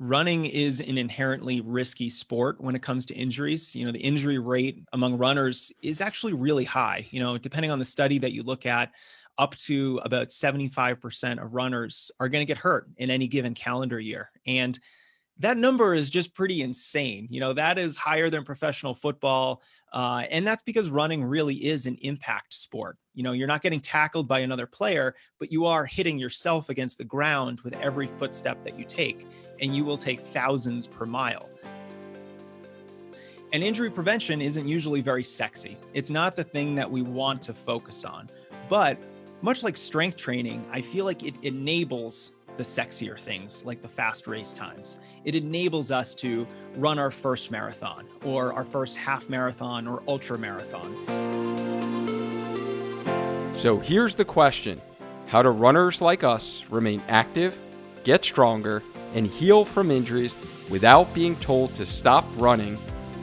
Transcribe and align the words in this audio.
running 0.00 0.46
is 0.46 0.80
an 0.80 0.96
inherently 0.96 1.60
risky 1.60 2.08
sport 2.08 2.58
when 2.58 2.74
it 2.74 2.82
comes 2.82 3.04
to 3.06 3.14
injuries. 3.14 3.76
You 3.76 3.84
know, 3.84 3.92
the 3.92 3.98
injury 3.98 4.38
rate 4.38 4.82
among 4.94 5.18
runners 5.18 5.70
is 5.82 6.00
actually 6.00 6.32
really 6.32 6.64
high. 6.64 7.06
You 7.10 7.20
know, 7.20 7.36
depending 7.36 7.70
on 7.70 7.78
the 7.78 7.84
study 7.84 8.18
that 8.18 8.32
you 8.32 8.42
look 8.42 8.64
at, 8.64 8.90
up 9.38 9.56
to 9.56 10.00
about 10.04 10.28
75% 10.28 11.42
of 11.42 11.54
runners 11.54 12.10
are 12.18 12.28
going 12.28 12.42
to 12.42 12.46
get 12.46 12.58
hurt 12.58 12.88
in 12.96 13.10
any 13.10 13.28
given 13.28 13.54
calendar 13.54 14.00
year. 14.00 14.30
And 14.46 14.78
that 15.38 15.56
number 15.56 15.94
is 15.94 16.10
just 16.10 16.34
pretty 16.34 16.60
insane. 16.60 17.26
You 17.30 17.40
know, 17.40 17.54
that 17.54 17.78
is 17.78 17.96
higher 17.96 18.28
than 18.28 18.44
professional 18.44 18.94
football. 18.94 19.62
Uh, 19.92 20.24
and 20.30 20.46
that's 20.46 20.62
because 20.62 20.90
running 20.90 21.24
really 21.24 21.56
is 21.56 21.86
an 21.86 21.96
impact 22.02 22.52
sport. 22.52 22.98
You 23.14 23.22
know, 23.22 23.32
you're 23.32 23.48
not 23.48 23.62
getting 23.62 23.80
tackled 23.80 24.28
by 24.28 24.40
another 24.40 24.66
player, 24.66 25.14
but 25.38 25.50
you 25.50 25.64
are 25.64 25.86
hitting 25.86 26.18
yourself 26.18 26.68
against 26.68 26.98
the 26.98 27.04
ground 27.04 27.60
with 27.62 27.72
every 27.74 28.06
footstep 28.18 28.62
that 28.64 28.78
you 28.78 28.84
take, 28.84 29.26
and 29.60 29.74
you 29.74 29.84
will 29.84 29.98
take 29.98 30.20
thousands 30.20 30.86
per 30.86 31.06
mile. 31.06 31.48
And 33.52 33.64
injury 33.64 33.90
prevention 33.90 34.40
isn't 34.40 34.68
usually 34.68 35.00
very 35.00 35.24
sexy. 35.24 35.76
It's 35.92 36.10
not 36.10 36.36
the 36.36 36.44
thing 36.44 36.74
that 36.76 36.88
we 36.90 37.02
want 37.02 37.42
to 37.42 37.54
focus 37.54 38.04
on. 38.04 38.30
But 38.68 38.96
much 39.42 39.64
like 39.64 39.76
strength 39.76 40.16
training, 40.16 40.64
I 40.70 40.80
feel 40.80 41.04
like 41.04 41.24
it 41.24 41.34
enables 41.42 42.32
the 42.56 42.62
sexier 42.62 43.18
things 43.18 43.64
like 43.64 43.80
the 43.80 43.88
fast 43.88 44.26
race 44.26 44.52
times. 44.52 44.98
It 45.24 45.34
enables 45.34 45.90
us 45.90 46.14
to 46.16 46.46
run 46.76 46.98
our 46.98 47.10
first 47.10 47.50
marathon 47.50 48.06
or 48.24 48.52
our 48.52 48.64
first 48.64 48.96
half 48.96 49.28
marathon 49.28 49.86
or 49.86 50.02
ultra 50.06 50.38
marathon. 50.38 50.94
So 53.56 53.78
here's 53.78 54.14
the 54.14 54.24
question 54.24 54.80
How 55.28 55.42
do 55.42 55.48
runners 55.48 56.00
like 56.00 56.22
us 56.22 56.66
remain 56.70 57.02
active, 57.08 57.58
get 58.04 58.24
stronger, 58.24 58.82
and 59.14 59.26
heal 59.26 59.64
from 59.64 59.90
injuries 59.90 60.34
without 60.68 61.12
being 61.14 61.36
told 61.36 61.74
to 61.74 61.86
stop 61.86 62.24
running 62.36 62.78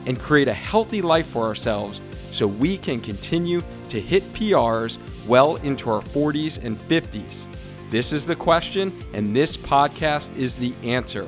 and 0.06 0.18
create 0.18 0.48
a 0.48 0.52
healthy 0.52 1.02
life 1.02 1.26
for 1.26 1.44
ourselves 1.44 2.00
so 2.30 2.46
we 2.46 2.76
can 2.76 3.00
continue 3.00 3.62
to 3.88 4.00
hit 4.00 4.22
PRs 4.34 4.98
well 5.26 5.56
into 5.56 5.90
our 5.90 6.00
40s 6.00 6.62
and 6.64 6.78
50s? 6.78 7.44
This 7.90 8.12
is 8.12 8.26
the 8.26 8.36
question, 8.36 8.92
and 9.14 9.34
this 9.34 9.56
podcast 9.56 10.34
is 10.36 10.54
the 10.54 10.74
answer. 10.82 11.26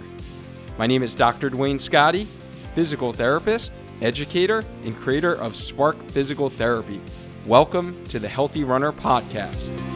My 0.79 0.87
name 0.87 1.03
is 1.03 1.15
Dr. 1.15 1.51
Duane 1.51 1.79
Scotti, 1.79 2.27
physical 2.75 3.13
therapist, 3.13 3.73
educator, 4.03 4.65
and 4.85 4.97
creator 4.97 5.35
of 5.35 5.57
Spark 5.57 5.97
Physical 6.11 6.51
Therapy. 6.51 7.01
Welcome 7.47 8.05
to 8.09 8.19
the 8.19 8.29
Healthy 8.29 8.65
Runner 8.65 8.93
Podcast. 8.93 9.90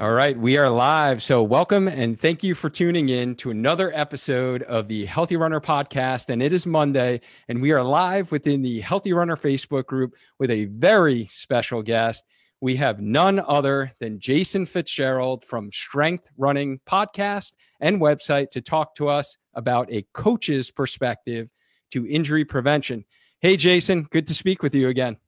All 0.00 0.10
right, 0.10 0.36
we 0.36 0.56
are 0.56 0.68
live. 0.68 1.22
So, 1.22 1.40
welcome 1.44 1.86
and 1.86 2.18
thank 2.18 2.42
you 2.42 2.56
for 2.56 2.68
tuning 2.68 3.10
in 3.10 3.36
to 3.36 3.50
another 3.50 3.92
episode 3.94 4.64
of 4.64 4.88
the 4.88 5.04
Healthy 5.04 5.36
Runner 5.36 5.60
podcast. 5.60 6.30
And 6.30 6.42
it 6.42 6.52
is 6.52 6.66
Monday, 6.66 7.20
and 7.48 7.62
we 7.62 7.70
are 7.70 7.82
live 7.82 8.32
within 8.32 8.60
the 8.60 8.80
Healthy 8.80 9.12
Runner 9.12 9.36
Facebook 9.36 9.86
group 9.86 10.16
with 10.40 10.50
a 10.50 10.64
very 10.64 11.28
special 11.30 11.80
guest. 11.80 12.24
We 12.60 12.74
have 12.74 13.00
none 13.00 13.38
other 13.38 13.92
than 14.00 14.18
Jason 14.18 14.66
Fitzgerald 14.66 15.44
from 15.44 15.70
Strength 15.70 16.28
Running 16.36 16.80
Podcast 16.88 17.52
and 17.78 18.00
website 18.00 18.50
to 18.50 18.60
talk 18.60 18.96
to 18.96 19.08
us 19.08 19.36
about 19.54 19.92
a 19.92 20.04
coach's 20.12 20.72
perspective 20.72 21.48
to 21.92 22.04
injury 22.08 22.44
prevention. 22.44 23.04
Hey, 23.38 23.56
Jason, 23.56 24.08
good 24.10 24.26
to 24.26 24.34
speak 24.34 24.60
with 24.60 24.74
you 24.74 24.88
again. 24.88 25.18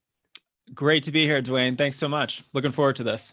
Great 0.75 1.05
to 1.05 1.13
be 1.13 1.25
here, 1.25 1.41
Duane. 1.41 1.77
Thanks 1.77 1.99
so 1.99 2.09
much. 2.09 2.43
Looking 2.53 2.73
forward 2.73 2.97
to 2.97 3.05
this. 3.05 3.33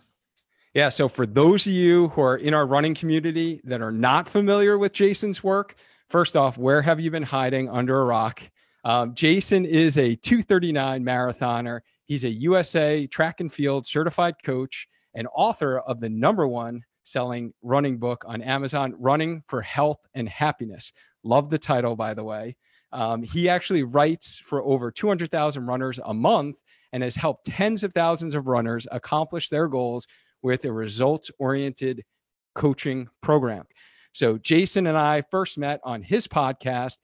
Yeah. 0.73 0.89
So 0.89 1.07
for 1.07 1.25
those 1.25 1.67
of 1.67 1.73
you 1.73 2.09
who 2.09 2.21
are 2.21 2.37
in 2.37 2.53
our 2.53 2.65
running 2.65 2.95
community 2.95 3.61
that 3.63 3.81
are 3.81 3.91
not 3.91 4.27
familiar 4.27 4.77
with 4.77 4.93
Jason's 4.93 5.43
work, 5.43 5.75
first 6.09 6.35
off, 6.35 6.57
where 6.57 6.81
have 6.81 6.99
you 6.99 7.11
been 7.11 7.23
hiding 7.23 7.69
under 7.69 8.01
a 8.01 8.05
rock? 8.05 8.41
Um, 8.83 9.13
Jason 9.13 9.65
is 9.65 9.97
a 9.97 10.15
239 10.15 11.03
marathoner. 11.03 11.81
He's 12.05 12.23
a 12.23 12.29
USA 12.29 13.05
track 13.07 13.39
and 13.39 13.53
field 13.53 13.85
certified 13.85 14.35
coach 14.43 14.87
and 15.13 15.27
author 15.35 15.79
of 15.79 15.99
the 15.99 16.09
number 16.09 16.47
one 16.47 16.81
selling 17.03 17.53
running 17.61 17.97
book 17.97 18.23
on 18.25 18.41
Amazon, 18.41 18.95
Running 18.97 19.43
for 19.47 19.61
Health 19.61 19.99
and 20.15 20.27
Happiness. 20.27 20.91
Love 21.23 21.49
the 21.49 21.59
title, 21.59 21.95
by 21.95 22.13
the 22.13 22.23
way. 22.23 22.55
Um, 22.91 23.23
he 23.23 23.49
actually 23.49 23.83
writes 23.83 24.41
for 24.43 24.61
over 24.63 24.91
200,000 24.91 25.65
runners 25.65 25.99
a 26.03 26.13
month 26.13 26.61
and 26.91 27.01
has 27.01 27.15
helped 27.15 27.45
tens 27.45 27.83
of 27.83 27.93
thousands 27.93 28.35
of 28.35 28.47
runners 28.47 28.87
accomplish 28.91 29.49
their 29.49 29.67
goals 29.67 30.05
with 30.43 30.65
a 30.65 30.71
results 30.71 31.31
oriented 31.39 32.03
coaching 32.53 33.07
program. 33.21 33.65
So, 34.13 34.37
Jason 34.37 34.85
and 34.85 34.97
I 34.97 35.23
first 35.31 35.57
met 35.57 35.79
on 35.83 36.03
his 36.03 36.27
podcast. 36.27 36.97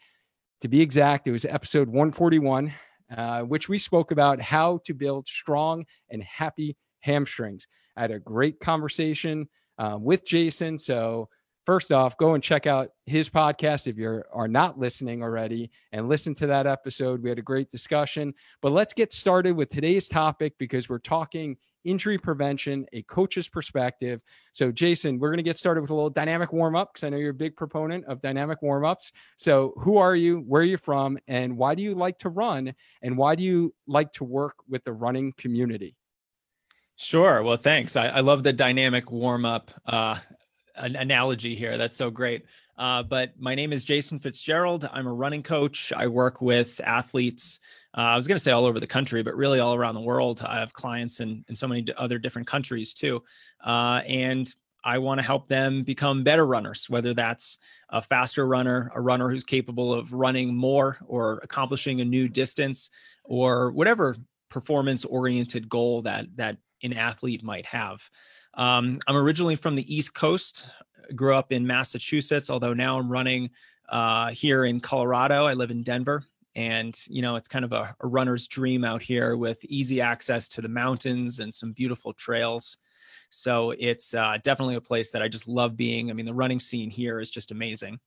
To 0.61 0.67
be 0.67 0.81
exact, 0.81 1.25
it 1.25 1.31
was 1.31 1.45
episode 1.45 1.87
141, 1.87 2.71
uh, 3.15 3.41
which 3.43 3.69
we 3.69 3.79
spoke 3.79 4.11
about 4.11 4.41
how 4.41 4.81
to 4.85 4.93
build 4.93 5.27
strong 5.27 5.85
and 6.11 6.21
happy 6.21 6.75
hamstrings. 6.99 7.65
I 7.95 8.01
had 8.01 8.11
a 8.11 8.19
great 8.19 8.59
conversation 8.59 9.47
uh, 9.79 9.97
with 9.99 10.25
Jason. 10.25 10.77
So, 10.77 11.29
first 11.69 11.91
off, 11.91 12.17
go 12.17 12.33
and 12.33 12.41
check 12.41 12.65
out 12.65 12.89
his 13.05 13.29
podcast 13.29 13.85
if 13.85 13.95
you 13.95 14.23
are 14.33 14.47
not 14.47 14.79
listening 14.79 15.21
already 15.21 15.69
and 15.91 16.09
listen 16.09 16.33
to 16.33 16.47
that 16.47 16.65
episode. 16.65 17.21
We 17.21 17.29
had 17.29 17.37
a 17.37 17.43
great 17.43 17.69
discussion. 17.69 18.33
But 18.63 18.71
let's 18.71 18.91
get 18.91 19.13
started 19.13 19.55
with 19.55 19.69
today's 19.69 20.07
topic 20.07 20.55
because 20.57 20.89
we're 20.89 20.97
talking 20.97 21.57
injury 21.83 22.17
prevention, 22.17 22.87
a 22.91 23.03
coach's 23.03 23.47
perspective. 23.47 24.19
So, 24.51 24.71
Jason, 24.71 25.19
we're 25.19 25.29
going 25.29 25.37
to 25.37 25.43
get 25.43 25.59
started 25.59 25.81
with 25.81 25.91
a 25.91 25.93
little 25.93 26.09
dynamic 26.09 26.51
warm 26.53 26.75
up 26.75 26.91
because 26.91 27.03
I 27.03 27.09
know 27.09 27.17
you're 27.17 27.29
a 27.29 27.35
big 27.35 27.55
proponent 27.55 28.03
of 28.05 28.19
dynamic 28.19 28.63
warm 28.63 28.83
ups. 28.83 29.11
So, 29.37 29.73
who 29.77 29.99
are 29.99 30.15
you? 30.15 30.39
Where 30.39 30.63
are 30.63 30.65
you 30.65 30.77
from? 30.77 31.19
And 31.27 31.55
why 31.55 31.75
do 31.75 31.83
you 31.83 31.93
like 31.93 32.17
to 32.19 32.29
run? 32.29 32.73
And 33.03 33.15
why 33.15 33.35
do 33.35 33.43
you 33.43 33.75
like 33.85 34.11
to 34.13 34.23
work 34.23 34.55
with 34.67 34.83
the 34.85 34.93
running 34.93 35.33
community? 35.37 35.95
Sure. 36.95 37.43
Well, 37.43 37.57
thanks. 37.57 37.95
I, 37.95 38.07
I 38.07 38.19
love 38.21 38.43
the 38.43 38.51
dynamic 38.51 39.09
warm 39.09 39.45
up 39.45 39.71
uh, 39.85 40.17
an 40.79 40.95
analogy 40.95 41.55
here. 41.55 41.77
That's 41.77 41.97
so 41.97 42.09
great. 42.09 42.45
Uh, 42.77 43.03
but 43.03 43.33
my 43.37 43.55
name 43.55 43.73
is 43.73 43.83
Jason 43.83 44.19
Fitzgerald. 44.19 44.89
I'm 44.91 45.07
a 45.07 45.13
running 45.13 45.43
coach. 45.43 45.91
I 45.95 46.07
work 46.07 46.41
with 46.41 46.79
athletes 46.83 47.59
uh, 47.93 48.01
I 48.01 48.17
was 48.17 48.27
going 48.27 48.37
to 48.37 48.43
say 48.43 48.51
all 48.51 48.65
over 48.65 48.79
the 48.79 48.87
country, 48.87 49.23
but 49.23 49.35
really 49.35 49.59
all 49.59 49.73
around 49.73 49.95
the 49.95 50.01
world. 50.01 50.41
I 50.45 50.59
have 50.59 50.73
clients 50.73 51.19
in, 51.19 51.43
in 51.49 51.55
so 51.55 51.67
many 51.67 51.85
other 51.97 52.19
different 52.19 52.47
countries 52.47 52.93
too. 52.93 53.23
Uh, 53.63 54.01
and 54.07 54.53
I 54.83 54.99
want 54.99 55.19
to 55.19 55.25
help 55.25 55.47
them 55.47 55.83
become 55.83 56.23
better 56.23 56.45
runners, 56.45 56.89
whether 56.89 57.13
that's 57.13 57.57
a 57.89 58.01
faster 58.01 58.45
runner, 58.47 58.91
a 58.95 59.01
runner 59.01 59.29
who's 59.29 59.43
capable 59.43 59.91
of 59.91 60.13
running 60.13 60.55
more 60.55 60.97
or 61.07 61.39
accomplishing 61.43 61.99
a 61.99 62.05
new 62.05 62.29
distance, 62.29 62.89
or 63.23 63.71
whatever 63.71 64.15
performance 64.49 65.03
oriented 65.05 65.67
goal 65.67 66.03
that, 66.03 66.25
that 66.35 66.57
an 66.83 66.93
athlete 66.93 67.43
might 67.43 67.65
have. 67.65 68.07
Um, 68.55 68.99
I'm 69.07 69.15
originally 69.15 69.55
from 69.55 69.75
the 69.75 69.95
East 69.95 70.13
Coast, 70.13 70.65
grew 71.15 71.33
up 71.33 71.51
in 71.51 71.65
Massachusetts, 71.65 72.49
although 72.49 72.73
now 72.73 72.99
I'm 72.99 73.11
running 73.11 73.49
uh, 73.89 74.29
here 74.29 74.65
in 74.65 74.79
Colorado. 74.79 75.45
I 75.45 75.53
live 75.53 75.71
in 75.71 75.83
Denver 75.83 76.25
and 76.55 76.99
you 77.07 77.21
know 77.21 77.35
it's 77.35 77.47
kind 77.47 77.63
of 77.63 77.71
a, 77.71 77.95
a, 78.01 78.07
runner's 78.07 78.47
dream 78.47 78.83
out 78.83 79.01
here 79.01 79.37
with 79.37 79.63
easy 79.65 80.01
access 80.01 80.49
to 80.49 80.61
the 80.61 80.67
mountains 80.67 81.39
and 81.39 81.53
some 81.53 81.71
beautiful 81.71 82.13
trails. 82.13 82.77
So 83.29 83.71
it's 83.77 84.15
uh, 84.15 84.37
definitely 84.43 84.75
a 84.75 84.81
place 84.81 85.11
that 85.11 85.21
i 85.21 85.27
just 85.27 85.47
love 85.47 85.77
being. 85.77 86.09
I 86.09 86.13
mean 86.13 86.25
the 86.25 86.33
running 86.33 86.59
scene 86.59 86.89
here 86.89 87.19
is 87.19 87.29
just 87.29 87.51
amazing. 87.51 87.99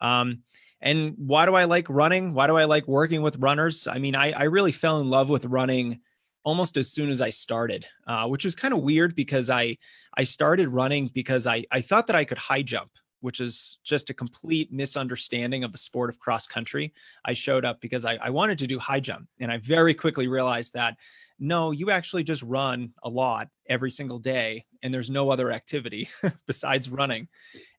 Um, 0.00 0.42
and 0.82 1.14
why 1.16 1.46
do 1.46 1.54
i 1.54 1.64
like 1.64 1.86
running? 1.88 2.34
Why 2.34 2.46
do 2.46 2.56
i 2.56 2.64
like 2.64 2.86
working 2.86 3.22
with 3.22 3.38
runners? 3.38 3.88
I 3.88 3.98
mean 3.98 4.14
i, 4.14 4.32
I 4.32 4.44
really 4.44 4.72
fell 4.72 5.00
in 5.00 5.08
love 5.08 5.28
with 5.28 5.44
running 5.46 6.00
almost 6.46 6.78
as 6.78 6.90
soon 6.90 7.10
as 7.10 7.20
i 7.20 7.28
started 7.28 7.84
uh, 8.06 8.26
which 8.26 8.44
was 8.44 8.54
kind 8.54 8.72
of 8.72 8.80
weird 8.80 9.14
because 9.14 9.50
i 9.50 9.76
i 10.16 10.24
started 10.24 10.68
running 10.68 11.10
because 11.12 11.46
i 11.46 11.62
i 11.70 11.82
thought 11.82 12.06
that 12.06 12.16
i 12.16 12.24
could 12.24 12.38
high 12.38 12.62
jump 12.62 12.90
which 13.20 13.40
is 13.40 13.80
just 13.82 14.08
a 14.08 14.14
complete 14.14 14.72
misunderstanding 14.72 15.64
of 15.64 15.72
the 15.72 15.78
sport 15.78 16.10
of 16.10 16.18
cross 16.18 16.46
country. 16.46 16.92
I 17.24 17.32
showed 17.32 17.64
up 17.64 17.80
because 17.80 18.04
I, 18.04 18.16
I, 18.16 18.30
wanted 18.30 18.58
to 18.58 18.66
do 18.66 18.78
high 18.78 19.00
jump. 19.00 19.26
And 19.40 19.50
I 19.50 19.56
very 19.56 19.94
quickly 19.94 20.28
realized 20.28 20.74
that 20.74 20.96
no, 21.38 21.70
you 21.70 21.90
actually 21.90 22.24
just 22.24 22.42
run 22.42 22.92
a 23.02 23.08
lot 23.08 23.48
every 23.68 23.90
single 23.90 24.18
day, 24.18 24.64
and 24.82 24.92
there's 24.92 25.10
no 25.10 25.30
other 25.30 25.52
activity 25.52 26.08
besides 26.46 26.88
running. 26.88 27.28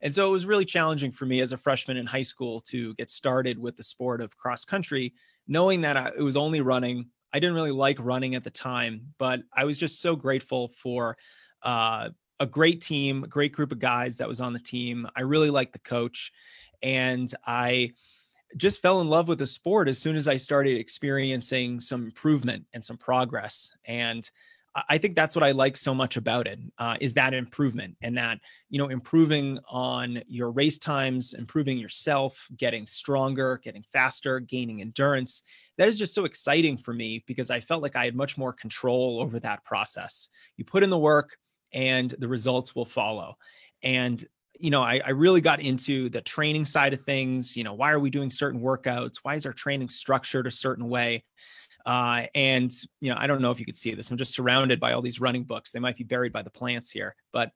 And 0.02 0.14
so 0.14 0.28
it 0.28 0.32
was 0.32 0.46
really 0.46 0.66
challenging 0.66 1.12
for 1.12 1.26
me 1.26 1.42
as 1.42 1.54
a 1.54 1.58
freshman 1.58 1.98
in 1.98 2.06
high 2.06 2.24
school 2.24 2.62
to 2.68 2.94
get 2.96 3.10
started 3.10 3.58
with 3.58 3.76
the 3.76 3.84
sport 3.84 4.22
of 4.22 4.38
cross 4.38 4.64
country, 4.64 5.14
knowing 5.48 5.82
that 5.82 5.98
I, 5.98 6.12
it 6.18 6.22
was 6.22 6.38
only 6.38 6.62
running. 6.62 7.10
I 7.34 7.40
didn't 7.40 7.56
really 7.56 7.72
like 7.72 7.98
running 8.00 8.36
at 8.36 8.44
the 8.44 8.50
time, 8.50 9.14
but 9.18 9.42
I 9.54 9.66
was 9.66 9.78
just 9.78 10.02
so 10.02 10.16
grateful 10.16 10.70
for 10.82 11.18
uh, 11.64 12.10
a 12.40 12.46
great 12.46 12.82
team, 12.82 13.24
a 13.24 13.28
great 13.28 13.52
group 13.52 13.72
of 13.72 13.80
guys 13.80 14.18
that 14.18 14.28
was 14.28 14.42
on 14.42 14.54
the 14.54 14.60
team. 14.60 15.08
I 15.16 15.22
really 15.22 15.50
liked 15.50 15.74
the 15.74 15.80
coach 15.80 16.32
and 16.82 17.32
I 17.46 17.94
just 18.56 18.82
fell 18.82 19.02
in 19.02 19.10
love 19.10 19.28
with 19.28 19.40
the 19.40 19.48
sport 19.48 19.90
as 19.90 19.98
soon 19.98 20.16
as 20.16 20.28
I 20.28 20.38
started 20.38 20.78
experiencing 20.78 21.80
some 21.80 22.06
improvement 22.06 22.66
and 22.74 22.84
some 22.84 22.98
progress. 22.98 23.72
And 23.86 24.30
I 24.90 24.98
think 24.98 25.16
that's 25.16 25.36
what 25.36 25.44
I 25.44 25.52
like 25.52 25.78
so 25.78 25.94
much 25.94 26.18
about 26.18 26.48
it 26.48 26.60
uh, 26.78 26.98
is 27.02 27.14
that 27.16 27.34
improvement 27.34 27.96
and 28.02 28.18
that 28.18 28.40
you 28.70 28.78
know 28.78 28.90
improving 28.90 29.60
on 29.70 30.22
your 30.28 30.52
race 30.52 30.78
times, 30.78 31.34
improving 31.34 31.78
yourself, 31.78 32.48
getting 32.58 32.86
stronger, 32.86 33.60
getting 33.64 33.84
faster, 33.92 34.40
gaining 34.40 34.82
endurance. 34.82 35.44
That 35.78 35.88
is 35.88 35.98
just 35.98 36.14
so 36.14 36.26
exciting 36.26 36.78
for 36.78 36.94
me 36.94 37.24
because 37.28 37.50
I 37.50 37.60
felt 37.60 37.82
like 37.82 37.96
I 37.96 38.06
had 38.06 38.16
much 38.16 38.38
more 38.38 38.54
control 38.54 39.20
over 39.22 39.40
that 39.40 39.64
process. 39.64 40.30
You 40.58 40.66
put 40.66 40.84
in 40.84 40.90
the 40.90 40.98
work, 40.98 41.38
and 41.74 42.14
the 42.20 42.28
results 42.28 42.76
will 42.76 42.86
follow. 42.86 43.38
And 43.84 44.24
you 44.60 44.72
know, 44.72 44.82
I, 44.82 45.02
I, 45.06 45.12
really 45.12 45.40
got 45.40 45.60
into 45.60 46.10
the 46.10 46.22
training 46.22 46.66
side 46.66 46.92
of 46.92 47.02
things. 47.02 47.56
You 47.56 47.64
know, 47.64 47.74
why 47.74 47.92
are 47.92 48.00
we 48.00 48.10
doing 48.10 48.32
certain 48.32 48.60
workouts? 48.60 49.18
Why 49.22 49.36
is 49.36 49.46
our 49.46 49.54
training 49.54 49.90
structured 49.90 50.48
a 50.48 50.52
certain 50.52 50.90
way? 50.90 51.24
Uh, 51.88 52.26
and 52.36 52.70
you 53.00 53.10
know, 53.10 53.16
I 53.18 53.28
don't 53.28 53.42
know 53.42 53.50
if 53.50 53.62
you 53.62 53.66
could 53.66 53.78
see 53.78 53.96
this. 53.96 54.12
I'm 54.12 54.18
just 54.18 54.36
surrounded 54.36 54.78
by 54.78 54.92
all 54.92 55.02
these 55.02 55.22
running 55.22 55.46
books. 55.46 55.72
They 55.72 55.80
might 55.80 55.96
be 55.96 56.04
buried 56.04 56.34
by 56.34 56.42
the 56.42 56.50
plants 56.50 56.92
here, 56.92 57.16
but 57.32 57.52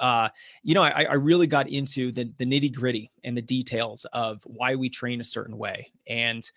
uh, 0.00 0.28
you 0.64 0.74
know, 0.74 0.82
I, 0.82 1.06
I 1.08 1.14
really 1.14 1.46
got 1.46 1.68
into 1.68 2.10
the 2.10 2.32
the 2.36 2.44
nitty 2.44 2.74
gritty 2.74 3.12
and 3.22 3.36
the 3.36 3.42
details 3.42 4.04
of 4.12 4.42
why 4.44 4.74
we 4.74 4.90
train 4.90 5.20
a 5.20 5.24
certain 5.24 5.56
way. 5.56 5.92
And 6.08 6.50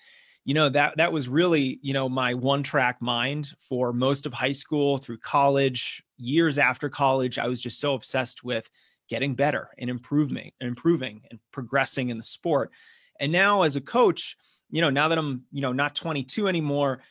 you 0.43 0.55
know 0.55 0.69
that 0.69 0.97
that 0.97 1.13
was 1.13 1.29
really 1.29 1.77
you 1.83 1.93
know 1.93 2.09
my 2.09 2.33
one 2.33 2.63
track 2.63 2.99
mind 2.99 3.53
for 3.59 3.93
most 3.93 4.25
of 4.25 4.33
high 4.33 4.51
school 4.51 4.97
through 4.97 5.19
college 5.19 6.01
years 6.17 6.57
after 6.57 6.89
college 6.89 7.37
i 7.37 7.45
was 7.45 7.61
just 7.61 7.79
so 7.79 7.93
obsessed 7.93 8.43
with 8.43 8.67
getting 9.09 9.35
better 9.35 9.69
and 9.77 9.89
improving 9.89 10.51
and 10.59 10.69
improving 10.69 11.21
and 11.29 11.39
progressing 11.51 12.09
in 12.09 12.17
the 12.17 12.23
sport 12.23 12.71
and 13.19 13.31
now 13.31 13.61
as 13.61 13.75
a 13.75 13.81
coach 13.81 14.37
you 14.71 14.81
know 14.81 14.89
now 14.89 15.09
that 15.09 15.19
i'm 15.19 15.43
you 15.51 15.61
know 15.61 15.73
not 15.73 15.93
22 15.93 16.47
anymore 16.47 17.01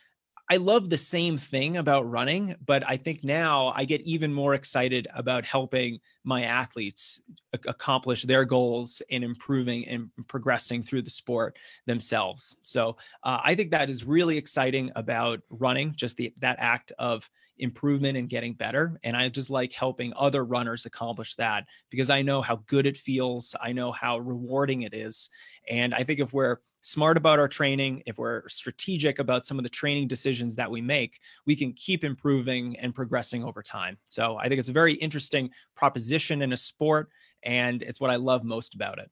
I 0.51 0.57
love 0.57 0.89
the 0.89 0.97
same 0.97 1.37
thing 1.37 1.77
about 1.77 2.09
running, 2.09 2.55
but 2.65 2.83
I 2.87 2.97
think 2.97 3.23
now 3.23 3.71
I 3.75 3.85
get 3.85 4.01
even 4.01 4.33
more 4.33 4.55
excited 4.55 5.07
about 5.13 5.45
helping 5.45 5.99
my 6.23 6.43
athletes 6.43 7.21
accomplish 7.67 8.23
their 8.23 8.45
goals 8.45 9.03
and 9.11 9.23
improving 9.23 9.87
and 9.87 10.09
progressing 10.27 10.81
through 10.81 11.03
the 11.03 11.11
sport 11.11 11.57
themselves. 11.85 12.55
So 12.63 12.97
uh, 13.23 13.41
I 13.43 13.53
think 13.53 13.69
that 13.71 13.91
is 13.91 14.03
really 14.03 14.37
exciting 14.37 14.91
about 14.95 15.41
running, 15.51 15.93
just 15.95 16.17
the 16.17 16.33
that 16.39 16.57
act 16.59 16.93
of 16.97 17.29
improvement 17.59 18.17
and 18.17 18.27
getting 18.27 18.53
better. 18.53 18.99
And 19.03 19.15
I 19.15 19.29
just 19.29 19.51
like 19.51 19.71
helping 19.71 20.13
other 20.15 20.45
runners 20.45 20.85
accomplish 20.85 21.35
that 21.35 21.65
because 21.91 22.09
I 22.09 22.23
know 22.23 22.41
how 22.41 22.63
good 22.67 22.87
it 22.87 22.97
feels. 22.97 23.55
I 23.61 23.71
know 23.71 23.91
how 23.91 24.17
rewarding 24.17 24.81
it 24.81 24.95
is. 24.95 25.29
And 25.69 25.93
I 25.93 26.03
think 26.03 26.19
if 26.19 26.33
we're 26.33 26.57
smart 26.81 27.17
about 27.17 27.39
our 27.39 27.47
training, 27.47 28.03
if 28.05 28.17
we're 28.17 28.47
strategic 28.47 29.19
about 29.19 29.45
some 29.45 29.57
of 29.57 29.63
the 29.63 29.69
training 29.69 30.07
decisions 30.07 30.55
that 30.55 30.69
we 30.69 30.81
make, 30.81 31.19
we 31.45 31.55
can 31.55 31.73
keep 31.73 32.03
improving 32.03 32.77
and 32.79 32.95
progressing 32.95 33.43
over 33.43 33.61
time. 33.61 33.97
So 34.07 34.37
I 34.37 34.47
think 34.47 34.59
it's 34.59 34.69
a 34.69 34.73
very 34.73 34.93
interesting 34.93 35.49
proposition 35.75 36.41
in 36.41 36.53
a 36.53 36.57
sport, 36.57 37.09
and 37.43 37.81
it's 37.83 37.99
what 37.99 38.11
I 38.11 38.15
love 38.15 38.43
most 38.43 38.75
about 38.75 38.99
it. 38.99 39.09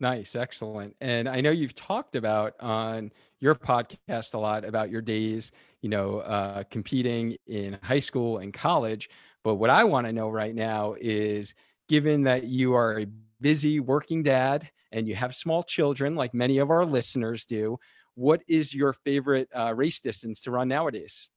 Nice, 0.00 0.34
excellent. 0.34 0.96
And 1.00 1.28
I 1.28 1.40
know 1.40 1.50
you've 1.50 1.74
talked 1.74 2.16
about 2.16 2.54
on 2.60 3.12
your 3.40 3.54
podcast 3.54 4.34
a 4.34 4.38
lot 4.38 4.64
about 4.64 4.90
your 4.90 5.00
days, 5.00 5.52
you 5.82 5.88
know, 5.88 6.18
uh, 6.20 6.64
competing 6.64 7.36
in 7.46 7.78
high 7.82 8.00
school 8.00 8.38
and 8.38 8.52
college. 8.52 9.08
But 9.44 9.54
what 9.56 9.70
I 9.70 9.84
want 9.84 10.06
to 10.06 10.12
know 10.12 10.30
right 10.30 10.54
now 10.54 10.96
is 11.00 11.54
given 11.88 12.22
that 12.24 12.44
you 12.44 12.74
are 12.74 13.00
a 13.00 13.06
busy 13.40 13.78
working 13.78 14.22
dad 14.22 14.68
and 14.94 15.08
you 15.08 15.14
have 15.14 15.34
small 15.34 15.62
children, 15.62 16.14
like 16.14 16.32
many 16.32 16.58
of 16.58 16.70
our 16.70 16.86
listeners 16.86 17.44
do, 17.44 17.78
what 18.14 18.42
is 18.48 18.72
your 18.72 18.92
favorite 18.92 19.48
uh, 19.54 19.74
race 19.74 20.00
distance 20.00 20.40
to 20.42 20.50
run 20.50 20.68
nowadays? 20.68 21.28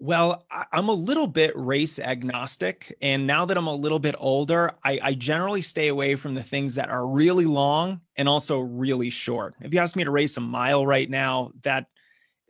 Well, 0.00 0.46
I'm 0.72 0.88
a 0.88 0.94
little 0.94 1.26
bit 1.26 1.52
race 1.54 1.98
agnostic. 1.98 2.96
And 3.02 3.26
now 3.26 3.44
that 3.44 3.56
I'm 3.56 3.66
a 3.66 3.74
little 3.74 3.98
bit 3.98 4.14
older, 4.18 4.72
I, 4.82 4.98
I, 5.02 5.14
generally 5.14 5.60
stay 5.60 5.88
away 5.88 6.16
from 6.16 6.34
the 6.34 6.42
things 6.42 6.74
that 6.76 6.88
are 6.88 7.06
really 7.06 7.44
long 7.44 8.00
and 8.16 8.26
also 8.26 8.60
really 8.60 9.10
short. 9.10 9.54
If 9.60 9.74
you 9.74 9.78
ask 9.78 9.96
me 9.96 10.04
to 10.04 10.10
race 10.10 10.38
a 10.38 10.40
mile 10.40 10.86
right 10.86 11.08
now, 11.08 11.52
that 11.64 11.84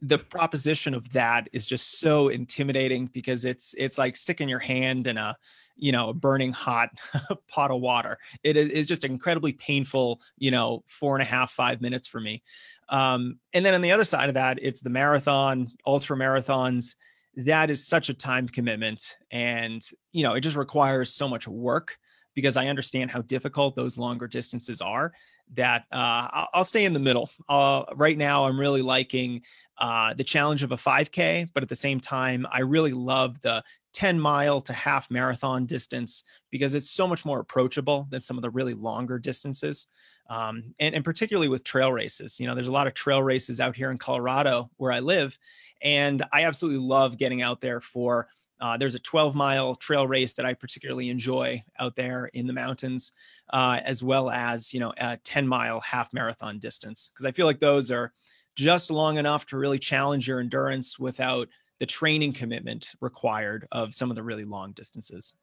the 0.03 0.19
proposition 0.19 0.95
of 0.95 1.11
that 1.13 1.49
is 1.53 1.67
just 1.67 2.01
so 2.01 2.29
intimidating 2.29 3.07
because 3.07 3.45
it's 3.45 3.75
it's 3.77 3.99
like 3.99 4.17
sticking 4.17 4.49
your 4.49 4.59
hand 4.59 5.07
in 5.07 5.19
a 5.19 5.37
you 5.81 5.93
know, 5.93 6.11
a 6.11 6.15
burning 6.15 6.53
hot 6.53 6.91
pot 7.49 7.71
of 7.71 7.81
water. 7.81 8.19
It 8.45 8.57
is 8.57 8.87
just 8.87 9.05
incredibly 9.05 9.53
painful, 9.55 10.21
you 10.39 10.51
know, 10.51 10.85
four 10.87 11.17
and 11.17 11.23
a 11.23 11.25
half, 11.25 11.51
five 11.51 11.81
minutes 11.81 12.07
for 12.07 12.21
me. 12.21 12.43
Um, 12.91 13.39
and 13.55 13.65
then 13.65 13.75
on 13.75 13.81
the 13.81 13.91
other 13.91 14.05
side 14.05 14.29
of 14.29 14.35
that, 14.35 14.59
it's 14.61 14.81
the 14.81 14.91
marathon, 14.91 15.71
ultra 15.87 16.17
marathons. 16.17 16.97
That 17.37 17.71
is 17.71 17.87
such 17.87 18.11
a 18.11 18.15
time 18.15 18.47
commitment. 18.47 19.17
And, 19.31 19.83
you 20.13 20.23
know, 20.23 20.35
it 20.35 20.41
just 20.41 20.57
requires 20.57 21.15
so 21.15 21.29
much 21.29 21.49
work 21.49 21.97
because 22.35 22.57
I 22.57 22.67
understand 22.67 23.11
how 23.11 23.23
difficult 23.23 23.75
those 23.75 23.97
longer 23.97 24.29
distances 24.29 24.81
are 24.81 25.13
that 25.55 25.85
uh, 25.93 26.47
I'll 26.53 26.65
stay 26.65 26.85
in 26.85 26.93
the 26.93 27.01
middle. 27.01 27.31
Uh, 27.49 27.85
right 27.95 28.17
now, 28.17 28.45
I'm 28.45 28.59
really 28.59 28.83
liking 28.83 29.43
uh, 29.79 30.15
the 30.15 30.25
challenge 30.25 30.63
of 30.63 30.73
a 30.73 30.77
5K, 30.77 31.49
but 31.55 31.63
at 31.63 31.69
the 31.69 31.75
same 31.75 32.01
time, 32.01 32.47
I 32.53 32.61
really 32.61 32.93
love 32.93 33.41
the 33.41 33.65
10 33.93 34.21
mile 34.21 34.61
to 34.61 34.73
half 34.73 35.11
marathon 35.11 35.67
distance 35.67 36.25
because 36.51 36.75
it's 36.75 36.91
so 36.91 37.09
much 37.09 37.25
more 37.25 37.41
approachable 37.41 38.07
than 38.11 38.21
some 38.21 38.37
of 38.37 38.43
the 38.43 38.51
really 38.51 38.75
longer 38.75 39.19
distances. 39.19 39.89
Um, 40.29 40.75
and, 40.79 40.95
and 40.95 41.05
particularly 41.05 41.49
with 41.49 41.65
trail 41.65 41.93
races, 41.93 42.39
you 42.39 42.47
know, 42.47 42.55
there's 42.55 42.69
a 42.69 42.73
lot 42.73 42.87
of 42.87 42.95
trail 42.95 43.23
races 43.23 43.59
out 43.61 43.75
here 43.75 43.91
in 43.91 43.99
Colorado 43.99 44.71
where 44.77 44.93
I 44.93 45.01
live. 45.01 45.37
And 45.83 46.23
I 46.33 46.45
absolutely 46.45 46.81
love 46.81 47.17
getting 47.17 47.43
out 47.43 47.61
there 47.61 47.81
for 47.81 48.29
uh, 48.61 48.77
there's 48.77 48.95
a 48.95 49.01
12 49.01 49.35
mile 49.35 49.75
trail 49.75 50.07
race 50.07 50.35
that 50.35 50.47
I 50.47 50.55
particularly 50.55 51.09
enjoy 51.09 51.63
out 51.79 51.97
there 51.97 52.27
in 52.27 52.47
the 52.47 52.53
mountains, 52.53 53.13
uh, 53.53 53.81
as 53.85 54.03
well 54.03 54.31
as, 54.31 54.75
you 54.75 54.81
know, 54.81 54.93
a 54.99 55.17
10 55.19 55.49
mile 55.49 55.81
half 55.81 56.13
marathon 56.13 56.59
distance. 56.59 57.11
Cause 57.17 57.25
I 57.27 57.33
feel 57.33 57.47
like 57.47 57.61
those 57.61 57.91
are 57.91 58.13
just 58.57 58.91
long 58.91 59.17
enough 59.17 59.47
to 59.47 59.57
really 59.57 59.79
challenge 59.79 60.29
your 60.29 60.41
endurance 60.41 60.99
without 60.99 61.49
the 61.79 61.87
training 61.87 62.33
commitment 62.33 62.91
required 63.01 63.67
of 63.73 63.95
some 63.95 64.11
of 64.11 64.17
the 64.17 64.23
really 64.23 64.45
long 64.45 64.73
distances. 64.73 65.35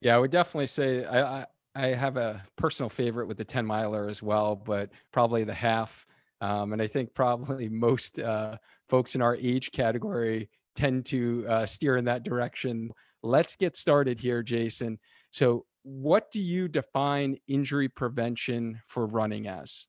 Yeah, 0.00 0.14
I 0.14 0.18
would 0.20 0.30
definitely 0.30 0.68
say 0.68 1.04
I, 1.04 1.40
I, 1.40 1.46
I 1.74 1.86
have 1.88 2.16
a 2.16 2.44
personal 2.56 2.88
favorite 2.88 3.26
with 3.26 3.36
the 3.36 3.44
10 3.44 3.66
miler 3.66 4.08
as 4.08 4.22
well, 4.22 4.54
but 4.54 4.90
probably 5.12 5.42
the 5.42 5.54
half. 5.54 6.06
Um, 6.40 6.72
and 6.72 6.80
I 6.80 6.86
think 6.86 7.14
probably 7.14 7.68
most 7.70 8.20
uh, 8.20 8.58
folks 8.88 9.16
in 9.16 9.22
our 9.22 9.36
age 9.36 9.72
category 9.72 10.48
tend 10.78 11.06
to 11.06 11.44
uh, 11.48 11.66
steer 11.66 11.96
in 11.96 12.04
that 12.06 12.22
direction. 12.22 12.90
Let's 13.22 13.56
get 13.56 13.76
started 13.76 14.20
here, 14.20 14.42
Jason. 14.42 14.98
So, 15.30 15.66
what 15.82 16.30
do 16.30 16.40
you 16.40 16.68
define 16.68 17.38
injury 17.48 17.88
prevention 17.88 18.80
for 18.86 19.06
running 19.06 19.48
as? 19.48 19.86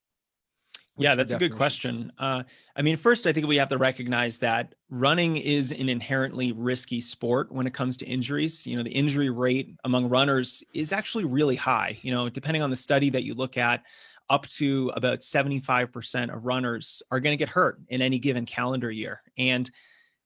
yeah, 0.99 1.15
that's 1.15 1.31
a 1.31 1.37
good 1.37 1.55
question. 1.55 2.11
Uh, 2.17 2.43
I 2.75 2.81
mean, 2.81 2.97
first, 2.97 3.25
I 3.25 3.31
think 3.31 3.47
we 3.47 3.55
have 3.55 3.69
to 3.69 3.77
recognize 3.77 4.37
that 4.39 4.75
running 4.89 5.37
is 5.37 5.71
an 5.71 5.87
inherently 5.87 6.51
risky 6.51 6.99
sport 6.99 7.51
when 7.51 7.65
it 7.65 7.73
comes 7.73 7.95
to 7.97 8.05
injuries. 8.05 8.67
You 8.67 8.75
know, 8.75 8.83
the 8.83 8.89
injury 8.89 9.29
rate 9.29 9.75
among 9.85 10.09
runners 10.09 10.61
is 10.73 10.91
actually 10.91 11.23
really 11.23 11.55
high. 11.55 11.97
You 12.01 12.13
know, 12.13 12.27
depending 12.27 12.61
on 12.61 12.69
the 12.69 12.75
study 12.75 13.09
that 13.11 13.23
you 13.23 13.33
look 13.33 13.55
at, 13.57 13.83
up 14.29 14.45
to 14.47 14.91
about 14.95 15.19
75% 15.19 16.35
of 16.35 16.45
runners 16.45 17.01
are 17.11 17.19
going 17.21 17.33
to 17.33 17.37
get 17.37 17.49
hurt 17.49 17.79
in 17.87 18.01
any 18.01 18.19
given 18.19 18.45
calendar 18.45 18.91
year. 18.91 19.21
And 19.37 19.69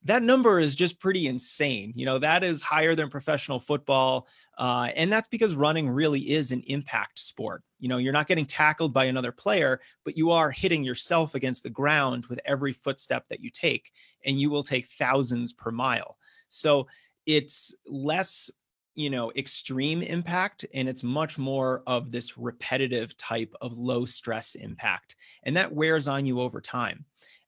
that 0.06 0.24
number 0.24 0.60
is 0.60 0.76
just 0.76 1.00
pretty 1.00 1.28
insane. 1.28 1.94
You 1.96 2.06
know, 2.06 2.20
that 2.20 2.44
is 2.44 2.62
higher 2.62 2.96
than 2.96 3.10
professional 3.10 3.60
football. 3.60 4.28
Uh, 4.58 4.90
and 4.96 5.12
that's 5.12 5.28
because 5.28 5.56
running 5.56 5.90
really 5.90 6.32
is 6.32 6.52
an 6.52 6.62
impact 6.68 7.20
sport. 7.20 7.64
You 7.80 7.90
know, 7.90 7.98
you're 7.98 8.14
not 8.14 8.28
getting 8.28 8.46
tackled 8.46 8.94
by 8.94 9.06
another 9.06 9.32
player, 9.32 9.80
but 10.04 10.18
you 10.18 10.32
are 10.32 10.52
hitting 10.52 10.84
yourself 10.84 11.36
against 11.36 11.64
the 11.64 11.70
ground 11.70 12.26
with 12.28 12.40
every 12.46 12.74
footstep 12.74 13.26
that 13.30 13.40
you 13.40 13.50
take, 13.50 13.92
and 14.26 14.40
you 14.40 14.50
will 14.50 14.64
take 14.64 14.88
thousands 14.88 15.54
per 15.54 15.72
mile. 15.72 16.18
So 16.50 16.88
it's 17.26 17.74
less 17.88 18.52
you 18.96 19.10
know 19.10 19.32
extreme 19.36 20.02
impact 20.02 20.66
and 20.74 20.88
it's 20.88 21.04
much 21.04 21.38
more 21.38 21.82
of 21.88 22.12
this 22.12 22.38
repetitive 22.38 23.18
type 23.18 23.54
of 23.62 23.78
low 23.78 24.06
stress 24.06 24.56
impact 24.56 25.16
and 25.44 25.58
that 25.58 25.74
wears 25.74 26.08
on 26.08 26.26
you 26.26 26.40
over 26.40 26.62
time 26.62 27.04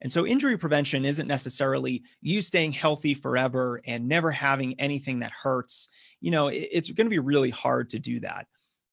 and 0.06 0.12
so 0.12 0.28
injury 0.28 0.56
prevention 0.56 1.04
isn't 1.04 1.26
necessarily 1.26 2.04
you 2.22 2.40
staying 2.40 2.74
healthy 2.74 3.16
forever 3.16 3.82
and 3.88 4.08
never 4.08 4.30
having 4.30 4.80
anything 4.80 5.18
that 5.22 5.32
hurts. 5.32 5.90
You 6.22 6.30
know, 6.30 6.46
it's 6.50 6.92
going 6.92 7.08
to 7.08 7.10
be 7.10 7.18
really 7.18 7.50
hard 7.50 7.90
to 7.90 7.98
do 7.98 8.20
that. 8.20 8.46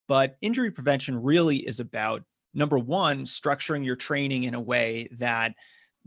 But 0.08 0.36
injury 0.40 0.70
prevention 0.70 1.22
really 1.22 1.58
is 1.58 1.80
about 1.80 2.22
number 2.54 2.78
one, 2.78 3.24
structuring 3.24 3.84
your 3.84 3.94
training 3.94 4.44
in 4.44 4.54
a 4.54 4.60
way 4.60 5.10
that 5.18 5.52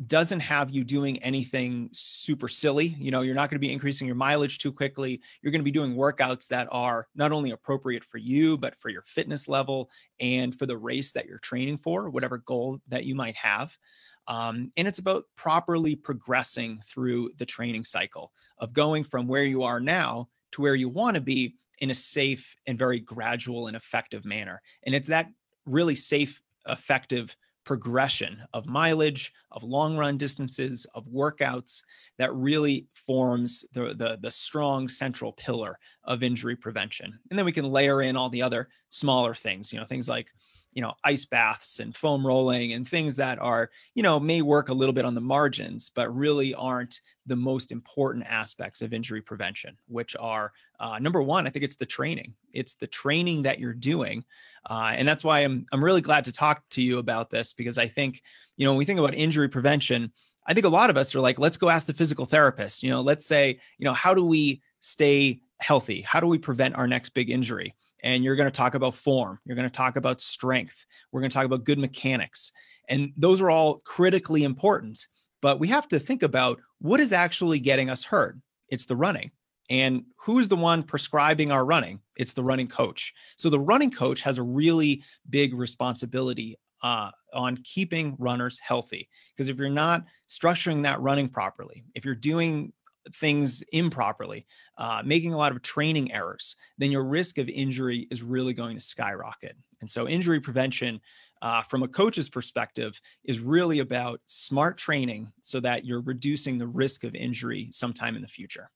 doesn't 0.08 0.40
have 0.40 0.72
you 0.72 0.84
doing 0.84 1.22
anything 1.22 1.90
super 1.92 2.48
silly. 2.48 2.96
You 2.98 3.12
know, 3.12 3.22
you're 3.22 3.36
not 3.36 3.52
going 3.52 3.62
to 3.62 3.68
be 3.68 3.72
increasing 3.72 4.08
your 4.08 4.16
mileage 4.16 4.58
too 4.58 4.72
quickly. 4.72 5.22
You're 5.44 5.52
going 5.52 5.62
to 5.62 5.64
be 5.64 5.70
doing 5.70 5.96
workouts 5.96 6.48
that 6.48 6.68
are 6.72 7.08
not 7.14 7.32
only 7.32 7.52
appropriate 7.52 8.04
for 8.04 8.18
you, 8.18 8.58
but 8.58 8.76
for 8.80 8.90
your 8.90 9.04
fitness 9.04 9.48
level 9.48 9.92
and 10.20 10.58
for 10.58 10.66
the 10.66 10.78
race 10.78 11.12
that 11.12 11.28
you're 11.28 11.38
training 11.38 11.78
for, 11.78 12.10
whatever 12.10 12.40
goal 12.40 12.82
that 12.88 13.06
you 13.06 13.14
might 13.14 13.36
have. 13.36 13.78
Um, 14.28 14.72
and 14.78 14.88
it's 14.88 15.00
about 15.00 15.26
properly 15.36 15.96
progressing 15.96 16.80
through 16.86 17.32
the 17.38 17.46
training 17.46 17.84
cycle 17.84 18.32
of 18.58 18.74
going 18.74 19.04
from 19.04 19.28
where 19.28 19.44
you 19.44 19.64
are 19.64 19.80
now 19.80 20.30
to 20.54 20.62
where 20.62 20.76
you 20.76 20.90
want 20.90 21.16
to 21.16 21.22
be 21.22 21.56
in 21.80 21.92
a 21.92 21.94
safe 21.94 22.56
and 22.66 22.80
very 22.80 23.00
gradual 23.00 23.68
and 23.68 23.76
effective 23.76 24.26
manner. 24.26 24.62
And 24.84 24.96
it's 24.96 25.10
that 25.10 25.30
really 25.66 25.96
safe, 25.96 26.42
effective 26.68 27.36
progression 27.66 28.42
of 28.54 28.68
mileage, 28.68 29.34
of 29.52 29.64
long 29.64 29.98
run 29.98 30.18
distances, 30.18 30.86
of 30.94 31.06
workouts 31.08 31.82
that 32.18 32.34
really 32.34 32.88
forms 32.94 33.66
the, 33.74 33.94
the, 33.96 34.20
the, 34.22 34.32
strong 34.32 34.88
central 34.88 35.34
pillar 35.34 35.78
of 36.06 36.24
injury 36.24 36.56
prevention. 36.56 37.20
And 37.30 37.38
then 37.38 37.46
we 37.46 37.52
can 37.52 37.66
layer 37.66 38.02
in 38.02 38.16
all 38.16 38.30
the 38.30 38.42
other 38.42 38.70
smaller 38.90 39.36
things, 39.36 39.74
you 39.74 39.80
know, 39.80 39.86
things 39.86 40.08
like 40.08 40.32
you 40.76 40.82
know 40.82 40.94
ice 41.04 41.26
baths 41.26 41.80
and 41.80 41.96
foam 41.96 42.28
rolling 42.28 42.74
and 42.74 42.88
things 42.88 43.16
that 43.16 43.40
are 43.40 43.72
you 43.96 44.04
know 44.04 44.20
may 44.20 44.42
work 44.42 44.70
a 44.70 44.74
little 44.74 44.94
bit 44.94 45.06
on 45.06 45.16
the 45.16 45.22
margins 45.22 45.90
but 45.90 46.14
really 46.14 46.54
aren't 46.54 47.00
the 47.26 47.36
most 47.36 47.72
important 47.72 48.26
aspects 48.28 48.82
of 48.82 48.94
injury 48.94 49.22
prevention 49.22 49.76
which 49.88 50.16
are 50.20 50.52
uh, 50.80 51.00
number 51.00 51.22
one 51.22 51.48
i 51.48 51.50
think 51.50 51.64
it's 51.64 51.78
the 51.78 51.86
training 51.86 52.34
it's 52.54 52.76
the 52.76 52.88
training 52.88 53.42
that 53.42 53.58
you're 53.58 53.74
doing 53.74 54.24
uh, 54.70 54.92
and 54.96 55.08
that's 55.08 55.24
why 55.24 55.40
I'm, 55.40 55.66
I'm 55.72 55.84
really 55.84 56.02
glad 56.02 56.26
to 56.26 56.32
talk 56.32 56.62
to 56.72 56.82
you 56.82 57.00
about 57.00 57.30
this 57.30 57.54
because 57.54 57.78
i 57.78 57.88
think 57.88 58.22
you 58.58 58.66
know 58.66 58.72
when 58.72 58.78
we 58.78 58.86
think 58.86 59.00
about 59.00 59.16
injury 59.16 59.48
prevention 59.48 60.12
i 60.46 60.54
think 60.54 60.66
a 60.66 60.70
lot 60.70 60.90
of 60.90 60.98
us 60.98 61.16
are 61.16 61.22
like 61.22 61.40
let's 61.40 61.58
go 61.58 61.70
ask 61.70 61.88
the 61.88 61.94
physical 61.94 62.26
therapist 62.26 62.84
you 62.84 62.90
know 62.90 63.02
let's 63.02 63.26
say 63.26 63.60
you 63.78 63.86
know 63.86 63.94
how 63.94 64.14
do 64.14 64.26
we 64.26 64.62
stay 64.82 65.40
healthy 65.60 66.02
how 66.02 66.20
do 66.20 66.28
we 66.28 66.38
prevent 66.38 66.76
our 66.76 66.88
next 66.88 67.10
big 67.10 67.30
injury 67.30 67.74
and 68.06 68.24
you're 68.24 68.36
going 68.36 68.46
to 68.46 68.52
talk 68.52 68.76
about 68.76 68.94
form. 68.94 69.40
You're 69.46 69.56
going 69.56 69.70
to 69.70 69.76
talk 69.76 69.96
about 69.96 70.22
strength. 70.22 70.86
We're 71.12 71.22
going 71.22 71.32
to 71.32 71.34
talk 71.34 71.46
about 71.46 71.64
good 71.64 71.80
mechanics. 71.80 72.52
And 72.88 73.12
those 73.18 73.42
are 73.42 73.50
all 73.50 73.80
critically 73.84 74.44
important. 74.44 75.08
But 75.42 75.60
we 75.60 75.68
have 75.70 75.88
to 75.90 76.00
think 76.00 76.22
about 76.22 76.62
what 76.80 77.00
is 77.00 77.12
actually 77.12 77.60
getting 77.60 77.90
us 77.90 78.04
hurt. 78.04 78.38
It's 78.70 78.86
the 78.86 78.96
running. 78.96 79.32
And 79.72 80.04
who's 80.18 80.48
the 80.48 80.56
one 80.56 80.84
prescribing 80.84 81.52
our 81.52 81.66
running? 81.66 82.00
It's 82.16 82.34
the 82.34 82.44
running 82.44 82.68
coach. 82.68 83.12
So 83.38 83.50
the 83.50 83.60
running 83.60 83.90
coach 83.90 84.22
has 84.22 84.38
a 84.38 84.44
really 84.44 85.04
big 85.28 85.56
responsibility 85.56 86.60
uh, 86.84 87.10
on 87.34 87.58
keeping 87.64 88.16
runners 88.20 88.60
healthy. 88.60 89.10
Because 89.36 89.50
if 89.50 89.58
you're 89.58 89.70
not 89.70 90.06
structuring 90.30 90.84
that 90.84 91.02
running 91.02 91.28
properly, 91.28 91.84
if 91.96 92.06
you're 92.06 92.14
doing 92.14 92.72
things 93.14 93.62
improperly, 93.72 94.46
uh, 94.78 95.02
making 95.06 95.34
a 95.34 95.38
lot 95.38 95.52
of 95.52 95.62
training 95.62 96.12
errors, 96.12 96.56
then 96.78 96.92
your 96.92 97.06
risk 97.06 97.38
of 97.38 97.50
injury 97.50 98.08
is 98.12 98.24
really 98.24 98.54
going 98.54 98.76
to 98.76 98.84
skyrocket. 98.84 99.56
And 99.82 99.90
so, 99.90 100.08
injury 100.08 100.40
prevention, 100.40 101.00
uh, 101.42 101.62
from 101.62 101.84
a 101.84 101.88
coach's 101.88 102.30
perspective, 102.30 103.00
is 103.24 103.40
really 103.40 103.80
about 103.80 104.22
smart 104.26 104.78
training 104.78 105.32
so 105.42 105.60
that 105.60 105.86
you're 105.86 106.02
reducing 106.02 106.58
the 106.58 106.68
risk 106.68 107.04
of 107.04 107.16
injury 107.16 107.70
sometime 107.72 108.16
in 108.16 108.22
the 108.22 108.28
future. 108.28 108.70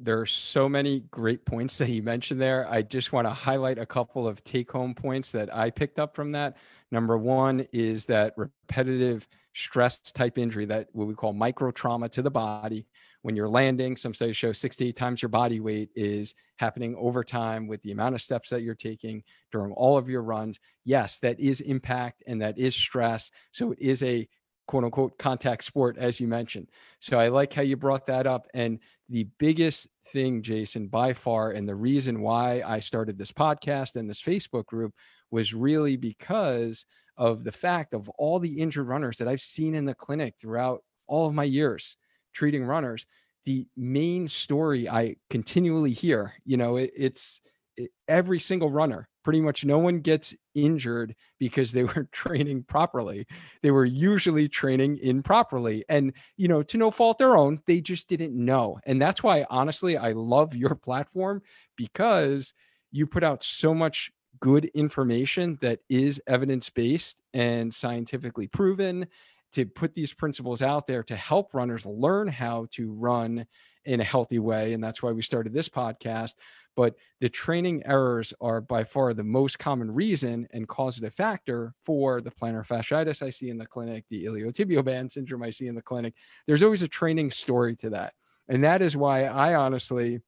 There 0.00 0.20
are 0.20 0.26
so 0.26 0.68
many 0.68 1.00
great 1.10 1.44
points 1.44 1.76
that 1.78 1.88
you 1.88 2.04
mentioned 2.04 2.40
there. 2.40 2.70
I 2.70 2.82
just 2.82 3.12
want 3.12 3.26
to 3.26 3.32
highlight 3.32 3.78
a 3.78 3.86
couple 3.86 4.28
of 4.28 4.42
take 4.44 4.70
home 4.70 4.94
points 4.94 5.32
that 5.32 5.54
I 5.54 5.70
picked 5.70 5.98
up 5.98 6.14
from 6.14 6.30
that. 6.32 6.56
Number 6.92 7.18
one 7.18 7.66
is 7.72 8.04
that 8.04 8.34
repetitive 8.36 9.28
stress 9.54 9.98
type 9.98 10.38
injury, 10.38 10.66
that 10.66 10.88
what 10.92 11.08
we 11.08 11.14
call 11.14 11.32
micro 11.32 11.72
trauma 11.72 12.08
to 12.10 12.22
the 12.22 12.30
body, 12.30 12.86
when 13.22 13.34
you're 13.34 13.48
landing, 13.48 13.96
some 13.96 14.14
studies 14.14 14.36
show 14.36 14.52
six 14.52 14.76
to 14.76 14.86
eight 14.86 14.96
times 14.96 15.22
your 15.22 15.28
body 15.28 15.60
weight 15.60 15.90
is 15.94 16.34
happening 16.56 16.94
over 16.98 17.24
time 17.24 17.66
with 17.66 17.82
the 17.82 17.92
amount 17.92 18.14
of 18.14 18.22
steps 18.22 18.48
that 18.50 18.62
you're 18.62 18.74
taking 18.74 19.22
during 19.50 19.72
all 19.72 19.98
of 19.98 20.08
your 20.08 20.22
runs. 20.22 20.60
Yes, 20.84 21.18
that 21.20 21.38
is 21.40 21.60
impact 21.60 22.22
and 22.26 22.40
that 22.40 22.58
is 22.58 22.74
stress. 22.74 23.30
So 23.52 23.72
it 23.72 23.78
is 23.80 24.02
a 24.02 24.28
quote 24.68 24.84
unquote 24.84 25.18
contact 25.18 25.64
sport, 25.64 25.98
as 25.98 26.20
you 26.20 26.28
mentioned. 26.28 26.68
So 27.00 27.18
I 27.18 27.28
like 27.28 27.52
how 27.52 27.62
you 27.62 27.76
brought 27.76 28.06
that 28.06 28.26
up. 28.26 28.46
And 28.54 28.78
the 29.08 29.26
biggest 29.38 29.88
thing, 30.12 30.42
Jason, 30.42 30.86
by 30.86 31.12
far, 31.12 31.52
and 31.52 31.68
the 31.68 31.74
reason 31.74 32.20
why 32.20 32.62
I 32.64 32.78
started 32.78 33.18
this 33.18 33.32
podcast 33.32 33.96
and 33.96 34.08
this 34.08 34.22
Facebook 34.22 34.66
group 34.66 34.94
was 35.30 35.54
really 35.54 35.96
because 35.96 36.86
of 37.16 37.42
the 37.42 37.52
fact 37.52 37.94
of 37.94 38.08
all 38.10 38.38
the 38.38 38.60
injured 38.60 38.86
runners 38.86 39.18
that 39.18 39.26
I've 39.26 39.40
seen 39.40 39.74
in 39.74 39.84
the 39.84 39.94
clinic 39.94 40.34
throughout 40.40 40.82
all 41.08 41.26
of 41.26 41.34
my 41.34 41.44
years 41.44 41.96
treating 42.38 42.64
runners, 42.64 43.04
the 43.44 43.66
main 43.76 44.28
story 44.28 44.88
I 44.88 45.16
continually 45.28 45.92
hear, 45.92 46.34
you 46.44 46.56
know, 46.56 46.76
it, 46.76 46.92
it's 46.96 47.40
it, 47.76 47.90
every 48.06 48.38
single 48.38 48.70
runner, 48.70 49.08
pretty 49.24 49.40
much 49.40 49.64
no 49.64 49.78
one 49.78 49.98
gets 49.98 50.36
injured 50.54 51.16
because 51.40 51.72
they 51.72 51.82
were 51.90 52.08
training 52.12 52.62
properly. 52.62 53.26
They 53.62 53.72
were 53.72 53.84
usually 53.84 54.48
training 54.48 54.98
improperly. 55.02 55.84
And, 55.88 56.12
you 56.36 56.46
know, 56.46 56.62
to 56.62 56.78
no 56.78 56.92
fault 56.92 57.18
their 57.18 57.36
own, 57.36 57.60
they 57.66 57.80
just 57.80 58.08
didn't 58.08 58.34
know. 58.34 58.78
And 58.86 59.02
that's 59.02 59.22
why, 59.22 59.44
honestly, 59.50 59.96
I 59.96 60.12
love 60.12 60.54
your 60.54 60.76
platform 60.76 61.42
because 61.76 62.54
you 62.92 63.06
put 63.06 63.24
out 63.24 63.42
so 63.42 63.74
much 63.74 64.12
good 64.40 64.66
information 64.66 65.58
that 65.60 65.80
is 65.88 66.22
evidence 66.28 66.70
based 66.70 67.20
and 67.34 67.74
scientifically 67.74 68.46
proven 68.46 69.08
to 69.52 69.66
put 69.66 69.94
these 69.94 70.12
principles 70.12 70.62
out 70.62 70.86
there 70.86 71.02
to 71.04 71.16
help 71.16 71.54
runners 71.54 71.86
learn 71.86 72.28
how 72.28 72.66
to 72.72 72.92
run 72.92 73.46
in 73.84 74.00
a 74.00 74.04
healthy 74.04 74.38
way. 74.38 74.74
And 74.74 74.84
that's 74.84 75.02
why 75.02 75.12
we 75.12 75.22
started 75.22 75.54
this 75.54 75.68
podcast. 75.68 76.34
But 76.76 76.94
the 77.20 77.28
training 77.28 77.82
errors 77.86 78.34
are 78.40 78.60
by 78.60 78.84
far 78.84 79.14
the 79.14 79.24
most 79.24 79.58
common 79.58 79.90
reason 79.90 80.46
and 80.52 80.68
causative 80.68 81.14
factor 81.14 81.74
for 81.84 82.20
the 82.20 82.30
plantar 82.30 82.66
fasciitis 82.66 83.22
I 83.22 83.30
see 83.30 83.48
in 83.48 83.58
the 83.58 83.66
clinic, 83.66 84.04
the 84.10 84.26
iliotibial 84.26 84.84
band 84.84 85.10
syndrome 85.10 85.42
I 85.42 85.50
see 85.50 85.66
in 85.66 85.74
the 85.74 85.82
clinic. 85.82 86.14
There's 86.46 86.62
always 86.62 86.82
a 86.82 86.88
training 86.88 87.30
story 87.30 87.74
to 87.76 87.90
that. 87.90 88.12
And 88.48 88.62
that 88.64 88.82
is 88.82 88.96
why 88.96 89.24
I 89.24 89.54
honestly 89.54 90.20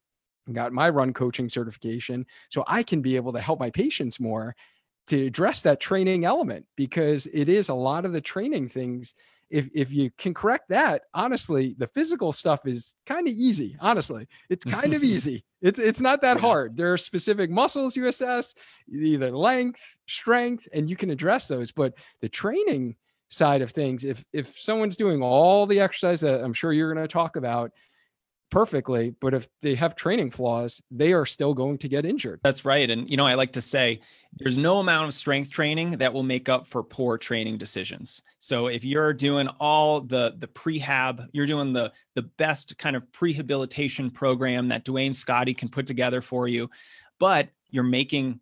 got 0.52 0.72
my 0.72 0.88
run 0.88 1.12
coaching 1.12 1.48
certification 1.48 2.26
so 2.48 2.64
I 2.66 2.82
can 2.82 3.02
be 3.02 3.16
able 3.16 3.32
to 3.34 3.40
help 3.40 3.60
my 3.60 3.70
patients 3.70 4.18
more 4.18 4.56
to 5.10 5.26
address 5.26 5.62
that 5.62 5.80
training 5.80 6.24
element 6.24 6.64
because 6.76 7.26
it 7.32 7.48
is 7.48 7.68
a 7.68 7.74
lot 7.74 8.04
of 8.04 8.12
the 8.12 8.20
training 8.20 8.68
things 8.68 9.14
if 9.50 9.68
if 9.74 9.92
you 9.92 10.08
can 10.16 10.32
correct 10.32 10.68
that 10.68 11.02
honestly 11.12 11.74
the 11.78 11.88
physical 11.88 12.32
stuff 12.32 12.60
is 12.64 12.94
kind 13.06 13.26
of 13.26 13.34
easy 13.34 13.76
honestly. 13.80 14.28
It's 14.48 14.64
kind 14.64 14.94
of 14.94 15.02
easy. 15.14 15.44
It's 15.60 15.80
it's 15.80 16.00
not 16.00 16.20
that 16.20 16.36
yeah. 16.36 16.42
hard. 16.42 16.76
There 16.76 16.92
are 16.92 16.98
specific 16.98 17.50
muscles 17.50 17.96
you 17.96 18.06
assess 18.06 18.54
either 18.88 19.36
length 19.36 19.82
strength 20.06 20.68
and 20.72 20.88
you 20.88 20.96
can 20.96 21.10
address 21.10 21.48
those 21.48 21.72
but 21.72 21.94
the 22.20 22.28
training 22.28 22.94
side 23.28 23.62
of 23.62 23.70
things 23.70 24.04
if 24.04 24.24
if 24.32 24.58
someone's 24.58 24.96
doing 24.96 25.22
all 25.22 25.64
the 25.64 25.78
exercise 25.78 26.20
that 26.20 26.42
i'm 26.42 26.52
sure 26.52 26.72
you're 26.72 26.92
going 26.92 27.06
to 27.06 27.12
talk 27.12 27.36
about 27.36 27.70
perfectly, 28.50 29.14
but 29.20 29.34
if 29.34 29.48
they 29.60 29.74
have 29.74 29.94
training 29.94 30.30
flaws, 30.30 30.82
they 30.90 31.12
are 31.12 31.24
still 31.24 31.54
going 31.54 31.78
to 31.78 31.88
get 31.88 32.04
injured. 32.04 32.40
That's 32.42 32.64
right. 32.64 32.88
And, 32.90 33.08
you 33.08 33.16
know, 33.16 33.26
I 33.26 33.34
like 33.34 33.52
to 33.52 33.60
say 33.60 34.00
there's 34.38 34.58
no 34.58 34.78
amount 34.78 35.06
of 35.06 35.14
strength 35.14 35.50
training 35.50 35.92
that 35.98 36.12
will 36.12 36.22
make 36.22 36.48
up 36.48 36.66
for 36.66 36.82
poor 36.82 37.16
training 37.16 37.58
decisions. 37.58 38.22
So 38.38 38.66
if 38.66 38.84
you're 38.84 39.12
doing 39.12 39.48
all 39.58 40.00
the 40.00 40.34
the 40.38 40.48
prehab, 40.48 41.26
you're 41.32 41.46
doing 41.46 41.72
the 41.72 41.92
the 42.14 42.22
best 42.22 42.76
kind 42.78 42.96
of 42.96 43.04
prehabilitation 43.12 44.12
program 44.12 44.68
that 44.68 44.84
Duane 44.84 45.12
Scotti 45.12 45.56
can 45.56 45.68
put 45.68 45.86
together 45.86 46.20
for 46.20 46.48
you, 46.48 46.68
but 47.18 47.48
you're 47.70 47.84
making 47.84 48.40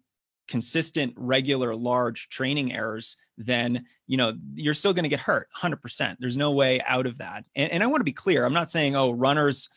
consistent 0.49 1.13
regular 1.17 1.77
large 1.77 2.31
training 2.31 2.73
errors 2.73 3.17
then 3.37 3.85
you 4.07 4.17
know 4.17 4.33
you're 4.55 4.75
still 4.75 4.95
going 4.95 5.03
to 5.03 5.09
get 5.09 5.21
hurt 5.21 5.47
100% 5.55 6.17
there's 6.19 6.39
no 6.39 6.53
way 6.53 6.81
out 6.87 7.07
of 7.07 7.19
that 7.19 7.45
and, 7.55 7.71
and 7.71 7.83
i 7.83 7.87
want 7.87 8.01
to 8.01 8.05
be 8.05 8.15
clear 8.15 8.47
i'm 8.47 8.55
not 8.55 8.71
saying 8.71 8.97
oh 8.97 9.11
runners 9.11 9.69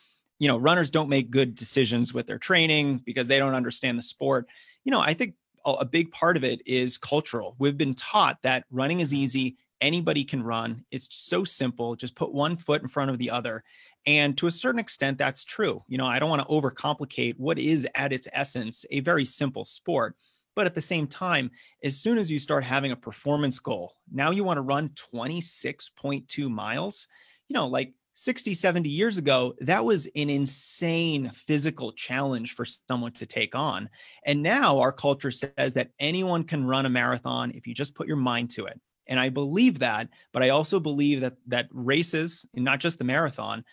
you 0.42 0.48
know, 0.48 0.58
runners 0.58 0.90
don't 0.90 1.08
make 1.08 1.30
good 1.30 1.54
decisions 1.54 2.16
with 2.16 2.26
their 2.26 2.40
training 2.40 3.00
because 3.06 3.28
they 3.28 3.38
don't 3.38 3.54
understand 3.54 3.96
the 3.96 4.02
sport. 4.02 4.48
You 4.84 4.92
know, 4.92 5.00
I 5.00 5.14
think 5.14 5.36
a 5.64 5.86
big 5.86 6.12
part 6.12 6.36
of 6.36 6.44
it 6.44 6.64
is 6.66 6.98
cultural. 6.98 7.56
We've 7.60 7.78
been 7.78 7.94
taught 7.94 8.42
that 8.42 8.64
running 8.72 9.02
is 9.02 9.14
easy, 9.14 9.58
anybody 9.82 10.24
can 10.24 10.42
run. 10.42 10.84
It's 10.90 11.16
so 11.16 11.44
simple. 11.44 11.96
Just 11.96 12.16
put 12.16 12.34
one 12.34 12.58
foot 12.58 12.82
in 12.82 12.88
front 12.88 13.12
of 13.12 13.20
the 13.20 13.30
other. 13.30 13.64
And 14.08 14.36
to 14.40 14.48
a 14.48 14.52
certain 14.52 14.80
extent, 14.80 15.20
that's 15.20 15.46
true. 15.46 15.84
You 15.88 16.00
know, 16.00 16.08
I 16.08 16.18
don't 16.18 16.32
want 16.32 16.42
to 16.42 16.48
overcomplicate 16.48 17.36
what 17.38 17.60
is 17.60 17.88
at 17.94 18.12
its 18.12 18.28
essence 18.34 18.84
a 18.90 19.02
very 19.02 19.26
simple 19.26 19.64
sport. 19.64 20.16
But 20.56 20.66
at 20.66 20.74
the 20.74 20.82
same 20.82 21.06
time, 21.06 21.52
as 21.84 21.98
soon 21.98 22.18
as 22.18 22.32
you 22.32 22.40
start 22.40 22.64
having 22.64 22.94
a 22.94 22.96
performance 22.96 23.60
goal, 23.60 23.94
now 24.12 24.32
you 24.32 24.44
want 24.44 24.58
to 24.58 24.62
run 24.62 24.90
26.2 25.14 26.50
miles, 26.50 27.08
you 27.48 27.54
know, 27.54 27.68
like 27.68 27.94
60, 28.14 28.54
70 28.54 28.90
years 28.90 29.18
ago, 29.18 29.54
that 29.62 29.84
was 29.84 30.08
an 30.16 30.30
insane 30.30 31.32
physical 31.34 31.94
challenge 31.94 32.54
for 32.54 32.66
someone 32.66 33.14
to 33.14 33.26
take 33.26 33.56
on. 33.56 33.90
And 34.26 34.44
now 34.44 34.80
our 34.80 34.92
culture 34.92 35.32
says 35.32 35.74
that 35.74 35.92
anyone 36.00 36.44
can 36.44 36.66
run 36.66 36.86
a 36.86 36.90
marathon 36.90 37.52
if 37.56 37.66
you 37.68 37.74
just 37.74 37.96
put 37.96 38.08
your 38.08 38.18
mind 38.18 38.50
to 38.52 38.66
it. 38.66 38.80
And 39.08 39.20
I 39.20 39.30
believe 39.30 39.80
that, 39.80 40.10
but 40.34 40.44
I 40.44 40.50
also 40.50 40.80
believe 40.80 41.22
that 41.22 41.36
that 41.48 41.68
races, 41.72 42.46
not 42.54 42.80
just 42.80 42.98
the 42.98 43.04
marathon, 43.04 43.64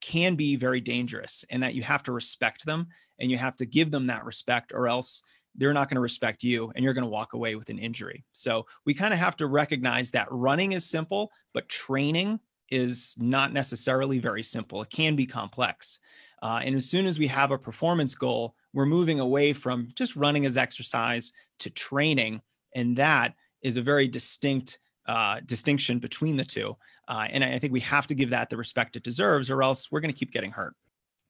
can 0.00 0.34
be 0.34 0.56
very 0.56 0.80
dangerous 0.80 1.44
and 1.50 1.62
that 1.62 1.74
you 1.74 1.82
have 1.82 2.02
to 2.02 2.12
respect 2.12 2.66
them 2.66 2.88
and 3.18 3.30
you 3.30 3.38
have 3.38 3.56
to 3.56 3.66
give 3.66 3.90
them 3.90 4.08
that 4.08 4.24
respect 4.24 4.72
or 4.74 4.88
else 4.88 5.22
they're 5.54 5.72
not 5.72 5.88
going 5.88 5.96
to 5.96 6.00
respect 6.00 6.42
you 6.42 6.72
and 6.74 6.84
you're 6.84 6.94
going 6.94 7.04
to 7.04 7.10
walk 7.10 7.34
away 7.34 7.54
with 7.54 7.68
an 7.68 7.78
injury. 7.78 8.24
So 8.32 8.66
we 8.84 8.94
kind 8.94 9.12
of 9.12 9.20
have 9.20 9.36
to 9.36 9.46
recognize 9.46 10.10
that 10.10 10.28
running 10.30 10.72
is 10.72 10.88
simple, 10.88 11.30
but 11.54 11.68
training 11.68 12.40
is 12.70 13.16
not 13.18 13.52
necessarily 13.52 14.18
very 14.18 14.42
simple. 14.42 14.82
It 14.82 14.90
can 14.90 15.16
be 15.16 15.26
complex. 15.26 15.98
Uh, 16.42 16.60
and 16.64 16.74
as 16.74 16.88
soon 16.88 17.06
as 17.06 17.18
we 17.18 17.26
have 17.28 17.50
a 17.50 17.58
performance 17.58 18.14
goal, 18.14 18.54
we're 18.72 18.86
moving 18.86 19.20
away 19.20 19.52
from 19.52 19.88
just 19.94 20.16
running 20.16 20.46
as 20.46 20.56
exercise 20.56 21.32
to 21.60 21.70
training. 21.70 22.40
And 22.74 22.96
that 22.96 23.34
is 23.62 23.76
a 23.76 23.82
very 23.82 24.08
distinct 24.08 24.78
uh, 25.06 25.40
distinction 25.46 25.98
between 25.98 26.36
the 26.36 26.44
two. 26.44 26.76
Uh, 27.08 27.26
and 27.30 27.42
I 27.42 27.58
think 27.58 27.72
we 27.72 27.80
have 27.80 28.06
to 28.06 28.14
give 28.14 28.30
that 28.30 28.50
the 28.50 28.56
respect 28.56 28.96
it 28.96 29.02
deserves, 29.02 29.50
or 29.50 29.62
else 29.62 29.90
we're 29.90 30.00
going 30.00 30.12
to 30.12 30.18
keep 30.18 30.30
getting 30.30 30.52
hurt. 30.52 30.74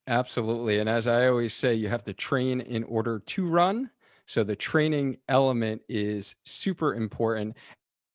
Absolutely. 0.08 0.78
And 0.78 0.88
as 0.88 1.06
I 1.06 1.28
always 1.28 1.54
say, 1.54 1.74
you 1.74 1.88
have 1.88 2.04
to 2.04 2.12
train 2.12 2.60
in 2.60 2.84
order 2.84 3.20
to 3.20 3.46
run. 3.46 3.90
So 4.26 4.44
the 4.44 4.56
training 4.56 5.18
element 5.28 5.82
is 5.88 6.34
super 6.44 6.94
important. 6.94 7.56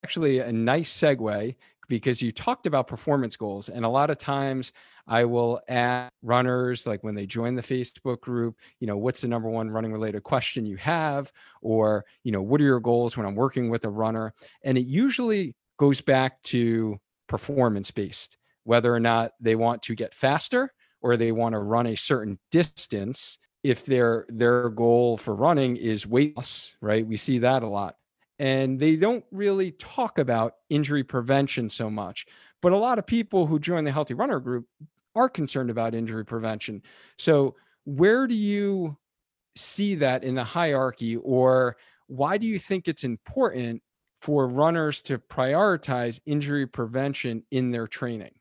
Actually, 0.04 0.40
a 0.40 0.52
nice 0.52 0.94
segue 0.94 1.56
because 1.88 2.22
you 2.22 2.32
talked 2.32 2.66
about 2.66 2.88
performance 2.88 3.36
goals. 3.36 3.70
And 3.70 3.86
a 3.86 3.90
lot 3.90 4.10
of 4.10 4.18
times 4.18 4.74
I 5.08 5.26
will 5.26 5.62
ask 5.68 6.12
runners, 6.22 6.86
like 6.86 7.04
when 7.04 7.16
they 7.16 7.26
join 7.26 7.56
the 7.56 7.62
Facebook 7.62 8.22
group, 8.22 8.56
you 8.80 8.88
know, 8.88 8.98
what's 8.98 9.22
the 9.22 9.28
number 9.28 9.50
one 9.50 9.70
running 9.70 9.94
related 9.94 10.24
question 10.24 10.66
you 10.66 10.78
have? 10.78 11.32
Or, 11.62 12.06
you 12.24 12.32
know, 12.32 12.42
what 12.42 12.62
are 12.62 12.66
your 12.66 12.80
goals 12.80 13.16
when 13.16 13.26
I'm 13.26 13.36
working 13.36 13.70
with 13.70 13.86
a 13.86 13.90
runner? 13.90 14.34
And 14.64 14.78
it 14.78 14.86
usually 14.86 15.56
goes 15.78 16.02
back 16.02 16.42
to 16.44 16.98
performance 17.28 17.92
based, 17.92 18.38
whether 18.64 18.94
or 18.94 19.00
not 19.00 19.32
they 19.40 19.56
want 19.56 19.82
to 19.84 19.96
get 19.96 20.14
faster 20.14 20.74
or 21.02 21.16
they 21.16 21.32
want 21.32 21.54
to 21.54 21.60
run 21.60 21.88
a 21.88 21.96
certain 21.96 22.40
distance 22.52 23.40
if 23.64 23.86
their 23.86 24.26
their 24.30 24.70
goal 24.70 25.18
for 25.18 25.36
running 25.36 25.76
is 25.78 26.06
weight 26.06 26.38
loss 26.38 26.76
right 26.80 27.06
we 27.06 27.18
see 27.18 27.40
that 27.40 27.64
a 27.64 27.68
lot 27.68 27.96
and 28.40 28.80
they 28.80 28.96
don't 28.96 29.26
really 29.32 29.72
talk 29.72 30.20
about 30.20 30.56
injury 30.70 31.04
prevention 31.04 31.70
so 31.70 31.90
much. 31.90 32.26
But 32.62 32.72
a 32.72 32.78
lot 32.78 33.00
of 33.00 33.06
people 33.06 33.46
who 33.48 33.60
join 33.60 33.84
the 33.84 33.92
Healthy 33.92 34.14
Runner 34.14 34.40
group 34.40 34.68
are 35.16 35.30
concerned 35.30 35.70
about 35.70 35.96
injury 35.96 36.26
prevention. 36.26 36.82
So, 37.18 37.56
where 37.86 38.28
do 38.28 38.36
you 38.36 38.98
see 39.56 39.96
that 39.96 40.24
in 40.24 40.36
the 40.36 40.44
hierarchy, 40.44 41.18
or 41.18 41.78
why 42.08 42.38
do 42.38 42.46
you 42.46 42.60
think 42.60 42.88
it's 42.88 43.04
important 43.04 43.82
for 44.22 44.48
runners 44.48 45.02
to 45.04 45.18
prioritize 45.18 46.20
injury 46.26 46.68
prevention 46.68 47.44
in 47.52 47.72
their 47.72 47.88
training? 47.88 48.32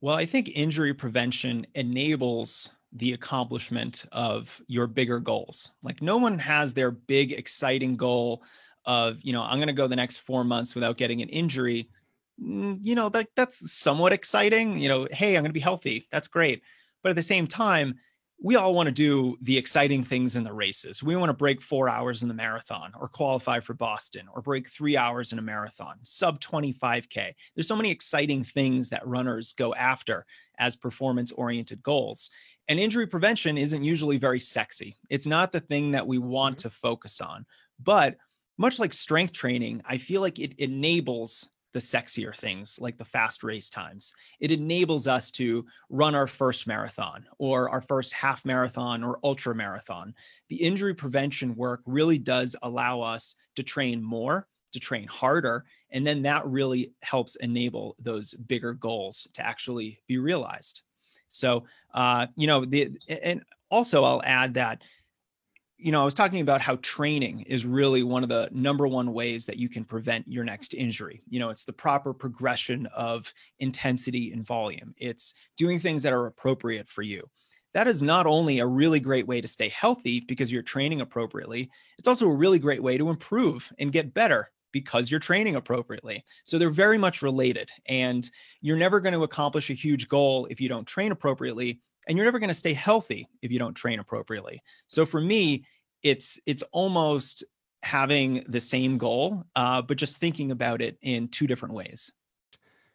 Well, 0.00 0.16
I 0.16 0.26
think 0.26 0.50
injury 0.54 0.94
prevention 0.94 1.66
enables 1.74 2.70
the 2.92 3.12
accomplishment 3.12 4.04
of 4.12 4.60
your 4.66 4.86
bigger 4.86 5.20
goals. 5.20 5.72
Like, 5.82 6.02
no 6.02 6.16
one 6.16 6.38
has 6.38 6.74
their 6.74 6.90
big, 6.90 7.32
exciting 7.32 7.96
goal 7.96 8.42
of 8.84 9.18
you 9.22 9.32
know 9.32 9.42
i'm 9.42 9.58
going 9.58 9.68
to 9.68 9.72
go 9.72 9.86
the 9.86 9.96
next 9.96 10.18
four 10.18 10.44
months 10.44 10.74
without 10.74 10.96
getting 10.96 11.22
an 11.22 11.28
injury 11.28 11.88
mm, 12.42 12.78
you 12.82 12.94
know 12.94 13.08
that 13.08 13.28
that's 13.36 13.72
somewhat 13.72 14.12
exciting 14.12 14.78
you 14.78 14.88
know 14.88 15.06
hey 15.12 15.36
i'm 15.36 15.42
going 15.42 15.50
to 15.50 15.52
be 15.52 15.60
healthy 15.60 16.06
that's 16.10 16.28
great. 16.28 16.62
But 17.02 17.10
at 17.10 17.16
the 17.16 17.22
same 17.22 17.46
time 17.46 17.94
we 18.42 18.56
all 18.56 18.74
want 18.74 18.86
to 18.86 18.92
do 18.92 19.36
the 19.42 19.58
exciting 19.58 20.02
things 20.02 20.34
in 20.34 20.44
the 20.44 20.52
races. 20.52 21.02
We 21.02 21.14
want 21.14 21.28
to 21.28 21.34
break 21.34 21.60
four 21.60 21.90
hours 21.90 22.22
in 22.22 22.28
the 22.28 22.32
marathon 22.32 22.92
or 22.98 23.06
qualify 23.06 23.60
for 23.60 23.74
boston 23.74 24.26
or 24.34 24.40
break 24.40 24.68
three 24.68 24.96
hours 24.96 25.32
in 25.32 25.38
a 25.38 25.42
marathon 25.42 25.98
sub 26.04 26.40
25k 26.40 27.34
there's 27.54 27.68
so 27.68 27.76
many 27.76 27.90
exciting 27.90 28.42
things 28.42 28.88
that 28.88 29.06
runners 29.06 29.52
go 29.52 29.74
after 29.74 30.24
as 30.60 30.76
performance 30.76 31.32
oriented 31.32 31.82
goals. 31.82 32.30
And 32.68 32.78
injury 32.78 33.06
prevention 33.06 33.58
isn't 33.58 33.82
usually 33.82 34.18
very 34.18 34.38
sexy. 34.38 34.94
It's 35.08 35.26
not 35.26 35.50
the 35.50 35.60
thing 35.60 35.90
that 35.90 36.06
we 36.06 36.18
want 36.18 36.58
mm-hmm. 36.58 36.68
to 36.68 36.74
focus 36.74 37.20
on. 37.20 37.46
But 37.82 38.16
much 38.60 38.78
like 38.78 38.92
strength 38.92 39.32
training, 39.32 39.80
I 39.86 39.96
feel 39.96 40.20
like 40.20 40.38
it 40.38 40.52
enables 40.58 41.48
the 41.72 41.78
sexier 41.78 42.36
things 42.36 42.78
like 42.78 42.98
the 42.98 43.04
fast 43.06 43.42
race 43.42 43.70
times. 43.70 44.12
It 44.38 44.50
enables 44.50 45.06
us 45.06 45.30
to 45.32 45.64
run 45.88 46.14
our 46.14 46.26
first 46.26 46.66
marathon 46.66 47.24
or 47.38 47.70
our 47.70 47.80
first 47.80 48.12
half 48.12 48.44
marathon 48.44 49.02
or 49.02 49.18
ultra 49.24 49.54
marathon. 49.54 50.12
The 50.50 50.56
injury 50.56 50.94
prevention 50.94 51.56
work 51.56 51.80
really 51.86 52.18
does 52.18 52.54
allow 52.60 53.00
us 53.00 53.34
to 53.56 53.62
train 53.62 54.02
more, 54.02 54.46
to 54.72 54.80
train 54.80 55.06
harder, 55.06 55.64
and 55.90 56.06
then 56.06 56.20
that 56.22 56.46
really 56.46 56.92
helps 57.00 57.36
enable 57.36 57.96
those 57.98 58.34
bigger 58.34 58.74
goals 58.74 59.26
to 59.34 59.46
actually 59.46 60.02
be 60.06 60.18
realized. 60.18 60.82
So, 61.30 61.64
uh, 61.94 62.26
you 62.36 62.46
know, 62.46 62.66
the 62.66 62.90
and 63.08 63.42
also 63.70 64.04
I'll 64.04 64.22
add 64.24 64.54
that 64.54 64.82
you 65.80 65.92
know, 65.92 66.02
I 66.02 66.04
was 66.04 66.14
talking 66.14 66.40
about 66.40 66.60
how 66.60 66.76
training 66.76 67.40
is 67.42 67.64
really 67.64 68.02
one 68.02 68.22
of 68.22 68.28
the 68.28 68.48
number 68.52 68.86
one 68.86 69.12
ways 69.12 69.46
that 69.46 69.56
you 69.56 69.68
can 69.68 69.84
prevent 69.84 70.28
your 70.28 70.44
next 70.44 70.74
injury. 70.74 71.22
You 71.28 71.40
know, 71.40 71.50
it's 71.50 71.64
the 71.64 71.72
proper 71.72 72.12
progression 72.12 72.86
of 72.94 73.32
intensity 73.58 74.32
and 74.32 74.46
volume, 74.46 74.94
it's 74.98 75.34
doing 75.56 75.80
things 75.80 76.02
that 76.02 76.12
are 76.12 76.26
appropriate 76.26 76.88
for 76.88 77.02
you. 77.02 77.28
That 77.72 77.86
is 77.86 78.02
not 78.02 78.26
only 78.26 78.58
a 78.58 78.66
really 78.66 79.00
great 79.00 79.26
way 79.26 79.40
to 79.40 79.48
stay 79.48 79.68
healthy 79.68 80.20
because 80.20 80.50
you're 80.50 80.62
training 80.62 81.00
appropriately, 81.00 81.70
it's 81.98 82.08
also 82.08 82.26
a 82.26 82.34
really 82.34 82.58
great 82.58 82.82
way 82.82 82.98
to 82.98 83.10
improve 83.10 83.72
and 83.78 83.92
get 83.92 84.12
better 84.12 84.50
because 84.72 85.10
you're 85.10 85.20
training 85.20 85.56
appropriately. 85.56 86.24
So 86.44 86.58
they're 86.58 86.70
very 86.70 86.98
much 86.98 87.22
related. 87.22 87.70
And 87.86 88.28
you're 88.60 88.76
never 88.76 89.00
going 89.00 89.14
to 89.14 89.24
accomplish 89.24 89.70
a 89.70 89.74
huge 89.74 90.08
goal 90.08 90.46
if 90.50 90.60
you 90.60 90.68
don't 90.68 90.86
train 90.86 91.12
appropriately 91.12 91.80
and 92.08 92.16
you're 92.16 92.24
never 92.24 92.38
going 92.38 92.48
to 92.48 92.54
stay 92.54 92.72
healthy 92.72 93.28
if 93.42 93.50
you 93.50 93.58
don't 93.58 93.74
train 93.74 93.98
appropriately. 93.98 94.62
So 94.88 95.04
for 95.06 95.20
me, 95.20 95.64
it's 96.02 96.40
it's 96.46 96.62
almost 96.72 97.44
having 97.82 98.44
the 98.48 98.60
same 98.60 98.98
goal, 98.98 99.44
uh, 99.56 99.82
but 99.82 99.96
just 99.96 100.16
thinking 100.16 100.50
about 100.50 100.82
it 100.82 100.98
in 101.02 101.28
two 101.28 101.46
different 101.46 101.74
ways. 101.74 102.12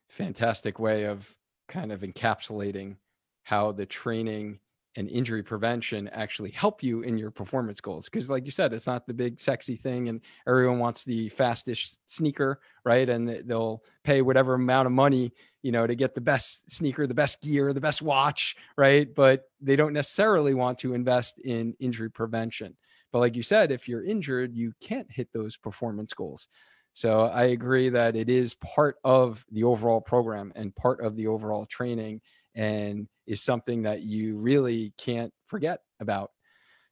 Fantastic 0.10 0.80
way 0.80 1.06
of 1.06 1.34
kind 1.68 1.92
of 1.92 2.02
encapsulating 2.02 2.98
how 3.44 3.72
the 3.72 3.86
training 3.86 4.60
and 4.96 5.10
injury 5.10 5.44
prevention 5.44 6.08
actually 6.10 6.52
help 6.52 6.82
you 6.82 7.02
in 7.02 7.18
your 7.18 7.32
performance 7.32 7.82
goals 7.82 8.06
because 8.06 8.30
like 8.30 8.46
you 8.46 8.52
said 8.52 8.74
it's 8.74 8.88
not 8.88 9.06
the 9.06 9.14
big 9.14 9.40
sexy 9.40 9.76
thing 9.76 10.10
and 10.10 10.22
everyone 10.48 10.80
wants 10.80 11.04
the 11.04 11.30
fastest 11.30 11.98
sneaker 12.06 12.60
right? 12.84 13.10
And 13.10 13.28
they'll 13.48 13.84
pay 14.04 14.22
whatever 14.22 14.54
amount 14.54 14.86
of 14.86 14.92
money 14.92 15.34
you 15.64 15.72
know 15.72 15.88
to 15.88 15.96
get 15.96 16.16
the 16.16 16.22
best 16.22 16.72
sneaker 16.72 17.08
the 17.08 17.14
best 17.14 17.42
gear 17.42 17.74
the 17.74 17.82
best 17.82 18.02
watch 18.02 18.56
right? 18.78 19.14
But 19.14 19.44
they 19.62 19.76
don't 19.76 19.94
necessarily 19.94 20.54
want 20.54 20.80
to 20.80 20.94
invest 20.94 21.40
in 21.40 21.76
injury 21.80 22.10
prevention. 22.10 22.76
But 23.12 23.20
like 23.20 23.36
you 23.36 23.44
said 23.44 23.72
if 23.72 23.88
you're 23.88 24.04
injured 24.04 24.56
you 24.56 24.74
can't 24.82 25.12
hit 25.12 25.30
those 25.34 25.58
performance 25.58 26.14
goals. 26.14 26.48
So 26.94 27.24
i 27.26 27.46
agree 27.46 27.90
that 27.90 28.16
it 28.16 28.30
is 28.30 28.54
part 28.56 28.96
of 29.04 29.46
the 29.52 29.66
overall 29.66 30.00
program 30.00 30.54
and 30.56 30.74
part 30.76 31.02
of 31.02 31.18
the 31.18 31.28
overall 31.28 31.66
training 31.66 32.22
and 32.56 33.08
is 33.28 33.42
something 33.42 33.84
that 33.84 34.02
you 34.02 34.38
really 34.38 34.94
can't 34.98 35.34
forget 35.46 35.82
about. 36.00 36.32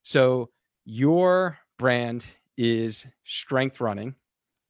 So, 0.04 0.50
your 0.86 1.58
brand 1.80 2.26
is 2.58 3.06
strength 3.24 3.80
running. 3.80 4.16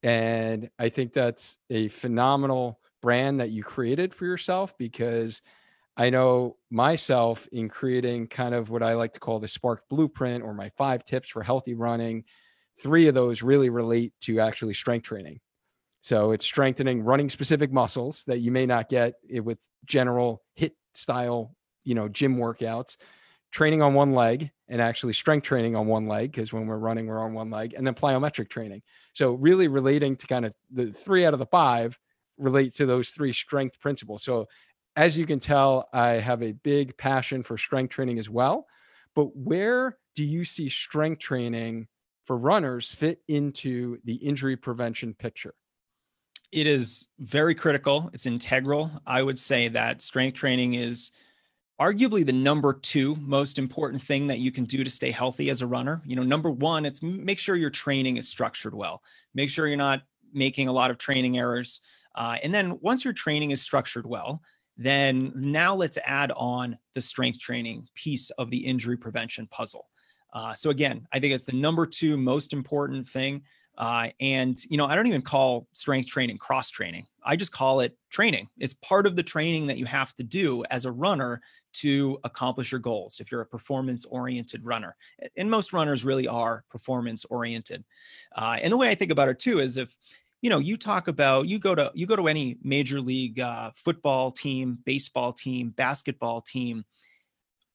And 0.03 0.69
I 0.77 0.89
think 0.89 1.13
that's 1.13 1.57
a 1.69 1.87
phenomenal 1.87 2.79
brand 3.01 3.39
that 3.39 3.51
you 3.51 3.63
created 3.63 4.13
for 4.13 4.25
yourself 4.25 4.77
because 4.77 5.41
I 5.95 6.09
know 6.09 6.57
myself 6.71 7.47
in 7.51 7.69
creating 7.69 8.27
kind 8.27 8.55
of 8.55 8.69
what 8.69 8.83
I 8.83 8.93
like 8.93 9.13
to 9.13 9.19
call 9.19 9.39
the 9.39 9.47
Spark 9.47 9.83
Blueprint 9.89 10.43
or 10.43 10.53
my 10.53 10.69
five 10.77 11.03
tips 11.03 11.29
for 11.29 11.43
healthy 11.43 11.75
running. 11.75 12.23
Three 12.79 13.07
of 13.07 13.13
those 13.13 13.43
really 13.43 13.69
relate 13.69 14.13
to 14.21 14.39
actually 14.39 14.73
strength 14.73 15.03
training. 15.03 15.39
So 16.01 16.31
it's 16.31 16.45
strengthening 16.45 17.03
running 17.03 17.29
specific 17.29 17.71
muscles 17.71 18.23
that 18.27 18.39
you 18.39 18.51
may 18.51 18.65
not 18.65 18.89
get 18.89 19.13
with 19.29 19.59
general 19.85 20.41
HIIT 20.59 20.71
style, 20.93 21.55
you 21.83 21.95
know, 21.95 22.07
gym 22.07 22.37
workouts, 22.37 22.97
training 23.51 23.81
on 23.81 23.93
one 23.93 24.13
leg 24.13 24.49
and 24.67 24.81
actually 24.81 25.13
strength 25.13 25.43
training 25.43 25.75
on 25.75 25.85
one 25.85 26.07
leg 26.07 26.31
because 26.31 26.51
when 26.51 26.65
we're 26.65 26.77
running 26.77 27.05
we're 27.05 27.23
on 27.23 27.33
one 27.33 27.51
leg 27.51 27.73
and 27.75 27.85
then 27.85 27.93
plyometric 27.93 28.49
training. 28.49 28.81
So 29.13 29.33
really 29.33 29.67
relating 29.67 30.15
to 30.17 30.27
kind 30.27 30.45
of 30.45 30.53
the 30.71 30.91
3 30.91 31.25
out 31.25 31.33
of 31.33 31.39
the 31.39 31.45
5 31.45 31.99
relate 32.37 32.75
to 32.75 32.85
those 32.85 33.09
three 33.09 33.31
strength 33.31 33.79
principles. 33.79 34.23
So 34.23 34.47
as 34.95 35.17
you 35.17 35.25
can 35.25 35.39
tell, 35.39 35.87
I 35.93 36.13
have 36.13 36.41
a 36.41 36.51
big 36.51 36.97
passion 36.97 37.43
for 37.43 37.57
strength 37.57 37.91
training 37.91 38.19
as 38.19 38.29
well. 38.29 38.65
But 39.15 39.35
where 39.35 39.97
do 40.15 40.23
you 40.23 40.43
see 40.45 40.69
strength 40.69 41.19
training 41.19 41.87
for 42.25 42.37
runners 42.37 42.91
fit 42.91 43.19
into 43.27 43.99
the 44.03 44.15
injury 44.15 44.55
prevention 44.55 45.13
picture? 45.13 45.53
It 46.53 46.67
is 46.67 47.07
very 47.19 47.55
critical. 47.55 48.09
It's 48.13 48.27
integral. 48.27 48.91
I 49.07 49.23
would 49.23 49.39
say 49.39 49.67
that 49.69 50.01
strength 50.01 50.35
training 50.35 50.75
is 50.75 51.11
arguably 51.81 52.23
the 52.25 52.31
number 52.31 52.73
two 52.73 53.15
most 53.15 53.57
important 53.57 54.01
thing 54.01 54.27
that 54.27 54.39
you 54.39 54.51
can 54.51 54.65
do 54.65 54.83
to 54.83 54.89
stay 54.89 55.09
healthy 55.09 55.49
as 55.49 55.61
a 55.61 55.67
runner. 55.67 56.01
You 56.05 56.15
know, 56.15 56.23
number 56.23 56.51
one, 56.51 56.85
it's 56.85 57.01
make 57.01 57.39
sure 57.39 57.55
your 57.55 57.71
training 57.71 58.17
is 58.17 58.29
structured 58.29 58.75
well. 58.75 59.01
Make 59.33 59.49
sure 59.49 59.67
you're 59.67 59.77
not 59.77 60.03
making 60.31 60.67
a 60.67 60.71
lot 60.71 60.91
of 60.91 60.99
training 60.99 61.39
errors. 61.39 61.81
Uh, 62.15 62.37
and 62.43 62.53
then 62.53 62.77
once 62.81 63.03
your 63.03 63.13
training 63.13 63.51
is 63.51 63.61
structured 63.61 64.05
well, 64.05 64.41
then 64.77 65.31
now 65.35 65.73
let's 65.75 65.97
add 66.05 66.31
on 66.35 66.77
the 66.93 67.01
strength 67.01 67.39
training 67.39 67.87
piece 67.95 68.29
of 68.31 68.51
the 68.51 68.57
injury 68.57 68.97
prevention 68.97 69.47
puzzle. 69.47 69.87
Uh, 70.33 70.53
so 70.53 70.69
again, 70.69 71.07
I 71.11 71.19
think 71.19 71.33
it's 71.33 71.45
the 71.45 71.53
number 71.53 71.85
two 71.85 72.17
most 72.17 72.53
important 72.53 73.07
thing. 73.07 73.43
Uh, 73.77 74.09
and 74.19 74.63
you 74.65 74.77
know, 74.77 74.85
I 74.85 74.95
don't 74.95 75.07
even 75.07 75.21
call 75.21 75.67
strength 75.73 76.07
training 76.07 76.37
cross 76.37 76.69
training. 76.69 77.07
I 77.25 77.35
just 77.35 77.51
call 77.51 77.79
it 77.79 77.97
training. 78.09 78.49
It's 78.59 78.73
part 78.75 79.07
of 79.07 79.15
the 79.15 79.23
training 79.23 79.67
that 79.67 79.77
you 79.77 79.85
have 79.85 80.15
to 80.17 80.23
do 80.23 80.63
as 80.69 80.85
a 80.85 80.91
runner 80.91 81.41
to 81.73 82.19
accomplish 82.23 82.71
your 82.71 82.79
goals. 82.79 83.19
If 83.19 83.31
you're 83.31 83.41
a 83.41 83.45
performance 83.45 84.05
oriented 84.05 84.63
runner, 84.63 84.95
and 85.37 85.49
most 85.49 85.73
runners 85.73 86.03
really 86.03 86.27
are 86.27 86.63
performance 86.69 87.25
oriented. 87.25 87.83
Uh, 88.35 88.57
and 88.61 88.71
the 88.71 88.77
way 88.77 88.89
I 88.89 88.95
think 88.95 89.11
about 89.11 89.29
it 89.29 89.39
too 89.39 89.59
is 89.59 89.77
if 89.77 89.95
you 90.41 90.49
know 90.49 90.59
you 90.59 90.77
talk 90.77 91.07
about 91.07 91.47
you 91.47 91.57
go 91.57 91.73
to 91.73 91.91
you 91.95 92.05
go 92.05 92.15
to 92.15 92.27
any 92.27 92.57
major 92.61 93.01
league 93.01 93.39
uh, 93.39 93.71
football 93.75 94.29
team, 94.29 94.77
baseball 94.85 95.33
team, 95.33 95.69
basketball 95.69 96.41
team 96.41 96.85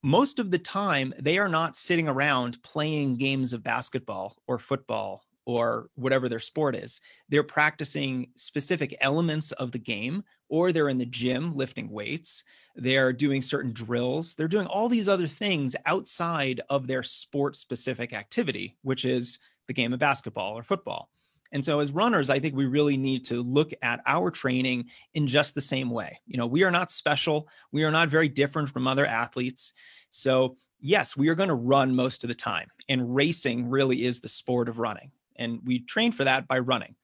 most 0.03 0.39
of 0.39 0.51
the 0.53 0.59
time 0.59 1.13
they 1.19 1.39
are 1.39 1.49
not 1.49 1.75
sitting 1.75 2.07
around 2.07 2.63
playing 2.63 3.17
games 3.17 3.53
of 3.53 3.65
basketball 3.65 4.37
or 4.47 4.57
football 4.57 5.25
or 5.49 5.89
whatever 5.95 6.29
their 6.29 6.39
sport 6.39 6.77
is. 6.77 7.01
They're 7.31 7.43
practicing 7.43 8.29
specific 8.37 8.95
elements 9.01 9.51
of 9.53 9.73
the 9.73 9.79
game, 9.79 10.23
or 10.51 10.73
they're 10.73 10.91
in 10.91 10.99
the 10.99 11.07
gym 11.07 11.57
lifting 11.57 11.89
weights. 11.89 12.45
They're 12.77 13.15
doing 13.15 13.41
certain 13.41 13.73
drills. 13.73 14.35
They're 14.35 14.47
doing 14.47 14.67
all 14.67 14.91
these 14.91 15.09
other 15.09 15.27
things 15.27 15.75
outside 15.87 16.61
of 16.69 16.87
their 16.87 17.03
sport 17.03 17.57
specific 17.57 18.13
activity, 18.13 18.77
which 18.83 19.07
is 19.07 19.39
the 19.69 19.73
game 19.73 19.95
of 19.95 19.99
basketball 19.99 20.53
or 20.53 20.63
football. 20.63 21.09
And 21.51 21.65
so, 21.65 21.81
as 21.81 21.93
runners, 21.93 22.29
I 22.29 22.41
think 22.41 22.55
we 22.55 22.67
really 22.67 22.99
need 22.99 23.25
to 23.25 23.43
look 23.43 23.73
at 23.81 24.03
our 24.05 24.31
training 24.31 24.91
in 25.15 25.27
just 25.27 25.55
the 25.55 25.63
same 25.63 25.89
way. 25.89 26.21
You 26.27 26.37
know, 26.37 26.47
we 26.47 26.63
are 26.63 26.71
not 26.71 26.91
special, 26.91 27.49
we 27.73 27.85
are 27.85 27.91
not 27.91 28.11
very 28.11 28.29
different 28.29 28.69
from 28.69 28.87
other 28.87 29.07
athletes. 29.07 29.73
So, 30.11 30.59
yes, 30.79 31.17
we 31.17 31.31
are 31.31 31.35
going 31.35 31.49
to 31.49 31.55
run 31.55 31.97
most 31.97 32.23
of 32.23 32.29
the 32.29 32.35
time. 32.35 32.69
And 32.91 33.15
racing 33.15 33.71
really 33.71 34.05
is 34.05 34.21
the 34.21 34.29
sport 34.29 34.69
of 34.69 34.79
running. 34.79 35.11
And 35.39 35.61
we 35.65 35.81
train 35.81 36.13
for 36.13 36.25
that 36.25 36.49
by 36.49 36.59
running. 36.59 36.95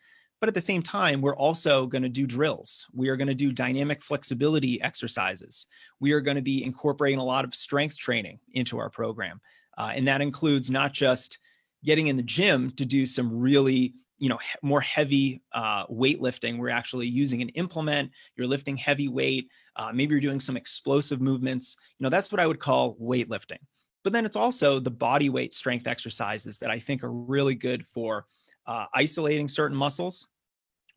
But 0.40 0.49
at 0.49 0.55
the 0.55 0.61
same 0.61 0.83
time, 0.83 1.23
we're 1.23 1.37
also 1.37 1.87
going 1.87 2.03
to 2.03 2.09
do 2.09 2.27
drills. 2.27 2.87
We 2.92 3.09
are 3.09 3.16
going 3.16 3.29
to 3.29 3.35
do 3.35 3.53
dynamic 3.53 4.03
flexibility 4.03 4.81
exercises. 4.83 5.66
We 6.01 6.12
are 6.12 6.20
going 6.20 6.37
to 6.37 6.42
be 6.42 6.62
incorporating 6.64 7.18
a 7.18 7.25
lot 7.25 7.44
of 7.44 7.55
strength 7.55 7.99
training 7.99 8.40
into 8.53 8.79
our 8.79 8.90
program. 8.90 9.40
Uh, 9.79 9.92
and 9.94 10.07
that 10.07 10.20
includes 10.20 10.70
not 10.70 10.92
just 10.92 11.38
getting 11.85 12.09
in 12.09 12.16
the 12.16 12.23
gym 12.23 12.73
to 12.73 12.85
do 12.85 13.07
some 13.07 13.40
really 13.40 13.94
you 14.18 14.29
know 14.29 14.38
more 14.62 14.81
heavy 14.81 15.42
uh, 15.53 15.87
weightlifting 15.87 16.57
we're 16.59 16.68
actually 16.68 17.07
using 17.07 17.42
an 17.42 17.49
implement 17.51 18.11
you're 18.37 18.47
lifting 18.47 18.77
heavy 18.77 19.09
weight 19.09 19.49
uh, 19.77 19.90
maybe 19.92 20.12
you're 20.12 20.20
doing 20.20 20.40
some 20.40 20.57
explosive 20.57 21.20
movements 21.20 21.77
you 21.99 22.05
know 22.05 22.11
that's 22.11 22.31
what 22.31 22.40
i 22.40 22.47
would 22.47 22.61
call 22.61 22.97
weightlifting 22.97 23.59
but 24.04 24.12
then 24.12 24.24
it's 24.24 24.36
also 24.36 24.78
the 24.78 24.90
body 24.90 25.30
weight 25.30 25.52
strength 25.52 25.88
exercises 25.88 26.58
that 26.58 26.70
I 26.70 26.78
think 26.78 27.02
are 27.02 27.12
really 27.12 27.56
good 27.56 27.84
for 27.86 28.26
uh, 28.66 28.86
isolating 28.94 29.48
certain 29.48 29.76
muscles, 29.76 30.28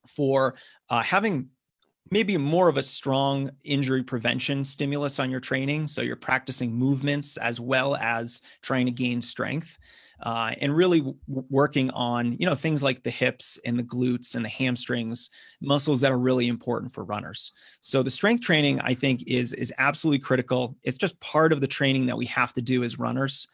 for 0.07 0.55
uh, 0.89 1.01
having 1.01 1.49
maybe 2.11 2.37
more 2.37 2.69
of 2.69 2.77
a 2.77 2.83
strong 2.83 3.49
injury 3.63 4.03
prevention 4.03 4.63
stimulus 4.63 5.19
on 5.19 5.31
your 5.31 5.39
training. 5.39 5.87
So 5.87 6.01
you're 6.01 6.15
practicing 6.15 6.71
movements 6.71 7.37
as 7.37 7.59
well 7.59 7.95
as 7.95 8.41
trying 8.61 8.85
to 8.85 8.91
gain 8.91 9.21
strength 9.21 9.77
uh, 10.23 10.53
and 10.61 10.75
really 10.75 10.99
w- 10.99 11.17
working 11.27 11.89
on 11.91 12.33
you 12.33 12.45
know 12.45 12.55
things 12.55 12.81
like 12.81 13.03
the 13.03 13.09
hips 13.09 13.59
and 13.65 13.77
the 13.77 13.83
glutes 13.83 14.35
and 14.35 14.43
the 14.43 14.49
hamstrings 14.49 15.29
muscles 15.61 16.01
that 16.01 16.11
are 16.11 16.19
really 16.19 16.47
important 16.47 16.93
for 16.93 17.03
runners. 17.03 17.51
So 17.81 18.03
the 18.03 18.11
strength 18.11 18.43
training 18.43 18.79
i 18.81 18.93
think 18.93 19.23
is 19.27 19.53
is 19.53 19.73
absolutely 19.77 20.19
critical. 20.19 20.75
It's 20.83 20.97
just 20.97 21.19
part 21.19 21.51
of 21.51 21.61
the 21.61 21.67
training 21.67 22.05
that 22.07 22.17
we 22.17 22.25
have 22.25 22.53
to 22.53 22.61
do 22.61 22.83
as 22.83 22.99
runners. 22.99 23.47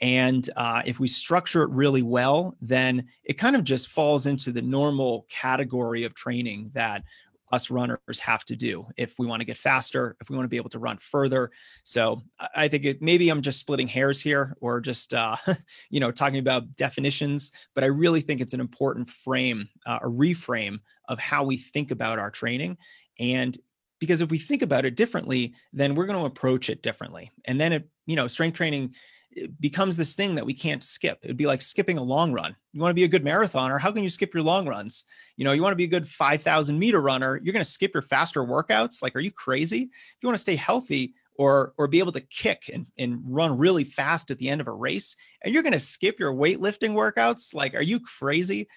And 0.00 0.48
uh, 0.56 0.82
if 0.84 0.98
we 0.98 1.06
structure 1.06 1.62
it 1.62 1.70
really 1.70 2.02
well 2.02 2.56
then 2.60 3.06
it 3.24 3.34
kind 3.34 3.54
of 3.54 3.64
just 3.64 3.88
falls 3.88 4.26
into 4.26 4.50
the 4.50 4.62
normal 4.62 5.26
category 5.30 6.04
of 6.04 6.14
training 6.14 6.70
that 6.74 7.04
us 7.54 7.70
runners 7.70 8.20
have 8.20 8.44
to 8.44 8.56
do 8.56 8.86
if 8.96 9.14
we 9.18 9.26
want 9.26 9.40
to 9.40 9.46
get 9.46 9.56
faster, 9.56 10.16
if 10.20 10.28
we 10.28 10.36
want 10.36 10.44
to 10.44 10.50
be 10.50 10.56
able 10.56 10.70
to 10.70 10.78
run 10.78 10.98
further. 10.98 11.50
So 11.84 12.22
I 12.54 12.68
think 12.68 12.84
it 12.84 13.00
maybe 13.00 13.28
I'm 13.28 13.42
just 13.42 13.60
splitting 13.60 13.86
hairs 13.86 14.20
here 14.20 14.56
or 14.60 14.80
just 14.80 15.14
uh, 15.14 15.36
you 15.90 16.00
know 16.00 16.10
talking 16.10 16.38
about 16.38 16.72
definitions, 16.72 17.52
but 17.74 17.84
I 17.84 17.88
really 17.88 18.20
think 18.20 18.40
it's 18.40 18.54
an 18.54 18.60
important 18.60 19.08
frame, 19.08 19.68
uh, 19.86 20.00
a 20.02 20.08
reframe 20.08 20.78
of 21.08 21.18
how 21.18 21.44
we 21.44 21.56
think 21.56 21.90
about 21.90 22.18
our 22.18 22.30
training. 22.30 22.76
And 23.18 23.56
because 24.00 24.20
if 24.20 24.30
we 24.30 24.38
think 24.38 24.62
about 24.62 24.84
it 24.84 24.96
differently, 24.96 25.54
then 25.72 25.94
we're 25.94 26.06
going 26.06 26.18
to 26.18 26.26
approach 26.26 26.68
it 26.68 26.82
differently. 26.82 27.30
And 27.46 27.60
then 27.60 27.72
it, 27.72 27.88
you 28.06 28.16
know, 28.16 28.26
strength 28.26 28.56
training 28.56 28.94
it 29.36 29.60
becomes 29.60 29.96
this 29.96 30.14
thing 30.14 30.34
that 30.34 30.46
we 30.46 30.54
can't 30.54 30.82
skip. 30.82 31.18
It'd 31.22 31.36
be 31.36 31.46
like 31.46 31.62
skipping 31.62 31.98
a 31.98 32.02
long 32.02 32.32
run. 32.32 32.54
You 32.72 32.80
want 32.80 32.90
to 32.90 32.94
be 32.94 33.04
a 33.04 33.08
good 33.08 33.24
marathoner. 33.24 33.80
How 33.80 33.90
can 33.90 34.02
you 34.02 34.10
skip 34.10 34.34
your 34.34 34.42
long 34.42 34.66
runs? 34.68 35.04
You 35.36 35.44
know, 35.44 35.52
you 35.52 35.62
want 35.62 35.72
to 35.72 35.76
be 35.76 35.84
a 35.84 35.88
good 35.88 36.08
5,000 36.08 36.78
meter 36.78 37.00
runner. 37.00 37.40
You're 37.42 37.52
going 37.52 37.64
to 37.64 37.70
skip 37.70 37.92
your 37.94 38.02
faster 38.02 38.42
workouts. 38.44 39.02
Like, 39.02 39.16
are 39.16 39.20
you 39.20 39.30
crazy? 39.30 39.82
If 39.82 40.16
you 40.20 40.28
want 40.28 40.36
to 40.36 40.42
stay 40.42 40.56
healthy 40.56 41.14
or, 41.36 41.74
or 41.76 41.88
be 41.88 41.98
able 41.98 42.12
to 42.12 42.20
kick 42.20 42.70
and, 42.72 42.86
and 42.96 43.20
run 43.26 43.58
really 43.58 43.84
fast 43.84 44.30
at 44.30 44.38
the 44.38 44.48
end 44.48 44.60
of 44.60 44.68
a 44.68 44.72
race, 44.72 45.16
and 45.42 45.52
you're 45.52 45.62
going 45.64 45.72
to 45.72 45.80
skip 45.80 46.18
your 46.18 46.32
weightlifting 46.32 46.92
workouts, 46.92 47.54
like, 47.54 47.74
are 47.74 47.82
you 47.82 48.00
crazy? 48.00 48.68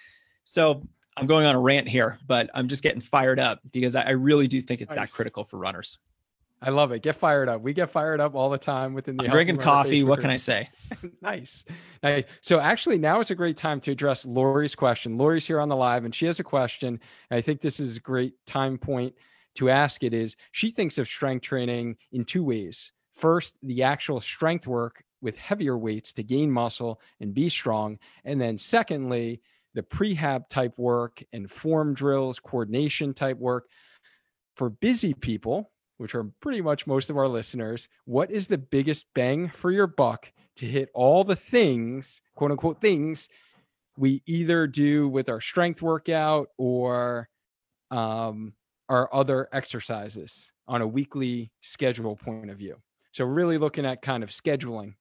So 0.43 0.87
I'm 1.15 1.27
going 1.27 1.45
on 1.45 1.55
a 1.55 1.59
rant 1.59 1.87
here, 1.87 2.19
but 2.25 2.49
I'm 2.53 2.67
just 2.67 2.83
getting 2.83 3.01
fired 3.01 3.39
up 3.39 3.59
because 3.71 3.95
I, 3.95 4.03
I 4.03 4.11
really 4.11 4.47
do 4.47 4.61
think 4.61 4.81
it's 4.81 4.95
nice. 4.95 5.09
that 5.09 5.15
critical 5.15 5.43
for 5.43 5.57
runners. 5.57 5.97
I 6.61 6.71
love 6.71 6.91
it. 6.91 7.03
Get 7.03 7.15
fired 7.15 7.49
up. 7.49 7.61
We 7.61 7.73
get 7.73 7.91
fired 7.91 8.19
up 8.19 8.33
all 8.33 8.49
the 8.49 8.57
time 8.57 8.93
within 8.93 9.15
the 9.15 9.27
drinking 9.27 9.57
coffee. 9.57 10.01
Facebook 10.01 10.07
what 10.07 10.19
can 10.21 10.31
I 10.31 10.37
say? 10.37 10.69
nice. 11.21 11.63
nice. 12.01 12.23
So 12.41 12.59
actually 12.59 12.97
now 12.97 13.19
is 13.19 13.29
a 13.29 13.35
great 13.35 13.57
time 13.57 13.79
to 13.81 13.91
address 13.91 14.25
Lori's 14.25 14.73
question. 14.73 15.17
Lori's 15.17 15.45
here 15.45 15.59
on 15.59 15.69
the 15.69 15.75
live 15.75 16.03
and 16.03 16.13
she 16.13 16.25
has 16.25 16.39
a 16.39 16.43
question. 16.43 16.99
I 17.29 17.41
think 17.41 17.61
this 17.61 17.79
is 17.79 17.97
a 17.97 17.99
great 17.99 18.33
time 18.47 18.77
point 18.79 19.13
to 19.55 19.69
ask 19.69 20.03
it 20.03 20.13
is 20.13 20.35
she 20.51 20.71
thinks 20.71 20.97
of 20.97 21.07
strength 21.07 21.43
training 21.43 21.97
in 22.11 22.25
two 22.25 22.43
ways. 22.43 22.91
First, 23.13 23.57
the 23.61 23.83
actual 23.83 24.19
strength 24.19 24.65
work 24.65 25.03
with 25.21 25.35
heavier 25.35 25.77
weights 25.77 26.13
to 26.13 26.23
gain 26.23 26.51
muscle 26.51 27.01
and 27.19 27.33
be 27.33 27.49
strong. 27.49 27.99
And 28.23 28.39
then 28.39 28.57
secondly, 28.57 29.41
the 29.73 29.83
prehab 29.83 30.49
type 30.49 30.77
work 30.77 31.23
and 31.33 31.49
form 31.49 31.93
drills, 31.93 32.39
coordination 32.39 33.13
type 33.13 33.37
work 33.37 33.67
for 34.55 34.69
busy 34.71 35.13
people 35.13 35.71
which 35.97 36.15
are 36.15 36.25
pretty 36.41 36.61
much 36.61 36.87
most 36.87 37.09
of 37.09 37.17
our 37.17 37.27
listeners, 37.27 37.89
what 38.05 38.31
is 38.31 38.47
the 38.47 38.57
biggest 38.57 39.05
bang 39.13 39.49
for 39.49 39.71
your 39.71 39.87
buck 39.87 40.31
to 40.57 40.65
hit 40.65 40.89
all 40.93 41.23
the 41.23 41.35
things, 41.35 42.21
quote 42.35 42.51
unquote, 42.51 42.81
things 42.81 43.29
we 43.97 44.21
either 44.25 44.67
do 44.67 45.07
with 45.07 45.29
our 45.29 45.41
strength 45.41 45.81
workout 45.81 46.49
or 46.57 47.29
um, 47.91 48.53
our 48.89 49.09
other 49.13 49.49
exercises 49.51 50.51
on 50.67 50.81
a 50.81 50.87
weekly 50.87 51.51
schedule 51.61 52.15
point 52.15 52.49
of 52.49 52.57
view? 52.57 52.75
So, 53.11 53.25
really 53.25 53.57
looking 53.57 53.85
at 53.85 54.01
kind 54.01 54.23
of 54.23 54.29
scheduling. 54.29 54.93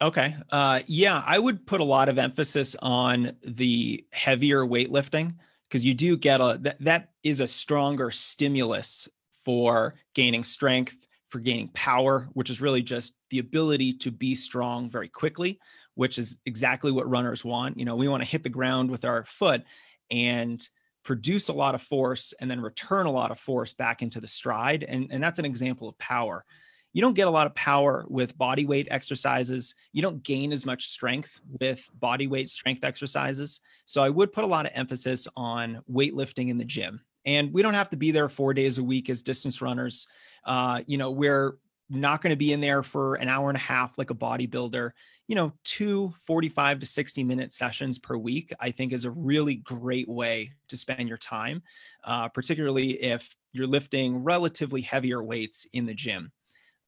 Okay. 0.00 0.36
Uh, 0.50 0.80
yeah, 0.86 1.22
I 1.26 1.38
would 1.38 1.66
put 1.66 1.80
a 1.80 1.84
lot 1.84 2.08
of 2.08 2.18
emphasis 2.18 2.76
on 2.80 3.32
the 3.42 4.04
heavier 4.12 4.64
weightlifting 4.64 5.34
because 5.68 5.84
you 5.84 5.94
do 5.94 6.16
get 6.16 6.40
a 6.40 6.58
that, 6.62 6.76
that 6.80 7.10
is 7.24 7.40
a 7.40 7.46
stronger 7.46 8.10
stimulus 8.10 9.08
for 9.48 9.94
gaining 10.14 10.44
strength, 10.44 11.08
for 11.30 11.38
gaining 11.38 11.68
power, 11.68 12.28
which 12.34 12.50
is 12.50 12.60
really 12.60 12.82
just 12.82 13.14
the 13.30 13.38
ability 13.38 13.94
to 13.94 14.10
be 14.10 14.34
strong 14.34 14.90
very 14.90 15.08
quickly, 15.08 15.58
which 15.94 16.18
is 16.18 16.38
exactly 16.44 16.92
what 16.92 17.08
runners 17.08 17.46
want. 17.46 17.78
You 17.78 17.86
know, 17.86 17.96
we 17.96 18.08
want 18.08 18.22
to 18.22 18.28
hit 18.28 18.42
the 18.42 18.50
ground 18.50 18.90
with 18.90 19.06
our 19.06 19.24
foot 19.24 19.64
and 20.10 20.60
produce 21.02 21.48
a 21.48 21.54
lot 21.54 21.74
of 21.74 21.80
force 21.80 22.34
and 22.38 22.50
then 22.50 22.60
return 22.60 23.06
a 23.06 23.10
lot 23.10 23.30
of 23.30 23.40
force 23.40 23.72
back 23.72 24.02
into 24.02 24.20
the 24.20 24.28
stride. 24.28 24.84
And, 24.84 25.08
and 25.10 25.22
that's 25.22 25.38
an 25.38 25.46
example 25.46 25.88
of 25.88 25.96
power. 25.96 26.44
You 26.92 27.00
don't 27.00 27.14
get 27.14 27.26
a 27.26 27.30
lot 27.30 27.46
of 27.46 27.54
power 27.54 28.04
with 28.06 28.36
body 28.36 28.66
weight 28.66 28.88
exercises. 28.90 29.74
You 29.94 30.02
don't 30.02 30.22
gain 30.22 30.52
as 30.52 30.66
much 30.66 30.88
strength 30.88 31.40
with 31.58 31.88
body 31.94 32.26
weight 32.26 32.50
strength 32.50 32.84
exercises. 32.84 33.62
So 33.86 34.02
I 34.02 34.10
would 34.10 34.30
put 34.30 34.44
a 34.44 34.48
lot 34.48 34.66
of 34.66 34.72
emphasis 34.74 35.26
on 35.38 35.80
weightlifting 35.90 36.50
in 36.50 36.58
the 36.58 36.66
gym 36.66 37.00
and 37.28 37.52
we 37.52 37.60
don't 37.60 37.74
have 37.74 37.90
to 37.90 37.96
be 37.98 38.10
there 38.10 38.30
four 38.30 38.54
days 38.54 38.78
a 38.78 38.82
week 38.82 39.10
as 39.10 39.22
distance 39.22 39.60
runners. 39.60 40.08
Uh, 40.46 40.80
you 40.86 40.96
know, 40.96 41.10
we're 41.10 41.58
not 41.90 42.22
going 42.22 42.30
to 42.30 42.36
be 42.36 42.54
in 42.54 42.60
there 42.60 42.82
for 42.82 43.16
an 43.16 43.28
hour 43.28 43.50
and 43.50 43.56
a 43.56 43.60
half 43.60 43.98
like 43.98 44.08
a 44.08 44.14
bodybuilder. 44.14 44.92
You 45.26 45.34
know, 45.34 45.52
two 45.62 46.14
45 46.26 46.78
to 46.78 46.86
60 46.86 47.24
minute 47.24 47.52
sessions 47.52 47.98
per 47.98 48.16
week, 48.16 48.50
I 48.60 48.70
think 48.70 48.94
is 48.94 49.04
a 49.04 49.10
really 49.10 49.56
great 49.56 50.08
way 50.08 50.52
to 50.68 50.76
spend 50.78 51.06
your 51.06 51.18
time, 51.18 51.62
uh, 52.04 52.30
particularly 52.30 52.92
if 53.02 53.36
you're 53.52 53.66
lifting 53.66 54.24
relatively 54.24 54.80
heavier 54.80 55.22
weights 55.22 55.66
in 55.74 55.84
the 55.84 55.92
gym. 55.92 56.32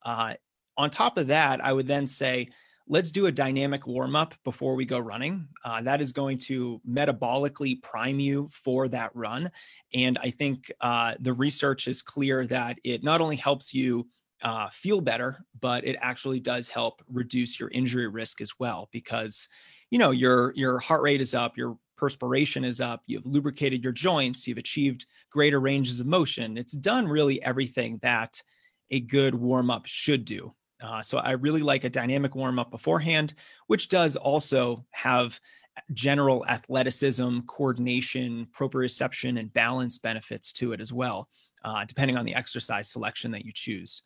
Uh, 0.07 0.35
on 0.79 0.88
top 0.88 1.18
of 1.18 1.26
that, 1.26 1.62
I 1.62 1.74
would 1.74 1.87
then 1.87 2.07
say, 2.07 2.48
let's 2.90 3.12
do 3.12 3.26
a 3.26 3.33
dynamic 3.33 3.87
warm 3.87 4.16
up 4.16 4.35
before 4.44 4.74
we 4.74 4.85
go 4.85 4.98
running. 4.98 5.46
Uh, 5.64 5.81
that 5.81 6.00
is 6.00 6.11
going 6.11 6.37
to 6.37 6.81
metabolically 6.87 7.81
prime 7.83 8.18
you 8.18 8.50
for 8.53 8.88
that 8.88 9.12
run. 9.14 9.48
And 9.94 10.18
I 10.18 10.33
think 10.33 10.72
uh, 10.81 11.14
the 11.20 11.33
research 11.33 11.87
is 11.87 12.03
clear 12.03 12.44
that 12.48 12.79
it 12.83 13.05
not 13.05 13.20
only 13.20 13.37
helps 13.37 13.72
you 13.72 14.09
uh, 14.42 14.68
feel 14.72 15.00
better, 15.00 15.44
but 15.61 15.85
it 15.85 15.96
actually 16.00 16.40
does 16.40 16.68
help 16.68 17.00
reduce 17.09 17.61
your 17.61 17.68
injury 17.70 18.09
risk 18.09 18.40
as 18.40 18.59
well 18.59 18.88
because 18.90 19.48
you 19.90 19.98
know 19.98 20.11
your 20.11 20.53
your 20.57 20.79
heart 20.81 21.03
rate 21.03 21.20
is 21.20 21.35
up, 21.35 21.57
your 21.57 21.79
perspiration 21.96 22.64
is 22.64 22.81
up, 22.81 23.03
you've 23.07 23.26
lubricated 23.26 23.85
your 23.85 23.92
joints, 23.92 24.48
you've 24.48 24.59
achieved 24.59 25.07
greater 25.31 25.61
ranges 25.61 26.00
of 26.00 26.07
motion. 26.07 26.57
It's 26.57 26.72
done 26.72 27.07
really 27.07 27.40
everything 27.42 28.00
that 28.03 28.42
a 28.90 28.98
good 28.98 29.35
warm 29.35 29.70
up 29.70 29.87
should 29.87 30.24
do. 30.24 30.55
Uh, 30.82 31.02
so 31.02 31.18
I 31.18 31.32
really 31.32 31.62
like 31.62 31.84
a 31.84 31.90
dynamic 31.90 32.34
warm 32.34 32.58
up 32.58 32.70
beforehand, 32.70 33.34
which 33.66 33.88
does 33.88 34.16
also 34.16 34.84
have 34.90 35.38
general 35.92 36.44
athleticism, 36.46 37.40
coordination, 37.40 38.46
proprioception, 38.52 39.38
and 39.38 39.52
balance 39.52 39.98
benefits 39.98 40.52
to 40.54 40.72
it 40.72 40.80
as 40.80 40.92
well, 40.92 41.28
uh, 41.64 41.84
depending 41.84 42.16
on 42.16 42.24
the 42.24 42.34
exercise 42.34 42.90
selection 42.90 43.30
that 43.32 43.44
you 43.44 43.52
choose. 43.54 44.02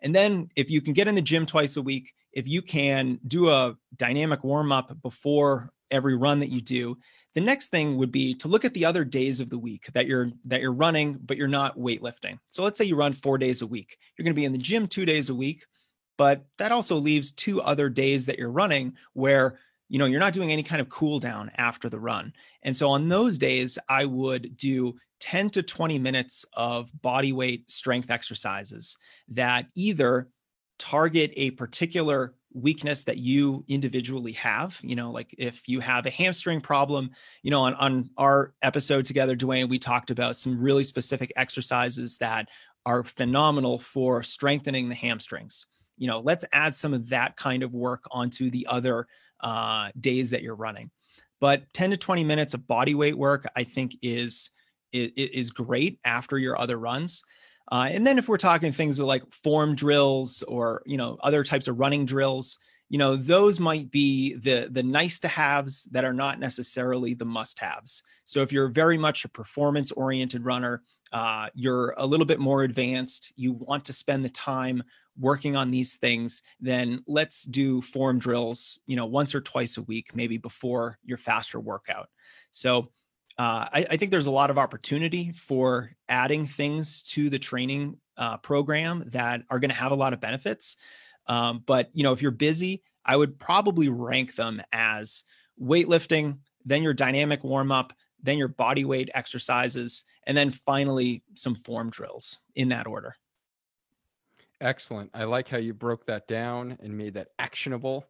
And 0.00 0.14
then 0.14 0.48
if 0.56 0.70
you 0.70 0.80
can 0.80 0.92
get 0.92 1.08
in 1.08 1.14
the 1.14 1.22
gym 1.22 1.46
twice 1.46 1.76
a 1.76 1.82
week, 1.82 2.12
if 2.32 2.46
you 2.46 2.60
can 2.60 3.18
do 3.26 3.50
a 3.50 3.76
dynamic 3.96 4.44
warm 4.44 4.72
up 4.72 4.94
before 5.02 5.70
every 5.90 6.16
run 6.16 6.40
that 6.40 6.50
you 6.50 6.60
do, 6.60 6.98
the 7.34 7.40
next 7.40 7.68
thing 7.68 7.96
would 7.96 8.12
be 8.12 8.34
to 8.34 8.48
look 8.48 8.64
at 8.64 8.74
the 8.74 8.84
other 8.84 9.04
days 9.04 9.40
of 9.40 9.50
the 9.50 9.58
week 9.58 9.86
that 9.94 10.06
you're 10.06 10.32
that 10.46 10.60
you're 10.60 10.72
running 10.72 11.18
but 11.24 11.36
you're 11.36 11.48
not 11.48 11.78
weightlifting. 11.78 12.38
So 12.48 12.62
let's 12.62 12.76
say 12.76 12.84
you 12.84 12.96
run 12.96 13.12
4 13.12 13.38
days 13.38 13.62
a 13.62 13.66
week. 13.66 13.96
You're 14.16 14.24
going 14.24 14.34
to 14.34 14.40
be 14.40 14.44
in 14.44 14.52
the 14.52 14.58
gym 14.58 14.86
2 14.86 15.04
days 15.06 15.30
a 15.30 15.34
week, 15.34 15.64
but 16.16 16.44
that 16.58 16.72
also 16.72 16.96
leaves 16.96 17.30
two 17.32 17.60
other 17.62 17.88
days 17.88 18.26
that 18.26 18.38
you're 18.38 18.50
running 18.50 18.94
where 19.12 19.58
you 19.88 19.98
know 19.98 20.06
you're 20.06 20.20
not 20.20 20.32
doing 20.32 20.52
any 20.52 20.62
kind 20.62 20.80
of 20.80 20.88
cool 20.88 21.20
down 21.20 21.50
after 21.56 21.88
the 21.88 22.00
run. 22.00 22.32
And 22.62 22.76
so 22.76 22.90
on 22.90 23.08
those 23.08 23.38
days 23.38 23.78
I 23.88 24.04
would 24.04 24.56
do 24.56 24.96
10 25.20 25.50
to 25.50 25.62
20 25.62 25.98
minutes 25.98 26.44
of 26.52 26.90
body 27.02 27.32
weight 27.32 27.70
strength 27.70 28.10
exercises 28.10 28.98
that 29.28 29.66
either 29.74 30.28
target 30.78 31.32
a 31.36 31.50
particular 31.52 32.34
weakness 32.52 33.04
that 33.04 33.18
you 33.18 33.64
individually 33.68 34.32
have 34.32 34.78
you 34.82 34.96
know 34.96 35.10
like 35.10 35.34
if 35.36 35.68
you 35.68 35.78
have 35.78 36.06
a 36.06 36.10
hamstring 36.10 36.60
problem 36.60 37.10
you 37.42 37.50
know 37.50 37.62
on, 37.62 37.74
on 37.74 38.08
our 38.16 38.54
episode 38.62 39.04
together 39.04 39.36
duane 39.36 39.68
we 39.68 39.78
talked 39.78 40.10
about 40.10 40.36
some 40.36 40.58
really 40.58 40.84
specific 40.84 41.30
exercises 41.36 42.16
that 42.16 42.48
are 42.86 43.04
phenomenal 43.04 43.78
for 43.78 44.22
strengthening 44.22 44.88
the 44.88 44.94
hamstrings 44.94 45.66
you 45.96 46.06
know 46.06 46.20
let's 46.20 46.44
add 46.52 46.74
some 46.74 46.94
of 46.94 47.08
that 47.08 47.36
kind 47.36 47.62
of 47.62 47.74
work 47.74 48.04
onto 48.10 48.50
the 48.50 48.66
other 48.68 49.06
uh, 49.40 49.90
days 50.00 50.30
that 50.30 50.42
you're 50.42 50.56
running 50.56 50.90
but 51.40 51.62
10 51.74 51.90
to 51.90 51.96
20 51.96 52.24
minutes 52.24 52.54
of 52.54 52.66
body 52.66 52.94
weight 52.94 53.16
work 53.16 53.44
i 53.56 53.64
think 53.64 53.96
is 54.02 54.50
is 54.96 55.50
great 55.50 55.98
after 56.04 56.38
your 56.38 56.58
other 56.58 56.78
runs. 56.78 57.22
Uh, 57.70 57.88
and 57.90 58.06
then 58.06 58.18
if 58.18 58.28
we're 58.28 58.36
talking 58.36 58.72
things 58.72 59.00
like 59.00 59.24
form 59.32 59.74
drills 59.74 60.42
or 60.44 60.82
you 60.86 60.96
know 60.96 61.18
other 61.22 61.42
types 61.42 61.66
of 61.66 61.78
running 61.78 62.04
drills, 62.04 62.58
you 62.88 62.98
know 62.98 63.16
those 63.16 63.58
might 63.58 63.90
be 63.90 64.34
the 64.36 64.68
the 64.70 64.82
nice 64.82 65.18
to 65.18 65.28
haves 65.28 65.84
that 65.90 66.04
are 66.04 66.12
not 66.12 66.38
necessarily 66.38 67.14
the 67.14 67.24
must 67.24 67.58
haves. 67.58 68.04
So 68.24 68.42
if 68.42 68.52
you're 68.52 68.68
very 68.68 68.96
much 68.96 69.24
a 69.24 69.28
performance 69.28 69.90
oriented 69.90 70.44
runner, 70.44 70.82
uh, 71.12 71.48
you're 71.54 71.94
a 71.96 72.06
little 72.06 72.26
bit 72.26 72.38
more 72.38 72.62
advanced, 72.62 73.32
you 73.34 73.52
want 73.52 73.84
to 73.86 73.92
spend 73.92 74.24
the 74.24 74.28
time 74.28 74.84
working 75.18 75.56
on 75.56 75.70
these 75.70 75.94
things, 75.94 76.42
then 76.60 77.02
let's 77.06 77.44
do 77.44 77.80
form 77.80 78.18
drills, 78.18 78.78
you 78.86 78.96
know, 78.96 79.06
once 79.06 79.34
or 79.34 79.40
twice 79.40 79.76
a 79.76 79.82
week, 79.82 80.14
maybe 80.14 80.38
before 80.38 80.98
your 81.04 81.18
faster 81.18 81.58
workout. 81.58 82.08
So 82.50 82.90
uh, 83.38 83.68
I, 83.72 83.86
I, 83.90 83.96
think 83.96 84.10
there's 84.10 84.26
a 84.26 84.30
lot 84.30 84.50
of 84.50 84.56
opportunity 84.56 85.32
for 85.32 85.90
adding 86.08 86.46
things 86.46 87.02
to 87.04 87.28
the 87.28 87.38
training 87.38 87.98
uh, 88.16 88.38
program 88.38 89.04
that 89.12 89.42
are 89.50 89.58
going 89.60 89.68
to 89.68 89.76
have 89.76 89.92
a 89.92 89.96
lot 89.96 90.14
of 90.14 90.20
benefits. 90.20 90.76
Um, 91.26 91.62
but 91.66 91.90
you 91.92 92.02
know, 92.02 92.12
if 92.12 92.22
you're 92.22 92.30
busy, 92.30 92.82
I 93.04 93.16
would 93.16 93.38
probably 93.38 93.88
rank 93.88 94.36
them 94.36 94.62
as 94.72 95.24
weightlifting, 95.60 96.38
then 96.64 96.82
your 96.82 96.94
dynamic 96.94 97.44
warm 97.44 97.70
up, 97.70 97.92
then 98.22 98.38
your 98.38 98.48
body 98.48 98.84
weight 98.84 99.10
exercises, 99.14 100.04
and 100.26 100.36
then 100.36 100.50
finally 100.50 101.22
some 101.34 101.56
form 101.56 101.90
drills 101.90 102.38
in 102.54 102.70
that 102.70 102.86
order. 102.86 103.14
Excellent. 104.60 105.10
I 105.12 105.24
like 105.24 105.48
how 105.48 105.58
you 105.58 105.74
broke 105.74 106.06
that 106.06 106.26
down 106.26 106.78
and 106.80 106.96
made 106.96 107.14
that 107.14 107.28
actionable. 107.38 108.06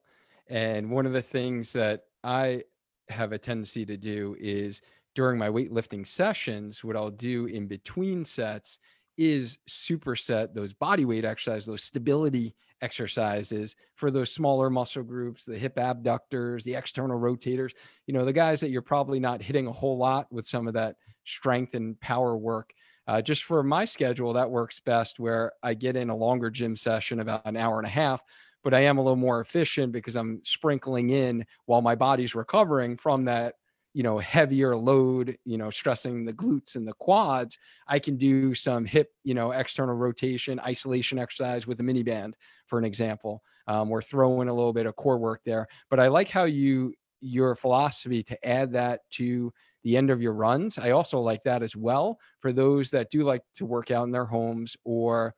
And 0.48 0.90
one 0.90 1.06
of 1.06 1.12
the 1.12 1.22
things 1.22 1.72
that 1.72 2.04
I 2.22 2.64
have 3.08 3.32
a 3.32 3.38
tendency 3.38 3.84
to 3.86 3.96
do 3.96 4.36
is 4.38 4.80
during 5.14 5.38
my 5.38 5.48
weightlifting 5.48 6.06
sessions, 6.06 6.84
what 6.84 6.96
I'll 6.96 7.10
do 7.10 7.46
in 7.46 7.66
between 7.66 8.24
sets 8.24 8.78
is 9.16 9.58
superset 9.68 10.54
those 10.54 10.72
body 10.72 11.04
weight 11.04 11.24
exercises, 11.24 11.66
those 11.66 11.82
stability 11.82 12.54
exercises 12.82 13.74
for 13.94 14.10
those 14.10 14.30
smaller 14.30 14.68
muscle 14.68 15.02
groups, 15.02 15.44
the 15.44 15.58
hip 15.58 15.78
abductors, 15.78 16.64
the 16.64 16.74
external 16.74 17.18
rotators, 17.18 17.72
you 18.06 18.14
know, 18.14 18.24
the 18.24 18.32
guys 18.32 18.60
that 18.60 18.70
you're 18.70 18.82
probably 18.82 19.18
not 19.18 19.42
hitting 19.42 19.66
a 19.66 19.72
whole 19.72 19.96
lot 19.96 20.30
with 20.30 20.46
some 20.46 20.66
of 20.68 20.74
that 20.74 20.96
strength 21.24 21.74
and 21.74 21.98
power 22.00 22.36
work. 22.36 22.72
Uh, 23.08 23.22
just 23.22 23.44
for 23.44 23.62
my 23.62 23.84
schedule, 23.84 24.32
that 24.32 24.50
works 24.50 24.80
best 24.80 25.18
where 25.18 25.52
I 25.62 25.74
get 25.74 25.96
in 25.96 26.10
a 26.10 26.16
longer 26.16 26.50
gym 26.50 26.76
session, 26.76 27.20
about 27.20 27.42
an 27.46 27.56
hour 27.56 27.78
and 27.78 27.86
a 27.86 27.90
half, 27.90 28.20
but 28.64 28.74
I 28.74 28.80
am 28.80 28.98
a 28.98 29.02
little 29.02 29.16
more 29.16 29.40
efficient 29.40 29.92
because 29.92 30.16
I'm 30.16 30.40
sprinkling 30.44 31.10
in 31.10 31.46
while 31.66 31.82
my 31.82 31.94
body's 31.94 32.34
recovering 32.34 32.96
from 32.96 33.26
that 33.26 33.54
you 33.96 34.02
know 34.02 34.18
heavier 34.18 34.76
load 34.76 35.38
you 35.46 35.56
know 35.56 35.70
stressing 35.70 36.26
the 36.26 36.32
glutes 36.32 36.76
and 36.76 36.86
the 36.86 36.92
quads 36.94 37.58
i 37.88 37.98
can 37.98 38.16
do 38.16 38.54
some 38.54 38.84
hip 38.84 39.08
you 39.24 39.32
know 39.32 39.52
external 39.52 39.94
rotation 39.94 40.60
isolation 40.60 41.18
exercise 41.18 41.66
with 41.66 41.80
a 41.80 41.82
mini 41.82 42.02
band 42.02 42.36
for 42.66 42.78
an 42.78 42.84
example 42.84 43.42
um, 43.68 43.88
we're 43.88 44.02
throwing 44.02 44.48
a 44.48 44.54
little 44.54 44.72
bit 44.72 44.86
of 44.86 44.96
core 44.96 45.18
work 45.18 45.40
there. 45.44 45.66
But 45.90 46.00
i 46.00 46.08
like 46.08 46.28
how 46.28 46.44
you 46.44 46.94
your 47.20 47.54
philosophy 47.56 48.22
to 48.22 48.46
add 48.46 48.72
that 48.72 49.00
to 49.10 49.52
the 49.82 49.96
end 49.96 50.10
of 50.10 50.20
your 50.20 50.34
runs. 50.34 50.78
I 50.78 50.90
also 50.90 51.18
like 51.18 51.42
that 51.44 51.62
as 51.62 51.74
well 51.74 52.18
for 52.40 52.52
those 52.52 52.90
that 52.90 53.10
do 53.10 53.24
like 53.24 53.42
to 53.54 53.64
work 53.64 53.90
out 53.90 54.04
in 54.04 54.10
their 54.12 54.26
homes 54.26 54.76
or 54.84 55.34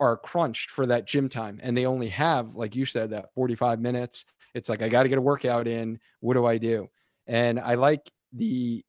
are 0.00 0.16
crunched 0.16 0.70
for 0.70 0.86
that 0.86 1.06
gym 1.06 1.28
time 1.28 1.60
and 1.62 1.76
they 1.76 1.86
only 1.86 2.08
have 2.08 2.56
like 2.56 2.74
you 2.74 2.84
said 2.84 3.10
that 3.10 3.32
45 3.34 3.80
minutes. 3.80 4.24
It's 4.54 4.68
like 4.68 4.82
i 4.82 4.88
got 4.88 5.04
to 5.04 5.08
get 5.08 5.18
a 5.18 5.22
workout 5.22 5.68
in. 5.68 5.98
What 6.20 6.34
do 6.34 6.46
i 6.46 6.58
do 6.58 6.88
and 7.32 7.58
I 7.58 7.74
like 7.74 8.12
the 8.32 8.84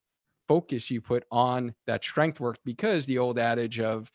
focus 0.49 0.91
you 0.91 1.01
put 1.01 1.25
on 1.31 1.73
that 1.87 2.03
strength 2.03 2.39
work 2.41 2.57
because 2.65 3.05
the 3.05 3.17
old 3.19 3.39
adage 3.39 3.79
of 3.79 4.11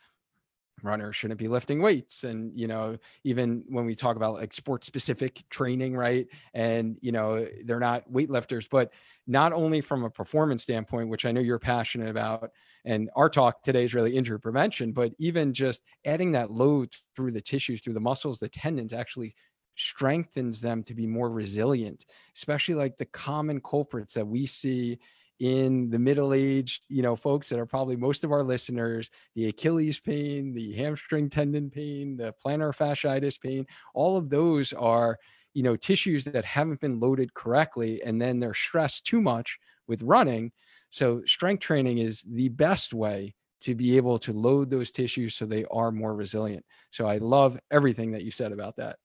runners 0.81 1.15
shouldn't 1.17 1.39
be 1.39 1.49
lifting 1.49 1.81
weights. 1.81 2.23
And 2.23 2.57
you 2.57 2.67
know 2.67 2.97
even 3.25 3.65
when 3.67 3.85
we 3.85 3.95
talk 3.95 4.15
about 4.15 4.35
like 4.35 4.53
sport 4.53 4.85
specific 4.85 5.43
training 5.49 5.95
right? 5.95 6.27
And 6.53 6.97
you 7.01 7.11
know 7.11 7.47
they're 7.65 7.79
not 7.79 8.09
weightlifters. 8.11 8.67
But 8.69 8.93
not 9.27 9.53
only 9.53 9.81
from 9.81 10.03
a 10.03 10.09
performance 10.09 10.63
standpoint 10.63 11.07
which 11.09 11.25
i 11.25 11.31
know 11.31 11.39
you're 11.41 11.59
passionate 11.59 12.09
about 12.09 12.49
and 12.85 13.09
our 13.15 13.29
talk 13.29 13.61
today 13.61 13.85
is 13.85 13.93
really 13.93 14.15
injury 14.15 14.39
prevention 14.39 14.91
but 14.91 15.13
even 15.19 15.53
just 15.53 15.83
adding 16.05 16.31
that 16.31 16.49
load 16.49 16.91
through 17.15 17.31
the 17.31 17.41
tissues 17.41 17.79
through 17.81 17.93
the 17.93 17.99
muscles 17.99 18.39
the 18.39 18.49
tendons 18.49 18.91
actually 18.91 19.35
strengthens 19.79 20.59
them 20.59 20.83
to 20.83 20.93
be 20.93 21.07
more 21.07 21.29
resilient, 21.29 22.05
especially 22.35 22.75
like 22.75 22.97
the 22.97 23.05
common 23.05 23.61
culprits 23.61 24.13
that 24.13 24.27
we 24.27 24.45
see 24.45 24.99
in 25.39 25.89
the 25.89 25.97
middle-aged, 25.97 26.83
you 26.89 27.01
know, 27.01 27.15
folks 27.15 27.47
that 27.47 27.59
are 27.59 27.65
probably 27.65 27.95
most 27.95 28.25
of 28.25 28.31
our 28.33 28.43
listeners, 28.43 29.09
the 29.35 29.47
Achilles 29.47 29.97
pain, 29.97 30.53
the 30.53 30.73
hamstring 30.73 31.29
tendon 31.29 31.69
pain, 31.69 32.17
the 32.17 32.33
plantar 32.43 32.75
fasciitis 32.75 33.39
pain, 33.39 33.65
all 33.93 34.17
of 34.17 34.29
those 34.29 34.73
are, 34.73 35.17
you 35.53 35.63
know, 35.63 35.77
tissues 35.77 36.25
that 36.25 36.43
haven't 36.43 36.81
been 36.81 36.99
loaded 36.99 37.33
correctly 37.33 38.03
and 38.03 38.21
then 38.21 38.37
they're 38.39 38.53
stressed 38.53 39.05
too 39.05 39.21
much 39.21 39.57
with 39.87 40.03
running. 40.03 40.51
So 40.89 41.21
strength 41.25 41.61
training 41.61 41.99
is 41.99 42.21
the 42.23 42.49
best 42.49 42.93
way 42.93 43.33
to 43.61 43.75
be 43.75 43.95
able 43.95 44.19
to 44.19 44.33
load 44.33 44.69
those 44.69 44.91
tissues 44.91 45.35
so 45.35 45.45
they 45.45 45.63
are 45.71 45.91
more 45.91 46.15
resilient. 46.15 46.65
So 46.91 47.05
I 47.07 47.17
love 47.17 47.57
everything 47.71 48.11
that 48.11 48.23
you 48.23 48.31
said 48.31 48.51
about 48.51 48.75
that. 48.75 48.97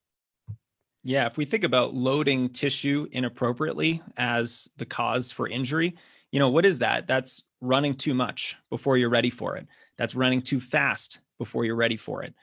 Yeah, 1.07 1.27
if 1.27 1.37
we 1.37 1.45
think 1.45 1.63
about 1.63 1.93
loading 1.93 2.49
tissue 2.49 3.07
inappropriately 3.11 4.01
as 4.17 4.67
the 4.77 4.87
cause 4.87 5.31
for 5.31 5.47
injury, 5.47 5.95
you 6.31 6.39
know, 6.39 6.49
what 6.49 6.65
is 6.65 6.79
that? 6.79 7.05
That's 7.05 7.43
running 7.61 7.93
too 7.93 8.15
much 8.15 8.57
before 8.71 8.97
you're 8.97 9.11
ready 9.11 9.29
for 9.29 9.55
it. 9.55 9.67
That's 9.99 10.15
running 10.15 10.41
too 10.41 10.59
fast 10.59 11.19
before 11.37 11.63
you're 11.63 11.75
ready 11.75 11.95
for 11.95 12.23
it. 12.23 12.33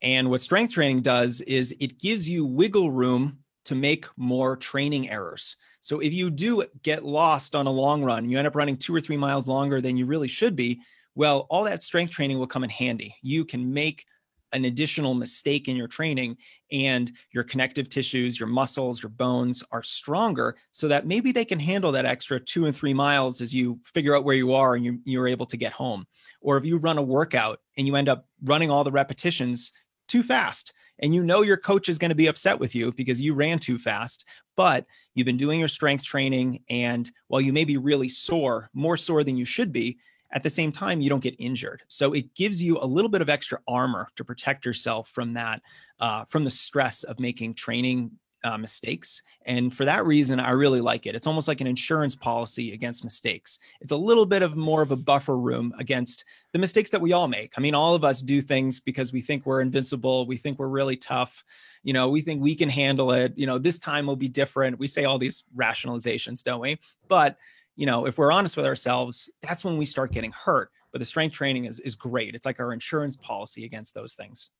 And 0.00 0.30
what 0.30 0.42
strength 0.42 0.74
training 0.74 1.02
does 1.02 1.40
is 1.40 1.74
it 1.80 1.98
gives 1.98 2.28
you 2.28 2.46
wiggle 2.46 2.92
room 2.92 3.38
to 3.64 3.74
make 3.74 4.06
more 4.16 4.56
training 4.56 5.10
errors. 5.10 5.56
So 5.80 5.98
if 5.98 6.12
you 6.12 6.30
do 6.30 6.64
get 6.84 7.04
lost 7.04 7.56
on 7.56 7.66
a 7.66 7.72
long 7.72 8.04
run, 8.04 8.28
you 8.28 8.38
end 8.38 8.46
up 8.46 8.54
running 8.54 8.76
two 8.76 8.94
or 8.94 9.00
three 9.00 9.16
miles 9.16 9.48
longer 9.48 9.80
than 9.80 9.96
you 9.96 10.06
really 10.06 10.28
should 10.28 10.54
be, 10.54 10.82
well, 11.16 11.48
all 11.50 11.64
that 11.64 11.82
strength 11.82 12.12
training 12.12 12.38
will 12.38 12.46
come 12.46 12.62
in 12.62 12.70
handy. 12.70 13.16
You 13.22 13.44
can 13.44 13.74
make 13.74 14.06
an 14.54 14.64
additional 14.64 15.14
mistake 15.14 15.68
in 15.68 15.76
your 15.76 15.88
training 15.88 16.36
and 16.72 17.12
your 17.32 17.44
connective 17.44 17.88
tissues, 17.88 18.38
your 18.40 18.48
muscles, 18.48 19.02
your 19.02 19.10
bones 19.10 19.62
are 19.72 19.82
stronger 19.82 20.56
so 20.70 20.88
that 20.88 21.06
maybe 21.06 21.32
they 21.32 21.44
can 21.44 21.60
handle 21.60 21.92
that 21.92 22.06
extra 22.06 22.40
two 22.40 22.66
and 22.66 22.74
three 22.74 22.94
miles 22.94 23.40
as 23.40 23.52
you 23.52 23.78
figure 23.84 24.16
out 24.16 24.24
where 24.24 24.36
you 24.36 24.52
are 24.54 24.76
and 24.76 24.84
you, 24.84 25.00
you're 25.04 25.28
able 25.28 25.46
to 25.46 25.56
get 25.56 25.72
home. 25.72 26.06
Or 26.40 26.56
if 26.56 26.64
you 26.64 26.78
run 26.78 26.98
a 26.98 27.02
workout 27.02 27.60
and 27.76 27.86
you 27.86 27.96
end 27.96 28.08
up 28.08 28.26
running 28.44 28.70
all 28.70 28.84
the 28.84 28.92
repetitions 28.92 29.72
too 30.08 30.22
fast. 30.22 30.72
And 31.00 31.12
you 31.12 31.24
know 31.24 31.42
your 31.42 31.56
coach 31.56 31.88
is 31.88 31.98
going 31.98 32.10
to 32.10 32.14
be 32.14 32.28
upset 32.28 32.58
with 32.58 32.74
you 32.74 32.92
because 32.92 33.20
you 33.20 33.34
ran 33.34 33.58
too 33.58 33.78
fast, 33.78 34.24
but 34.56 34.86
you've 35.14 35.24
been 35.24 35.36
doing 35.36 35.58
your 35.58 35.68
strength 35.68 36.04
training. 36.04 36.62
And 36.70 37.10
while 37.26 37.40
you 37.40 37.52
may 37.52 37.64
be 37.64 37.76
really 37.76 38.08
sore, 38.08 38.70
more 38.74 38.96
sore 38.96 39.24
than 39.24 39.36
you 39.36 39.44
should 39.44 39.72
be, 39.72 39.98
at 40.34 40.42
the 40.42 40.50
same 40.50 40.72
time, 40.72 41.00
you 41.00 41.08
don't 41.08 41.22
get 41.22 41.36
injured. 41.38 41.82
So 41.88 42.12
it 42.12 42.34
gives 42.34 42.60
you 42.60 42.78
a 42.78 42.86
little 42.86 43.08
bit 43.08 43.22
of 43.22 43.30
extra 43.30 43.60
armor 43.68 44.08
to 44.16 44.24
protect 44.24 44.66
yourself 44.66 45.08
from 45.10 45.32
that, 45.34 45.62
uh, 46.00 46.24
from 46.28 46.42
the 46.42 46.50
stress 46.50 47.04
of 47.04 47.20
making 47.20 47.54
training 47.54 48.10
uh, 48.42 48.58
mistakes. 48.58 49.22
And 49.46 49.74
for 49.74 49.84
that 49.86 50.04
reason, 50.04 50.38
I 50.38 50.50
really 50.50 50.80
like 50.80 51.06
it. 51.06 51.14
It's 51.14 51.26
almost 51.26 51.48
like 51.48 51.60
an 51.60 51.66
insurance 51.66 52.14
policy 52.14 52.74
against 52.74 53.02
mistakes. 53.02 53.58
It's 53.80 53.92
a 53.92 53.96
little 53.96 54.26
bit 54.26 54.42
of 54.42 54.54
more 54.54 54.82
of 54.82 54.90
a 54.90 54.96
buffer 54.96 55.38
room 55.38 55.72
against 55.78 56.24
the 56.52 56.58
mistakes 56.58 56.90
that 56.90 57.00
we 57.00 57.12
all 57.12 57.26
make. 57.26 57.54
I 57.56 57.60
mean, 57.60 57.74
all 57.74 57.94
of 57.94 58.04
us 58.04 58.20
do 58.20 58.42
things 58.42 58.80
because 58.80 59.12
we 59.12 59.22
think 59.22 59.46
we're 59.46 59.62
invincible. 59.62 60.26
We 60.26 60.36
think 60.36 60.58
we're 60.58 60.68
really 60.68 60.96
tough. 60.96 61.42
You 61.84 61.94
know, 61.94 62.10
we 62.10 62.20
think 62.20 62.42
we 62.42 62.54
can 62.54 62.68
handle 62.68 63.12
it. 63.12 63.32
You 63.36 63.46
know, 63.46 63.58
this 63.58 63.78
time 63.78 64.06
will 64.06 64.16
be 64.16 64.28
different. 64.28 64.78
We 64.78 64.88
say 64.88 65.04
all 65.04 65.18
these 65.18 65.44
rationalizations, 65.56 66.42
don't 66.42 66.60
we? 66.60 66.78
But 67.08 67.38
you 67.76 67.86
know, 67.86 68.06
if 68.06 68.18
we're 68.18 68.32
honest 68.32 68.56
with 68.56 68.66
ourselves, 68.66 69.30
that's 69.42 69.64
when 69.64 69.76
we 69.76 69.84
start 69.84 70.12
getting 70.12 70.32
hurt. 70.32 70.70
But 70.92 71.00
the 71.00 71.04
strength 71.04 71.34
training 71.34 71.64
is 71.64 71.80
is 71.80 71.94
great. 71.94 72.34
It's 72.34 72.46
like 72.46 72.60
our 72.60 72.72
insurance 72.72 73.16
policy 73.16 73.64
against 73.64 73.94
those 73.94 74.14
things. 74.14 74.50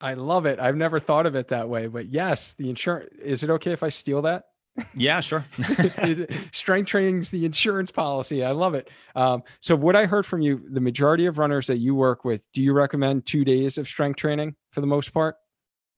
I 0.00 0.14
love 0.14 0.44
it. 0.46 0.58
I've 0.58 0.76
never 0.76 0.98
thought 0.98 1.26
of 1.26 1.34
it 1.36 1.48
that 1.48 1.68
way, 1.68 1.86
but 1.86 2.06
yes, 2.06 2.52
the 2.52 2.68
insurance. 2.68 3.14
Is 3.22 3.42
it 3.42 3.50
okay 3.50 3.72
if 3.72 3.82
I 3.82 3.88
steal 3.88 4.22
that? 4.22 4.44
Yeah, 4.94 5.20
sure. 5.20 5.46
Strength 6.52 6.88
training 6.88 7.20
is 7.20 7.30
the 7.30 7.46
insurance 7.46 7.90
policy. 7.90 8.44
I 8.44 8.50
love 8.50 8.74
it. 8.74 8.90
Um, 9.14 9.42
so, 9.60 9.74
what 9.74 9.96
I 9.96 10.06
heard 10.06 10.26
from 10.26 10.42
you, 10.42 10.62
the 10.68 10.80
majority 10.80 11.26
of 11.26 11.38
runners 11.38 11.66
that 11.68 11.78
you 11.78 11.94
work 11.94 12.24
with, 12.24 12.46
do 12.52 12.62
you 12.62 12.72
recommend 12.72 13.26
two 13.26 13.44
days 13.44 13.78
of 13.78 13.86
strength 13.88 14.16
training 14.16 14.54
for 14.72 14.80
the 14.80 14.86
most 14.86 15.12
part? 15.14 15.36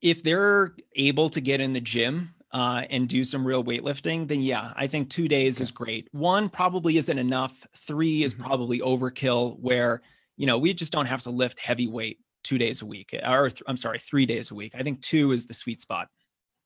If 0.01 0.23
they're 0.23 0.77
able 0.95 1.29
to 1.31 1.41
get 1.41 1.61
in 1.61 1.73
the 1.73 1.81
gym 1.81 2.35
uh, 2.53 2.85
and 2.91 3.09
do 3.09 3.25
some 3.25 3.47
real 3.47 3.63
weightlifting, 3.63 4.27
then 4.27 4.41
yeah, 4.41 4.73
I 4.77 4.87
think 4.87 5.11
two 5.11 5.29
days 5.29 5.59
okay. 5.59 5.65
is 5.65 5.71
great. 5.71 6.09
One 6.13 6.49
probably 6.49 6.97
isn't 6.97 7.19
enough. 7.19 7.67
Three 7.77 8.23
is 8.23 8.35
mm-hmm. 8.35 8.45
probably 8.45 8.81
overkill. 8.81 9.59
Where 9.59 10.03
you 10.37 10.47
know 10.47 10.59
we 10.59 10.73
just 10.75 10.93
don't 10.93 11.07
have 11.07 11.23
to 11.25 11.31
lift 11.31 11.59
heavy 11.59 11.89
weight 11.89 12.19
two 12.45 12.59
days 12.59 12.83
a 12.83 12.87
week, 12.87 13.15
or 13.27 13.51
th- 13.51 13.63
I'm 13.67 13.77
sorry, 13.77 13.99
three 13.99 14.27
days 14.27 14.51
a 14.51 14.55
week. 14.55 14.73
I 14.75 14.83
think 14.83 15.03
two 15.03 15.33
is 15.33 15.47
the 15.47 15.55
sweet 15.55 15.81
spot. 15.81 16.09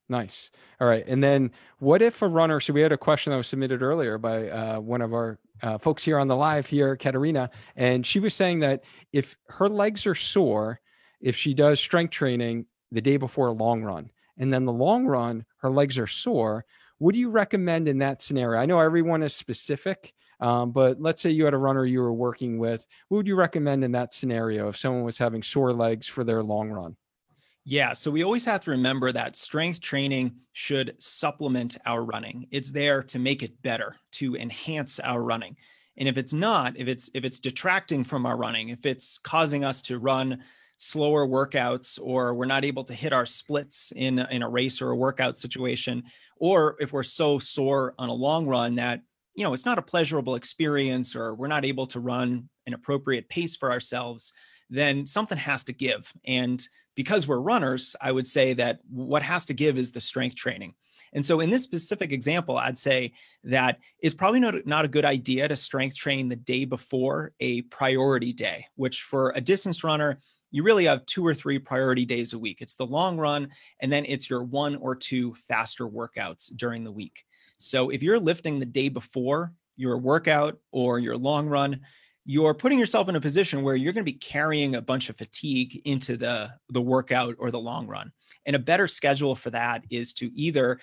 Nice. 0.08 0.50
All 0.80 0.86
right. 0.86 1.04
And 1.06 1.22
then 1.22 1.50
what 1.78 2.02
if 2.02 2.22
a 2.22 2.28
runner? 2.28 2.60
So 2.60 2.72
we 2.72 2.82
had 2.82 2.92
a 2.92 2.98
question 2.98 3.30
that 3.30 3.38
was 3.38 3.46
submitted 3.46 3.82
earlier 3.82 4.18
by 4.18 4.48
uh, 4.50 4.80
one 4.80 5.00
of 5.00 5.14
our 5.14 5.38
uh, 5.62 5.78
folks 5.78 6.04
here 6.04 6.18
on 6.18 6.28
the 6.28 6.36
live 6.36 6.66
here, 6.66 6.96
Katerina, 6.96 7.50
and 7.76 8.04
she 8.04 8.20
was 8.20 8.34
saying 8.34 8.60
that 8.60 8.84
if 9.12 9.36
her 9.48 9.68
legs 9.68 10.06
are 10.06 10.14
sore, 10.14 10.80
if 11.20 11.34
she 11.34 11.54
does 11.54 11.80
strength 11.80 12.10
training 12.10 12.66
the 12.90 13.00
day 13.00 13.16
before 13.16 13.46
a 13.46 13.52
long 13.52 13.82
run, 13.82 14.10
and 14.38 14.52
then 14.52 14.64
the 14.64 14.72
long 14.72 15.06
run, 15.06 15.44
her 15.58 15.70
legs 15.70 15.98
are 15.98 16.06
sore, 16.06 16.64
what 16.98 17.14
do 17.14 17.18
you 17.18 17.30
recommend 17.30 17.88
in 17.88 17.98
that 17.98 18.22
scenario? 18.22 18.60
I 18.60 18.66
know 18.66 18.78
everyone 18.78 19.22
is 19.22 19.34
specific, 19.34 20.12
um, 20.40 20.70
but 20.70 21.00
let's 21.00 21.20
say 21.20 21.30
you 21.30 21.44
had 21.44 21.54
a 21.54 21.58
runner 21.58 21.84
you 21.84 22.00
were 22.00 22.12
working 22.12 22.58
with. 22.58 22.86
What 23.08 23.18
would 23.18 23.26
you 23.26 23.34
recommend 23.34 23.84
in 23.84 23.92
that 23.92 24.14
scenario 24.14 24.68
if 24.68 24.76
someone 24.76 25.02
was 25.02 25.18
having 25.18 25.42
sore 25.42 25.72
legs 25.72 26.06
for 26.06 26.22
their 26.22 26.42
long 26.42 26.70
run? 26.70 26.96
Yeah, 27.64 27.92
so 27.92 28.10
we 28.10 28.24
always 28.24 28.44
have 28.44 28.60
to 28.64 28.72
remember 28.72 29.12
that 29.12 29.36
strength 29.36 29.80
training 29.80 30.34
should 30.52 30.96
supplement 30.98 31.76
our 31.86 32.04
running. 32.04 32.48
It's 32.50 32.72
there 32.72 33.04
to 33.04 33.18
make 33.20 33.42
it 33.42 33.62
better, 33.62 33.96
to 34.12 34.36
enhance 34.36 34.98
our 34.98 35.22
running. 35.22 35.56
And 35.96 36.08
if 36.08 36.16
it's 36.16 36.32
not, 36.32 36.76
if 36.76 36.88
it's 36.88 37.10
if 37.14 37.24
it's 37.24 37.38
detracting 37.38 38.02
from 38.02 38.26
our 38.26 38.36
running, 38.36 38.70
if 38.70 38.86
it's 38.86 39.18
causing 39.18 39.62
us 39.62 39.82
to 39.82 39.98
run 39.98 40.42
slower 40.76 41.26
workouts 41.26 41.98
or 42.02 42.34
we're 42.34 42.46
not 42.46 42.64
able 42.64 42.84
to 42.84 42.94
hit 42.94 43.12
our 43.12 43.26
splits 43.26 43.92
in 43.94 44.18
in 44.18 44.42
a 44.42 44.48
race 44.48 44.82
or 44.82 44.90
a 44.90 44.96
workout 44.96 45.36
situation, 45.36 46.02
or 46.36 46.76
if 46.80 46.92
we're 46.92 47.02
so 47.02 47.38
sore 47.38 47.94
on 47.98 48.08
a 48.08 48.14
long 48.14 48.46
run 48.46 48.74
that 48.76 49.00
you 49.34 49.44
know 49.44 49.52
it's 49.52 49.66
not 49.66 49.78
a 49.78 49.82
pleasurable 49.82 50.34
experience 50.34 51.16
or 51.16 51.34
we're 51.34 51.46
not 51.46 51.64
able 51.64 51.86
to 51.86 52.00
run 52.00 52.48
an 52.66 52.74
appropriate 52.74 53.28
pace 53.28 53.56
for 53.56 53.70
ourselves 53.70 54.32
then 54.72 55.04
something 55.04 55.36
has 55.36 55.64
to 55.64 55.72
give. 55.72 56.10
And 56.24 56.66
because 56.96 57.28
we're 57.28 57.40
runners 57.40 57.94
i 58.00 58.12
would 58.12 58.26
say 58.26 58.52
that 58.54 58.80
what 58.90 59.22
has 59.22 59.46
to 59.46 59.54
give 59.54 59.78
is 59.78 59.92
the 59.92 60.00
strength 60.00 60.36
training. 60.36 60.74
And 61.14 61.24
so 61.24 61.40
in 61.40 61.50
this 61.50 61.62
specific 61.62 62.12
example 62.12 62.56
i'd 62.58 62.78
say 62.78 63.12
that 63.44 63.78
it's 64.00 64.14
probably 64.14 64.40
not, 64.40 64.66
not 64.66 64.84
a 64.84 64.88
good 64.88 65.04
idea 65.04 65.48
to 65.48 65.56
strength 65.56 65.96
train 65.96 66.28
the 66.28 66.36
day 66.36 66.64
before 66.64 67.32
a 67.40 67.62
priority 67.62 68.32
day 68.32 68.66
which 68.76 69.02
for 69.02 69.32
a 69.34 69.40
distance 69.40 69.84
runner 69.84 70.18
you 70.52 70.62
really 70.62 70.84
have 70.84 71.04
two 71.06 71.26
or 71.26 71.34
three 71.34 71.58
priority 71.58 72.04
days 72.04 72.32
a 72.32 72.38
week 72.38 72.60
it's 72.60 72.76
the 72.76 72.86
long 72.86 73.16
run 73.16 73.48
and 73.80 73.92
then 73.92 74.04
it's 74.06 74.30
your 74.30 74.44
one 74.44 74.76
or 74.76 74.94
two 74.94 75.34
faster 75.48 75.88
workouts 75.88 76.54
during 76.56 76.84
the 76.84 76.92
week 76.92 77.24
so 77.58 77.90
if 77.90 78.02
you're 78.02 78.18
lifting 78.18 78.58
the 78.58 78.66
day 78.66 78.88
before 78.88 79.52
your 79.76 79.98
workout 79.98 80.58
or 80.70 80.98
your 80.98 81.16
long 81.16 81.48
run, 81.48 81.80
you're 82.24 82.54
putting 82.54 82.78
yourself 82.78 83.08
in 83.08 83.16
a 83.16 83.20
position 83.20 83.62
where 83.62 83.74
you're 83.74 83.92
going 83.92 84.04
to 84.04 84.12
be 84.12 84.18
carrying 84.18 84.76
a 84.76 84.82
bunch 84.82 85.08
of 85.10 85.16
fatigue 85.16 85.80
into 85.84 86.16
the 86.16 86.52
the 86.70 86.80
workout 86.80 87.34
or 87.38 87.50
the 87.50 87.58
long 87.58 87.86
run. 87.86 88.12
And 88.46 88.54
a 88.56 88.60
better 88.60 88.86
schedule 88.86 89.34
for 89.34 89.50
that 89.50 89.84
is 89.90 90.12
to 90.14 90.30
either 90.38 90.78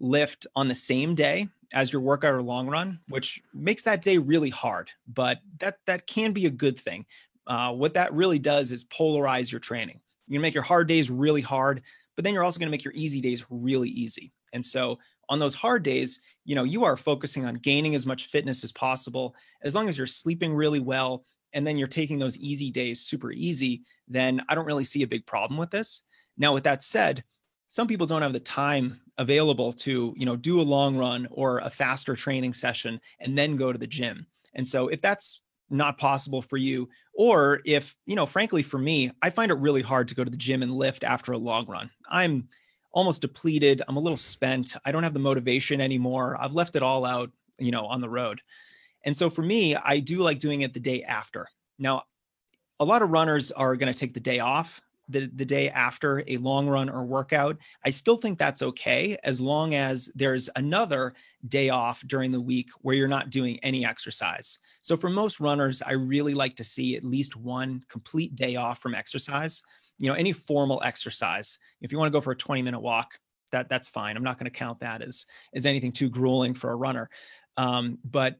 lift 0.00 0.46
on 0.56 0.68
the 0.68 0.74
same 0.74 1.14
day 1.14 1.48
as 1.72 1.92
your 1.92 2.02
workout 2.02 2.34
or 2.34 2.42
long 2.42 2.66
run, 2.66 2.98
which 3.08 3.42
makes 3.54 3.82
that 3.82 4.02
day 4.02 4.18
really 4.18 4.50
hard, 4.50 4.90
but 5.06 5.38
that 5.58 5.78
that 5.86 6.06
can 6.06 6.32
be 6.32 6.46
a 6.46 6.50
good 6.50 6.78
thing. 6.78 7.06
Uh, 7.46 7.72
what 7.72 7.94
that 7.94 8.12
really 8.12 8.38
does 8.38 8.72
is 8.72 8.84
polarize 8.84 9.50
your 9.50 9.60
training. 9.60 10.00
You're 10.26 10.38
gonna 10.38 10.42
make 10.42 10.54
your 10.54 10.62
hard 10.62 10.88
days 10.88 11.10
really 11.10 11.40
hard, 11.40 11.82
but 12.16 12.24
then 12.24 12.34
you're 12.34 12.44
also 12.44 12.58
gonna 12.58 12.70
make 12.70 12.84
your 12.84 12.94
easy 12.94 13.20
days 13.20 13.44
really 13.50 13.88
easy. 13.88 14.32
And 14.52 14.64
so 14.64 14.98
on 15.28 15.38
those 15.38 15.54
hard 15.54 15.82
days, 15.82 16.20
you 16.44 16.54
know, 16.54 16.64
you 16.64 16.84
are 16.84 16.96
focusing 16.96 17.46
on 17.46 17.54
gaining 17.54 17.94
as 17.94 18.06
much 18.06 18.26
fitness 18.26 18.64
as 18.64 18.72
possible. 18.72 19.34
As 19.62 19.74
long 19.74 19.88
as 19.88 19.96
you're 19.96 20.06
sleeping 20.06 20.54
really 20.54 20.80
well 20.80 21.24
and 21.52 21.66
then 21.66 21.76
you're 21.76 21.88
taking 21.88 22.18
those 22.18 22.36
easy 22.38 22.70
days 22.70 23.00
super 23.00 23.32
easy, 23.32 23.82
then 24.08 24.42
I 24.48 24.54
don't 24.54 24.66
really 24.66 24.84
see 24.84 25.02
a 25.02 25.06
big 25.06 25.26
problem 25.26 25.58
with 25.58 25.70
this. 25.70 26.02
Now, 26.36 26.52
with 26.54 26.64
that 26.64 26.82
said, 26.82 27.24
some 27.68 27.86
people 27.86 28.06
don't 28.06 28.22
have 28.22 28.32
the 28.32 28.40
time 28.40 29.00
available 29.18 29.72
to, 29.72 30.14
you 30.16 30.26
know, 30.26 30.36
do 30.36 30.60
a 30.60 30.62
long 30.62 30.96
run 30.96 31.28
or 31.30 31.58
a 31.58 31.70
faster 31.70 32.14
training 32.14 32.52
session 32.52 33.00
and 33.20 33.36
then 33.36 33.56
go 33.56 33.72
to 33.72 33.78
the 33.78 33.86
gym. 33.86 34.26
And 34.54 34.66
so 34.66 34.88
if 34.88 35.00
that's 35.00 35.40
not 35.72 35.98
possible 35.98 36.42
for 36.42 36.56
you 36.56 36.88
or 37.14 37.60
if 37.64 37.96
you 38.06 38.14
know 38.14 38.26
frankly 38.26 38.62
for 38.62 38.78
me 38.78 39.10
i 39.22 39.30
find 39.30 39.50
it 39.50 39.58
really 39.58 39.82
hard 39.82 40.06
to 40.06 40.14
go 40.14 40.22
to 40.22 40.30
the 40.30 40.36
gym 40.36 40.62
and 40.62 40.72
lift 40.72 41.02
after 41.02 41.32
a 41.32 41.38
long 41.38 41.66
run 41.66 41.90
i'm 42.10 42.46
almost 42.92 43.22
depleted. 43.22 43.82
I'm 43.88 43.96
a 43.96 44.00
little 44.00 44.16
spent. 44.16 44.76
I 44.84 44.92
don't 44.92 45.02
have 45.02 45.14
the 45.14 45.20
motivation 45.20 45.80
anymore. 45.80 46.36
I've 46.38 46.54
left 46.54 46.76
it 46.76 46.82
all 46.82 47.04
out, 47.04 47.30
you 47.58 47.70
know, 47.70 47.86
on 47.86 48.00
the 48.00 48.08
road. 48.08 48.40
And 49.04 49.16
so 49.16 49.30
for 49.30 49.42
me, 49.42 49.74
I 49.74 49.98
do 49.98 50.18
like 50.18 50.38
doing 50.38 50.60
it 50.60 50.74
the 50.74 50.80
day 50.80 51.02
after. 51.02 51.48
Now, 51.78 52.04
a 52.78 52.84
lot 52.84 53.02
of 53.02 53.10
runners 53.10 53.50
are 53.52 53.76
going 53.76 53.92
to 53.92 53.98
take 53.98 54.14
the 54.14 54.20
day 54.20 54.40
off 54.40 54.80
the, 55.08 55.30
the 55.34 55.44
day 55.44 55.68
after 55.70 56.24
a 56.26 56.36
long 56.38 56.68
run 56.68 56.88
or 56.88 57.04
workout. 57.04 57.56
I 57.84 57.90
still 57.90 58.16
think 58.16 58.38
that's 58.38 58.62
okay 58.62 59.16
as 59.24 59.40
long 59.40 59.74
as 59.74 60.10
there's 60.14 60.48
another 60.56 61.14
day 61.48 61.68
off 61.68 62.02
during 62.06 62.30
the 62.30 62.40
week 62.40 62.70
where 62.80 62.94
you're 62.94 63.08
not 63.08 63.30
doing 63.30 63.58
any 63.62 63.84
exercise. 63.84 64.58
So 64.80 64.96
for 64.96 65.10
most 65.10 65.40
runners, 65.40 65.82
I 65.82 65.92
really 65.92 66.34
like 66.34 66.56
to 66.56 66.64
see 66.64 66.96
at 66.96 67.04
least 67.04 67.36
one 67.36 67.82
complete 67.88 68.34
day 68.34 68.56
off 68.56 68.80
from 68.80 68.94
exercise 68.94 69.62
you 69.98 70.08
know 70.08 70.14
any 70.14 70.32
formal 70.32 70.82
exercise 70.84 71.58
if 71.80 71.92
you 71.92 71.98
want 71.98 72.12
to 72.12 72.16
go 72.16 72.20
for 72.20 72.32
a 72.32 72.36
20 72.36 72.60
minute 72.60 72.80
walk 72.80 73.18
that 73.52 73.68
that's 73.68 73.86
fine 73.86 74.16
i'm 74.16 74.22
not 74.24 74.38
going 74.38 74.50
to 74.50 74.58
count 74.58 74.80
that 74.80 75.00
as 75.00 75.26
as 75.54 75.64
anything 75.64 75.92
too 75.92 76.10
grueling 76.10 76.54
for 76.54 76.72
a 76.72 76.76
runner 76.76 77.08
um, 77.58 77.98
but 78.04 78.36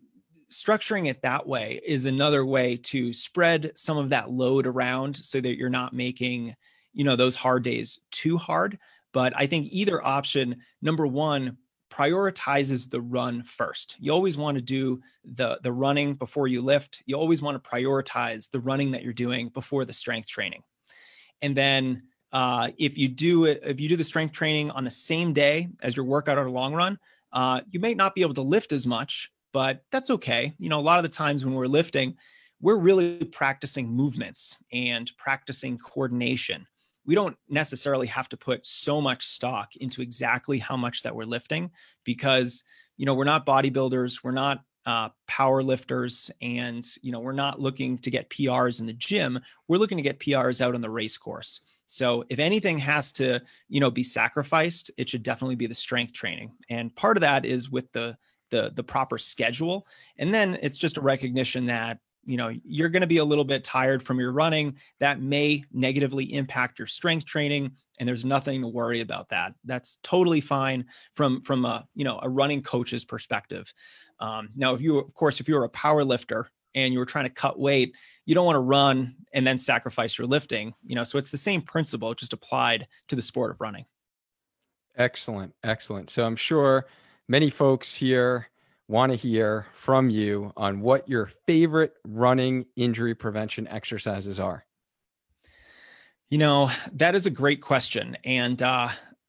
structuring 0.52 1.08
it 1.08 1.22
that 1.22 1.46
way 1.46 1.80
is 1.84 2.06
another 2.06 2.44
way 2.44 2.76
to 2.76 3.12
spread 3.12 3.72
some 3.74 3.98
of 3.98 4.10
that 4.10 4.30
load 4.30 4.66
around 4.66 5.16
so 5.16 5.40
that 5.40 5.56
you're 5.56 5.70
not 5.70 5.92
making 5.92 6.54
you 6.92 7.04
know 7.04 7.16
those 7.16 7.36
hard 7.36 7.64
days 7.64 8.00
too 8.10 8.36
hard. 8.36 8.78
But 9.12 9.34
i 9.36 9.46
think 9.46 9.68
either 9.70 10.04
option 10.04 10.56
number 10.80 11.06
one 11.06 11.58
prioritizes 11.92 12.88
the 12.88 13.00
run 13.00 13.42
first. 13.42 13.96
You 14.00 14.12
always 14.12 14.38
want 14.38 14.56
to 14.56 14.62
do 14.62 15.00
the 15.24 15.58
the 15.62 15.72
running 15.72 16.14
before 16.14 16.48
you 16.48 16.62
lift. 16.62 17.02
You 17.06 17.16
always 17.16 17.42
want 17.42 17.62
to 17.62 17.70
prioritize 17.70 18.50
the 18.50 18.60
running 18.60 18.90
that 18.92 19.02
you're 19.02 19.12
doing 19.12 19.50
before 19.50 19.84
the 19.84 19.92
strength 19.92 20.28
training. 20.28 20.62
And 21.42 21.56
then 21.56 22.04
uh, 22.32 22.70
if 22.78 22.96
you 22.96 23.08
do 23.08 23.44
it, 23.44 23.60
if 23.62 23.78
you 23.78 23.88
do 23.88 23.96
the 23.96 24.04
strength 24.04 24.32
training 24.32 24.70
on 24.70 24.84
the 24.84 24.90
same 24.90 25.32
day 25.34 25.68
as 25.82 25.94
your 25.94 26.06
workout 26.06 26.38
or 26.38 26.48
long 26.48 26.72
run, 26.72 26.98
uh, 27.32 27.60
you 27.68 27.78
may 27.78 27.94
not 27.94 28.14
be 28.14 28.22
able 28.22 28.34
to 28.34 28.42
lift 28.42 28.72
as 28.72 28.86
much, 28.86 29.30
but 29.52 29.84
that's 29.90 30.10
okay. 30.10 30.54
You 30.58 30.68
know, 30.68 30.78
a 30.78 30.80
lot 30.80 30.98
of 30.98 31.02
the 31.02 31.08
times 31.08 31.44
when 31.44 31.54
we're 31.54 31.66
lifting, 31.66 32.16
we're 32.60 32.76
really 32.76 33.24
practicing 33.24 33.88
movements 33.88 34.58
and 34.72 35.10
practicing 35.16 35.78
coordination. 35.78 36.66
We 37.04 37.14
don't 37.14 37.36
necessarily 37.48 38.06
have 38.06 38.28
to 38.30 38.36
put 38.36 38.64
so 38.64 39.00
much 39.00 39.26
stock 39.26 39.74
into 39.76 40.02
exactly 40.02 40.58
how 40.58 40.76
much 40.76 41.02
that 41.02 41.14
we're 41.14 41.24
lifting 41.24 41.70
because, 42.04 42.62
you 42.96 43.06
know, 43.06 43.14
we're 43.14 43.24
not 43.24 43.46
bodybuilders, 43.46 44.22
we're 44.22 44.30
not 44.30 44.62
uh, 44.84 45.08
power 45.28 45.62
lifters 45.62 46.28
and 46.40 46.84
you 47.02 47.12
know 47.12 47.20
we're 47.20 47.30
not 47.30 47.60
looking 47.60 47.96
to 47.96 48.10
get 48.10 48.28
prs 48.30 48.80
in 48.80 48.86
the 48.86 48.92
gym 48.92 49.38
we're 49.68 49.76
looking 49.76 49.96
to 49.96 50.02
get 50.02 50.18
prs 50.18 50.60
out 50.60 50.74
on 50.74 50.80
the 50.80 50.90
race 50.90 51.16
course 51.16 51.60
So 51.92 52.24
if 52.30 52.38
anything 52.38 52.78
has 52.78 53.12
to, 53.14 53.42
you 53.68 53.78
know, 53.78 53.90
be 53.90 54.02
sacrificed, 54.02 54.90
it 54.96 55.10
should 55.10 55.22
definitely 55.22 55.56
be 55.56 55.66
the 55.66 55.74
strength 55.74 56.14
training. 56.14 56.52
And 56.70 56.94
part 56.96 57.18
of 57.18 57.20
that 57.20 57.44
is 57.44 57.70
with 57.70 57.92
the 57.92 58.16
the 58.52 58.70
the 58.76 58.84
proper 58.84 59.18
schedule. 59.18 59.88
And 60.18 60.32
then 60.32 60.56
it's 60.62 60.78
just 60.78 60.98
a 60.98 61.00
recognition 61.00 61.66
that 61.66 61.98
you 62.24 62.36
know 62.36 62.52
you're 62.62 62.90
going 62.90 63.00
to 63.00 63.08
be 63.08 63.16
a 63.16 63.24
little 63.24 63.44
bit 63.44 63.64
tired 63.64 64.00
from 64.04 64.20
your 64.20 64.32
running. 64.32 64.76
That 65.00 65.20
may 65.20 65.64
negatively 65.72 66.32
impact 66.32 66.78
your 66.78 66.86
strength 66.86 67.26
training 67.26 67.72
and 67.98 68.08
there's 68.08 68.24
nothing 68.24 68.60
to 68.62 68.68
worry 68.68 69.00
about 69.00 69.28
that. 69.30 69.54
That's 69.64 69.98
totally 70.02 70.40
fine 70.40 70.84
from 71.16 71.42
from 71.42 71.64
a 71.64 71.86
you 71.94 72.04
know 72.04 72.20
a 72.22 72.28
running 72.28 72.62
coach's 72.62 73.04
perspective. 73.04 73.72
Um, 74.20 74.50
now 74.54 74.74
if 74.74 74.80
you 74.80 74.98
of 74.98 75.12
course 75.14 75.40
if 75.40 75.48
you're 75.48 75.64
a 75.64 75.70
power 75.70 76.04
lifter 76.04 76.48
and 76.74 76.92
you 76.92 77.00
were 77.00 77.06
trying 77.06 77.24
to 77.24 77.30
cut 77.30 77.58
weight 77.58 77.94
you 78.24 78.34
don't 78.34 78.46
want 78.46 78.56
to 78.56 78.60
run 78.60 79.14
and 79.34 79.46
then 79.46 79.58
sacrifice 79.58 80.16
your 80.16 80.26
lifting 80.26 80.72
you 80.82 80.94
know 80.94 81.04
so 81.04 81.18
it's 81.18 81.30
the 81.30 81.36
same 81.36 81.60
principle 81.60 82.14
just 82.14 82.32
applied 82.32 82.86
to 83.08 83.16
the 83.16 83.22
sport 83.22 83.50
of 83.50 83.60
running. 83.60 83.84
Excellent 84.96 85.54
excellent. 85.64 86.10
So 86.10 86.24
i'm 86.24 86.36
sure 86.36 86.86
many 87.28 87.50
folks 87.50 87.94
here 87.94 88.48
want 88.88 89.10
to 89.10 89.16
hear 89.16 89.66
from 89.74 90.10
you 90.10 90.52
on 90.56 90.80
what 90.80 91.08
your 91.08 91.30
favorite 91.46 91.94
running 92.04 92.66
injury 92.76 93.14
prevention 93.14 93.66
exercises 93.68 94.38
are. 94.38 94.64
You 96.30 96.38
know, 96.38 96.70
that 96.92 97.14
is 97.14 97.26
a 97.26 97.30
great 97.30 97.60
question. 97.60 98.16
And 98.24 98.60
uh, 98.62 98.88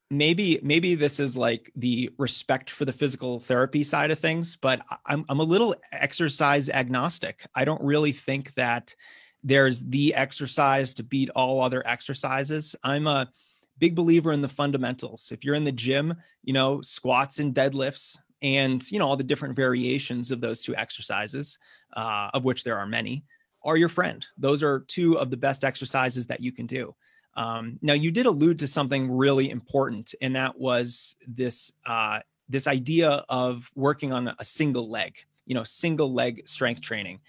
maybe 0.09 0.59
maybe 0.63 0.95
this 0.95 1.19
is 1.19 1.35
like 1.35 1.71
the 1.75 2.09
respect 2.17 2.69
for 2.69 2.85
the 2.85 2.93
physical 2.93 3.39
therapy 3.39 3.83
side 3.83 4.11
of 4.11 4.19
things, 4.19 4.55
but 4.55 4.81
I'm 5.05 5.25
I'm 5.27 5.39
a 5.39 5.43
little 5.43 5.75
exercise 5.91 6.69
agnostic. 6.69 7.45
I 7.55 7.65
don't 7.65 7.81
really 7.81 8.11
think 8.11 8.53
that 8.53 8.95
there's 9.43 9.81
the 9.81 10.15
exercise 10.15 10.93
to 10.95 11.03
beat 11.03 11.29
all 11.31 11.61
other 11.61 11.85
exercises. 11.85 12.75
I'm 12.83 13.07
a 13.07 13.29
big 13.77 13.95
believer 13.95 14.31
in 14.31 14.41
the 14.41 14.49
fundamentals. 14.49 15.31
If 15.31 15.43
you're 15.43 15.55
in 15.55 15.63
the 15.63 15.71
gym, 15.71 16.15
you 16.43 16.53
know, 16.53 16.81
squats 16.81 17.39
and 17.39 17.53
deadlifts, 17.53 18.17
and 18.43 18.91
you 18.91 18.99
know 18.99 19.07
all 19.07 19.17
the 19.17 19.23
different 19.23 19.55
variations 19.55 20.29
of 20.29 20.41
those 20.41 20.61
two 20.61 20.75
exercises 20.75 21.57
uh, 21.93 22.29
of 22.33 22.43
which 22.43 22.63
there 22.63 22.77
are 22.77 22.85
many 22.85 23.23
are 23.63 23.77
your 23.77 23.89
friend. 23.89 24.25
Those 24.37 24.61
are 24.61 24.81
two 24.81 25.17
of 25.17 25.31
the 25.31 25.37
best 25.37 25.63
exercises 25.63 26.27
that 26.27 26.41
you 26.41 26.51
can 26.51 26.65
do. 26.65 26.93
Um, 27.35 27.79
now 27.81 27.93
you 27.93 28.11
did 28.11 28.25
allude 28.25 28.59
to 28.59 28.67
something 28.67 29.09
really 29.09 29.49
important 29.49 30.13
and 30.21 30.35
that 30.35 30.59
was 30.59 31.15
this 31.25 31.71
uh, 31.85 32.19
this 32.49 32.67
idea 32.67 33.23
of 33.29 33.71
working 33.73 34.11
on 34.11 34.35
a 34.37 34.45
single 34.45 34.89
leg 34.89 35.15
you 35.45 35.55
know 35.55 35.63
single 35.63 36.13
leg 36.13 36.43
strength 36.45 36.81
training. 36.81 37.21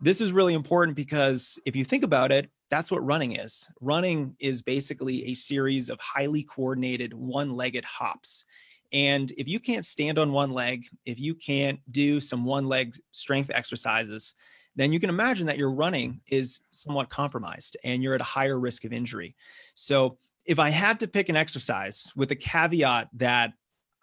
This 0.00 0.20
is 0.20 0.32
really 0.32 0.54
important 0.54 0.94
because 0.96 1.58
if 1.64 1.74
you 1.74 1.84
think 1.84 2.02
about 2.02 2.32
it 2.32 2.50
that's 2.68 2.90
what 2.90 3.04
running 3.04 3.36
is 3.36 3.68
running 3.80 4.34
is 4.38 4.62
basically 4.62 5.26
a 5.26 5.34
series 5.34 5.88
of 5.88 6.00
highly 6.00 6.42
coordinated 6.42 7.14
one-legged 7.14 7.84
hops 7.84 8.44
and 8.92 9.32
if 9.36 9.48
you 9.48 9.60
can't 9.60 9.84
stand 9.84 10.18
on 10.18 10.32
one 10.32 10.50
leg, 10.50 10.86
if 11.04 11.18
you 11.18 11.34
can't 11.34 11.80
do 11.90 12.20
some 12.20 12.44
one 12.44 12.66
leg 12.66 12.96
strength 13.12 13.50
exercises, 13.52 14.34
then 14.76 14.92
you 14.92 15.00
can 15.00 15.10
imagine 15.10 15.46
that 15.46 15.58
your 15.58 15.72
running 15.72 16.20
is 16.28 16.60
somewhat 16.70 17.08
compromised 17.08 17.76
and 17.82 18.02
you're 18.02 18.14
at 18.14 18.20
a 18.20 18.24
higher 18.24 18.60
risk 18.60 18.84
of 18.84 18.92
injury. 18.92 19.34
So, 19.74 20.18
if 20.44 20.60
I 20.60 20.70
had 20.70 21.00
to 21.00 21.08
pick 21.08 21.28
an 21.28 21.34
exercise 21.34 22.12
with 22.14 22.30
a 22.30 22.36
caveat 22.36 23.08
that 23.14 23.52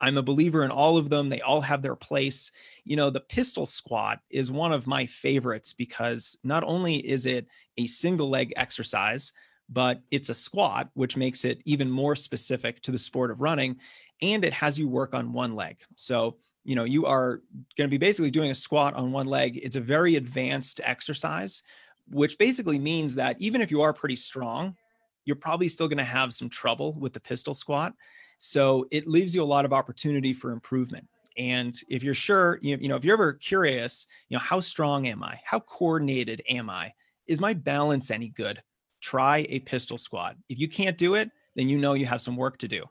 I'm 0.03 0.17
a 0.17 0.21
believer 0.21 0.65
in 0.65 0.69
all 0.69 0.97
of 0.97 1.09
them, 1.09 1.29
they 1.29 1.39
all 1.39 1.61
have 1.61 1.81
their 1.81 1.95
place. 1.95 2.51
You 2.83 2.97
know, 2.97 3.09
the 3.09 3.21
pistol 3.21 3.65
squat 3.65 4.19
is 4.29 4.51
one 4.51 4.73
of 4.73 4.85
my 4.85 5.05
favorites 5.05 5.71
because 5.71 6.37
not 6.43 6.61
only 6.65 6.95
is 6.97 7.25
it 7.25 7.47
a 7.77 7.87
single 7.87 8.29
leg 8.29 8.51
exercise, 8.57 9.31
but 9.69 10.01
it's 10.11 10.27
a 10.27 10.33
squat, 10.33 10.89
which 10.93 11.15
makes 11.15 11.45
it 11.45 11.61
even 11.63 11.89
more 11.89 12.17
specific 12.17 12.81
to 12.81 12.91
the 12.91 12.99
sport 12.99 13.31
of 13.31 13.39
running 13.39 13.77
and 14.21 14.43
it 14.43 14.51
has 14.51 14.77
you 14.77 14.89
work 14.89 15.13
on 15.13 15.31
one 15.31 15.55
leg. 15.55 15.77
So, 15.95 16.35
you 16.65 16.75
know, 16.75 16.83
you 16.83 17.05
are 17.05 17.41
going 17.77 17.87
to 17.87 17.93
be 17.93 17.97
basically 17.97 18.29
doing 18.29 18.51
a 18.51 18.55
squat 18.55 18.95
on 18.95 19.13
one 19.13 19.27
leg. 19.27 19.57
It's 19.63 19.77
a 19.77 19.81
very 19.81 20.17
advanced 20.17 20.81
exercise, 20.83 21.63
which 22.09 22.37
basically 22.37 22.77
means 22.77 23.15
that 23.15 23.37
even 23.39 23.61
if 23.61 23.71
you 23.71 23.81
are 23.81 23.93
pretty 23.93 24.17
strong, 24.17 24.75
you're 25.23 25.37
probably 25.37 25.69
still 25.69 25.87
going 25.87 25.97
to 25.97 26.03
have 26.03 26.33
some 26.33 26.49
trouble 26.49 26.91
with 26.99 27.13
the 27.13 27.21
pistol 27.21 27.55
squat. 27.55 27.93
So 28.37 28.85
it 28.91 29.07
leaves 29.07 29.33
you 29.35 29.41
a 29.41 29.45
lot 29.45 29.65
of 29.65 29.73
opportunity 29.73 30.33
for 30.33 30.51
improvement. 30.51 31.07
And 31.37 31.75
if 31.89 32.03
you're 32.03 32.13
sure, 32.13 32.59
you, 32.61 32.77
know, 32.87 32.95
if 32.95 33.03
you're 33.03 33.15
ever 33.15 33.33
curious, 33.33 34.05
you 34.29 34.35
know, 34.35 34.41
how 34.41 34.59
strong 34.59 35.07
am 35.07 35.23
I? 35.23 35.39
How 35.43 35.59
coordinated 35.59 36.43
am 36.49 36.69
I? 36.69 36.93
Is 37.27 37.39
my 37.39 37.53
balance 37.53 38.11
any 38.11 38.29
good? 38.29 38.61
Try 39.01 39.45
a 39.49 39.59
pistol 39.59 39.97
squat. 39.97 40.35
If 40.49 40.59
you 40.59 40.67
can't 40.67 40.97
do 40.97 41.15
it, 41.15 41.31
then 41.55 41.69
you 41.69 41.77
know 41.77 41.93
you 41.93 42.05
have 42.05 42.21
some 42.21 42.37
work 42.37 42.57
to 42.59 42.67
do. 42.67 42.83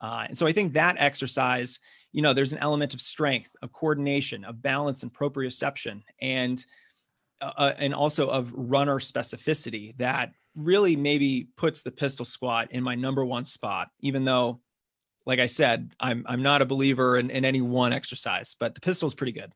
Uh, 0.00 0.26
and 0.28 0.38
so 0.38 0.46
I 0.46 0.52
think 0.52 0.72
that 0.72 0.96
exercise, 0.98 1.80
you 2.12 2.22
know, 2.22 2.32
there's 2.32 2.52
an 2.52 2.58
element 2.58 2.94
of 2.94 3.00
strength, 3.00 3.54
of 3.62 3.72
coordination, 3.72 4.44
of 4.44 4.62
balance 4.62 5.02
and 5.02 5.12
proprioception, 5.12 6.02
and 6.20 6.64
uh, 7.42 7.52
uh, 7.56 7.74
and 7.78 7.94
also 7.94 8.28
of 8.28 8.52
runner 8.54 8.98
specificity 8.98 9.96
that 9.98 10.32
really 10.54 10.96
maybe 10.96 11.48
puts 11.56 11.82
the 11.82 11.90
pistol 11.90 12.24
squat 12.24 12.68
in 12.72 12.82
my 12.82 12.94
number 12.94 13.24
one 13.24 13.44
spot, 13.44 13.88
even 14.00 14.24
though, 14.24 14.60
like 15.26 15.38
I 15.38 15.46
said, 15.46 15.94
I'm 16.00 16.24
I'm 16.26 16.42
not 16.42 16.62
a 16.62 16.66
believer 16.66 17.18
in, 17.18 17.30
in 17.30 17.44
any 17.44 17.60
one 17.60 17.92
exercise, 17.92 18.56
but 18.58 18.74
the 18.74 18.80
pistol 18.80 19.06
is 19.06 19.14
pretty 19.14 19.32
good. 19.32 19.52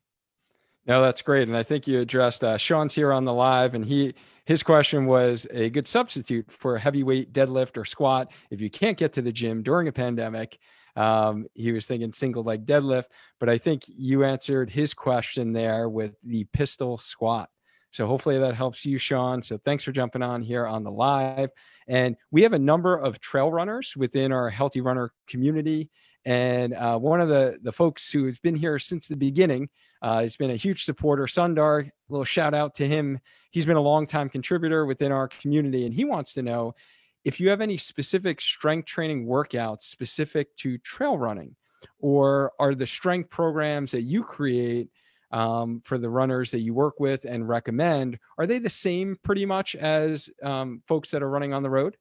No, 0.87 1.01
that's 1.01 1.21
great, 1.21 1.47
and 1.47 1.57
I 1.57 1.63
think 1.63 1.87
you 1.87 1.99
addressed. 1.99 2.43
Uh, 2.43 2.57
Sean's 2.57 2.93
here 2.93 3.11
on 3.11 3.25
the 3.25 3.33
live, 3.33 3.73
and 3.73 3.83
he 3.83 4.13
his 4.45 4.61
question 4.61 5.07
was 5.07 5.47
a 5.51 5.69
good 5.71 5.87
substitute 5.87 6.51
for 6.51 6.75
a 6.75 6.79
heavyweight 6.79 7.33
deadlift 7.33 7.77
or 7.77 7.85
squat 7.85 8.31
if 8.51 8.61
you 8.61 8.69
can't 8.69 8.97
get 8.97 9.13
to 9.13 9.21
the 9.21 9.31
gym 9.31 9.63
during 9.63 9.87
a 9.87 9.91
pandemic. 9.91 10.59
Um, 10.95 11.47
he 11.55 11.71
was 11.71 11.87
thinking 11.87 12.13
single 12.13 12.43
leg 12.43 12.65
deadlift, 12.65 13.05
but 13.39 13.49
I 13.49 13.57
think 13.57 13.83
you 13.87 14.23
answered 14.23 14.69
his 14.69 14.93
question 14.93 15.51
there 15.51 15.89
with 15.89 16.15
the 16.23 16.45
pistol 16.53 16.97
squat. 16.97 17.49
So 17.95 18.07
hopefully 18.07 18.37
that 18.39 18.55
helps 18.55 18.83
you, 18.83 18.97
Sean. 18.97 19.41
So 19.41 19.57
thanks 19.57 19.85
for 19.85 19.93
jumping 19.93 20.21
on 20.21 20.41
here 20.41 20.67
on 20.67 20.83
the 20.83 20.91
live. 20.91 21.49
And 21.87 22.17
we 22.29 22.41
have 22.41 22.51
a 22.51 22.59
number 22.59 22.93
of 22.93 23.21
trail 23.21 23.49
runners 23.49 23.93
within 23.95 24.33
our 24.33 24.49
Healthy 24.49 24.81
Runner 24.81 25.13
community. 25.27 25.89
And 26.25 26.73
uh, 26.73 26.97
one 26.97 27.21
of 27.21 27.29
the 27.29 27.57
the 27.61 27.71
folks 27.71 28.11
who 28.11 28.25
has 28.25 28.37
been 28.37 28.55
here 28.55 28.79
since 28.79 29.07
the 29.07 29.15
beginning, 29.15 29.69
uh, 30.01 30.19
has 30.19 30.35
been 30.35 30.49
a 30.49 30.57
huge 30.57 30.83
supporter. 30.83 31.23
Sundar, 31.23 31.89
little 32.09 32.25
shout 32.25 32.53
out 32.53 32.75
to 32.75 32.87
him. 32.87 33.21
He's 33.51 33.65
been 33.65 33.77
a 33.77 33.81
longtime 33.81 34.27
contributor 34.27 34.85
within 34.85 35.13
our 35.13 35.29
community, 35.29 35.85
and 35.85 35.93
he 35.93 36.03
wants 36.03 36.33
to 36.33 36.41
know 36.41 36.75
if 37.23 37.39
you 37.39 37.49
have 37.49 37.61
any 37.61 37.77
specific 37.77 38.41
strength 38.41 38.87
training 38.87 39.25
workouts 39.25 39.83
specific 39.83 40.53
to 40.57 40.77
trail 40.79 41.17
running, 41.17 41.55
or 41.99 42.51
are 42.59 42.75
the 42.75 42.87
strength 42.87 43.29
programs 43.29 43.91
that 43.91 44.01
you 44.01 44.21
create 44.21 44.89
um, 45.31 45.81
for 45.83 45.97
the 45.97 46.09
runners 46.09 46.51
that 46.51 46.59
you 46.59 46.73
work 46.73 46.99
with 46.99 47.25
and 47.25 47.47
recommend 47.47 48.19
are 48.37 48.47
they 48.47 48.59
the 48.59 48.69
same 48.69 49.17
pretty 49.23 49.45
much 49.45 49.75
as 49.75 50.29
um, 50.43 50.81
folks 50.87 51.11
that 51.11 51.23
are 51.23 51.29
running 51.29 51.53
on 51.53 51.63
the 51.63 51.69
road? 51.69 51.97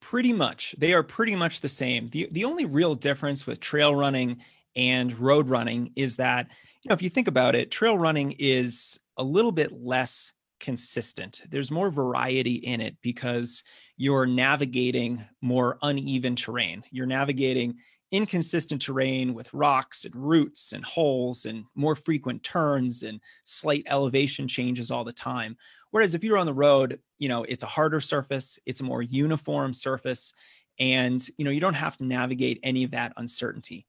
Pretty 0.00 0.32
much. 0.32 0.74
They 0.78 0.92
are 0.92 1.02
pretty 1.02 1.34
much 1.34 1.60
the 1.60 1.68
same. 1.68 2.08
The, 2.10 2.28
the 2.30 2.44
only 2.44 2.64
real 2.64 2.94
difference 2.94 3.46
with 3.46 3.60
trail 3.60 3.94
running 3.94 4.38
and 4.76 5.18
road 5.18 5.48
running 5.48 5.92
is 5.96 6.16
that, 6.16 6.48
you 6.82 6.88
know, 6.88 6.94
if 6.94 7.02
you 7.02 7.10
think 7.10 7.28
about 7.28 7.54
it, 7.54 7.70
trail 7.70 7.98
running 7.98 8.34
is 8.38 9.00
a 9.16 9.24
little 9.24 9.52
bit 9.52 9.72
less 9.72 10.32
consistent. 10.60 11.42
There's 11.50 11.70
more 11.70 11.90
variety 11.90 12.54
in 12.54 12.80
it 12.80 12.96
because 13.02 13.62
you're 13.96 14.26
navigating 14.26 15.24
more 15.40 15.78
uneven 15.82 16.36
terrain. 16.36 16.84
You're 16.90 17.06
navigating 17.06 17.76
inconsistent 18.12 18.80
terrain 18.80 19.34
with 19.34 19.52
rocks 19.52 20.04
and 20.04 20.14
roots 20.14 20.72
and 20.72 20.84
holes 20.84 21.46
and 21.46 21.64
more 21.74 21.96
frequent 21.96 22.42
turns 22.42 23.02
and 23.02 23.20
slight 23.44 23.84
elevation 23.88 24.46
changes 24.46 24.90
all 24.90 25.04
the 25.04 25.12
time. 25.12 25.56
Whereas 25.90 26.14
if 26.14 26.22
you're 26.22 26.38
on 26.38 26.46
the 26.46 26.54
road, 26.54 27.00
you 27.18 27.28
know, 27.28 27.44
it's 27.44 27.64
a 27.64 27.66
harder 27.66 28.00
surface, 28.00 28.58
it's 28.66 28.80
a 28.80 28.84
more 28.84 29.02
uniform 29.02 29.72
surface, 29.72 30.34
and 30.78 31.26
you 31.36 31.44
know, 31.44 31.50
you 31.50 31.60
don't 31.60 31.74
have 31.74 31.96
to 31.96 32.04
navigate 32.04 32.60
any 32.62 32.84
of 32.84 32.92
that 32.92 33.12
uncertainty. 33.16 33.86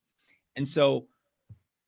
And 0.55 0.68
so 0.68 1.07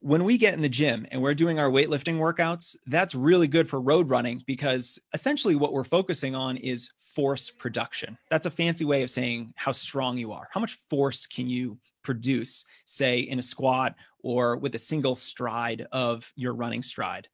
when 0.02 0.24
we 0.24 0.38
get 0.38 0.54
in 0.54 0.62
the 0.62 0.70
gym 0.70 1.06
and 1.12 1.22
we're 1.22 1.34
doing 1.34 1.60
our 1.60 1.70
weightlifting 1.70 2.18
workouts, 2.18 2.76
that's 2.88 3.16
really 3.16 3.48
good 3.48 3.68
for 3.68 3.82
road 3.82 4.10
running 4.10 4.42
because 4.48 5.00
essentially 5.14 5.56
what 5.56 5.74
we're 5.74 5.84
focusing 5.84 6.36
on 6.36 6.56
is 6.58 6.92
force 7.00 7.50
production. 7.50 8.18
That's 8.30 8.46
a 8.46 8.52
fancy 8.52 8.86
way 8.86 9.04
of 9.04 9.10
saying 9.10 9.54
how 9.58 9.72
strong 9.74 10.18
you 10.18 10.32
are. 10.32 10.48
How 10.52 10.62
much 10.62 10.78
force 10.90 11.28
can 11.28 11.48
you 11.48 11.78
produce, 12.10 12.66
say, 12.86 13.20
in 13.20 13.38
a 13.38 13.44
squat 13.44 13.94
or 14.24 14.58
with 14.58 14.74
a 14.74 14.80
single 14.80 15.16
stride 15.16 15.86
of 15.92 16.34
your 16.36 16.56
running 16.56 16.82
stride? 16.82 17.28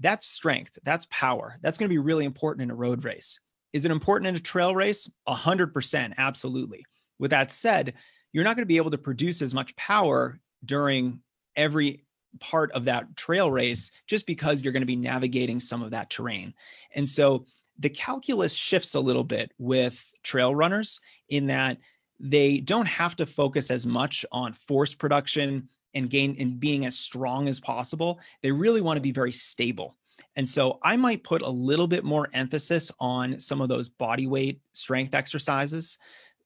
That's 0.00 0.26
strength, 0.26 0.78
that's 0.84 1.06
power. 1.10 1.56
That's 1.60 1.76
going 1.76 1.90
to 1.90 1.92
be 1.92 1.98
really 1.98 2.24
important 2.24 2.62
in 2.62 2.70
a 2.70 2.74
road 2.74 3.04
race. 3.04 3.40
Is 3.74 3.84
it 3.84 3.90
important 3.90 4.28
in 4.28 4.34
a 4.34 4.38
trail 4.38 4.74
race? 4.74 5.10
100%, 5.28 6.14
absolutely. 6.16 6.82
With 7.18 7.30
that 7.32 7.50
said, 7.50 7.92
you're 8.32 8.42
not 8.42 8.56
going 8.56 8.62
to 8.62 8.74
be 8.74 8.78
able 8.78 8.90
to 8.92 8.96
produce 8.98 9.42
as 9.42 9.52
much 9.52 9.76
power 9.76 10.40
during 10.64 11.20
every 11.56 12.06
part 12.40 12.72
of 12.72 12.86
that 12.86 13.16
trail 13.16 13.50
race 13.50 13.90
just 14.06 14.26
because 14.26 14.62
you're 14.62 14.72
going 14.72 14.80
to 14.80 14.86
be 14.86 14.96
navigating 14.96 15.60
some 15.60 15.82
of 15.82 15.90
that 15.90 16.08
terrain. 16.08 16.54
And 16.94 17.06
so 17.06 17.44
the 17.78 17.90
calculus 17.90 18.54
shifts 18.54 18.94
a 18.94 19.00
little 19.00 19.24
bit 19.24 19.52
with 19.58 20.02
trail 20.22 20.54
runners 20.54 21.00
in 21.28 21.46
that 21.48 21.76
they 22.18 22.58
don't 22.58 22.86
have 22.86 23.16
to 23.16 23.26
focus 23.26 23.70
as 23.70 23.86
much 23.86 24.24
on 24.32 24.52
force 24.52 24.94
production 24.94 25.68
and 25.94 26.10
gain 26.10 26.36
and 26.38 26.60
being 26.60 26.86
as 26.86 26.98
strong 26.98 27.48
as 27.48 27.60
possible. 27.60 28.20
They 28.42 28.52
really 28.52 28.80
want 28.80 28.96
to 28.96 29.02
be 29.02 29.12
very 29.12 29.32
stable. 29.32 29.96
And 30.36 30.48
so 30.48 30.78
I 30.82 30.96
might 30.96 31.24
put 31.24 31.42
a 31.42 31.50
little 31.50 31.86
bit 31.86 32.04
more 32.04 32.28
emphasis 32.32 32.90
on 33.00 33.40
some 33.40 33.60
of 33.60 33.68
those 33.68 33.88
body 33.88 34.26
weight 34.26 34.60
strength 34.72 35.14
exercises, 35.14 35.98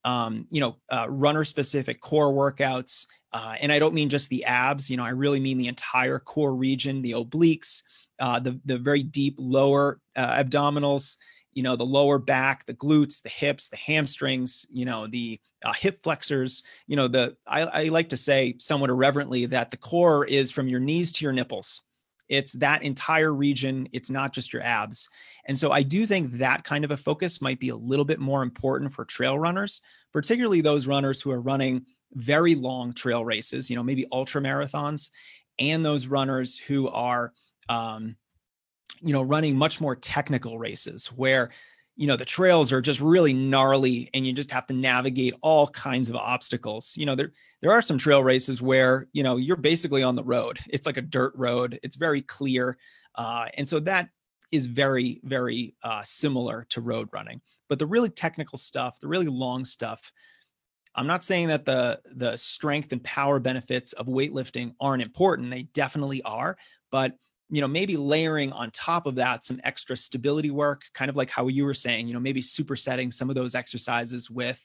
um, 0.04 0.46
you 0.50 0.60
know, 0.60 0.76
uh, 0.90 1.06
runner 1.08 1.44
specific 1.44 2.00
core 2.00 2.32
workouts. 2.32 3.06
Uh, 3.32 3.54
and 3.60 3.72
I 3.72 3.78
don't 3.78 3.94
mean 3.94 4.08
just 4.08 4.28
the 4.28 4.44
abs, 4.44 4.90
you 4.90 4.96
know, 4.96 5.04
I 5.04 5.10
really 5.10 5.40
mean 5.40 5.58
the 5.58 5.68
entire 5.68 6.18
core 6.18 6.54
region, 6.54 7.02
the 7.02 7.12
obliques, 7.12 7.82
uh, 8.18 8.40
the, 8.40 8.60
the 8.64 8.78
very 8.78 9.02
deep 9.02 9.36
lower 9.38 10.00
uh, 10.16 10.42
abdominals, 10.42 11.16
you 11.52 11.62
know, 11.62 11.76
the 11.76 11.84
lower 11.84 12.18
back, 12.18 12.66
the 12.66 12.74
glutes, 12.74 13.22
the 13.22 13.28
hips, 13.28 13.68
the 13.68 13.76
hamstrings, 13.76 14.66
you 14.70 14.84
know, 14.84 15.06
the 15.06 15.40
uh, 15.64 15.72
hip 15.72 16.02
flexors, 16.02 16.62
you 16.86 16.96
know, 16.96 17.08
the, 17.08 17.36
I, 17.46 17.62
I 17.62 17.84
like 17.84 18.08
to 18.10 18.16
say 18.16 18.54
somewhat 18.58 18.90
irreverently 18.90 19.46
that 19.46 19.70
the 19.70 19.76
core 19.76 20.24
is 20.24 20.50
from 20.50 20.68
your 20.68 20.80
knees 20.80 21.12
to 21.12 21.24
your 21.24 21.32
nipples 21.32 21.82
it's 22.30 22.52
that 22.54 22.84
entire 22.84 23.34
region. 23.34 23.88
It's 23.92 24.08
not 24.08 24.32
just 24.32 24.52
your 24.52 24.62
abs. 24.62 25.08
And 25.46 25.58
so 25.58 25.72
I 25.72 25.82
do 25.82 26.06
think 26.06 26.38
that 26.38 26.62
kind 26.62 26.84
of 26.84 26.92
a 26.92 26.96
focus 26.96 27.42
might 27.42 27.58
be 27.58 27.70
a 27.70 27.76
little 27.76 28.04
bit 28.04 28.20
more 28.20 28.44
important 28.44 28.94
for 28.94 29.04
trail 29.04 29.36
runners, 29.38 29.82
particularly 30.12 30.60
those 30.60 30.86
runners 30.86 31.20
who 31.20 31.32
are 31.32 31.40
running 31.40 31.84
very 32.14 32.54
long 32.54 32.92
trail 32.92 33.24
races, 33.24 33.68
you 33.68 33.74
know, 33.74 33.82
maybe 33.82 34.06
ultra 34.12 34.40
marathons, 34.40 35.10
and 35.58 35.84
those 35.84 36.06
runners 36.06 36.56
who 36.56 36.88
are, 36.88 37.32
um, 37.68 38.14
you 39.00 39.12
know, 39.12 39.22
running 39.22 39.56
much 39.56 39.80
more 39.80 39.96
technical 39.96 40.58
races 40.58 41.06
where 41.08 41.50
you 41.96 42.06
know 42.06 42.16
the 42.16 42.24
trails 42.24 42.72
are 42.72 42.80
just 42.80 43.00
really 43.00 43.32
gnarly 43.32 44.08
and 44.14 44.26
you 44.26 44.32
just 44.32 44.50
have 44.50 44.66
to 44.68 44.74
navigate 44.74 45.34
all 45.42 45.66
kinds 45.68 46.08
of 46.08 46.16
obstacles. 46.16 46.96
You 46.96 47.06
know 47.06 47.14
there 47.14 47.32
there 47.60 47.72
are 47.72 47.82
some 47.82 47.98
trail 47.98 48.22
races 48.22 48.62
where 48.62 49.08
you 49.12 49.22
know 49.22 49.36
you're 49.36 49.56
basically 49.56 50.02
on 50.02 50.16
the 50.16 50.24
road. 50.24 50.58
It's 50.68 50.86
like 50.86 50.96
a 50.96 51.02
dirt 51.02 51.32
road. 51.36 51.78
It's 51.82 51.96
very 51.96 52.22
clear. 52.22 52.78
Uh, 53.14 53.48
and 53.54 53.68
so 53.68 53.80
that 53.80 54.08
is 54.50 54.66
very 54.66 55.20
very 55.24 55.74
uh, 55.82 56.02
similar 56.02 56.66
to 56.70 56.80
road 56.80 57.08
running. 57.12 57.40
But 57.68 57.78
the 57.78 57.86
really 57.86 58.10
technical 58.10 58.58
stuff 58.58 58.98
the 58.98 59.08
really 59.08 59.26
long 59.26 59.64
stuff 59.64 60.12
i'm 60.96 61.06
not 61.06 61.22
saying 61.22 61.46
that 61.46 61.64
the 61.64 62.00
the 62.16 62.36
strength 62.36 62.90
and 62.90 63.02
power 63.04 63.38
benefits 63.38 63.92
of 63.92 64.06
weightlifting 64.06 64.74
aren't 64.80 65.02
important. 65.02 65.50
They 65.50 65.62
definitely 65.62 66.22
are. 66.22 66.56
But 66.90 67.14
you 67.50 67.60
know 67.60 67.68
maybe 67.68 67.96
layering 67.96 68.52
on 68.52 68.70
top 68.70 69.06
of 69.06 69.16
that 69.16 69.44
some 69.44 69.60
extra 69.64 69.96
stability 69.96 70.50
work 70.50 70.82
kind 70.94 71.08
of 71.08 71.16
like 71.16 71.30
how 71.30 71.48
you 71.48 71.64
were 71.64 71.74
saying 71.74 72.06
you 72.06 72.14
know 72.14 72.20
maybe 72.20 72.40
supersetting 72.40 73.12
some 73.12 73.28
of 73.28 73.36
those 73.36 73.54
exercises 73.54 74.30
with 74.30 74.62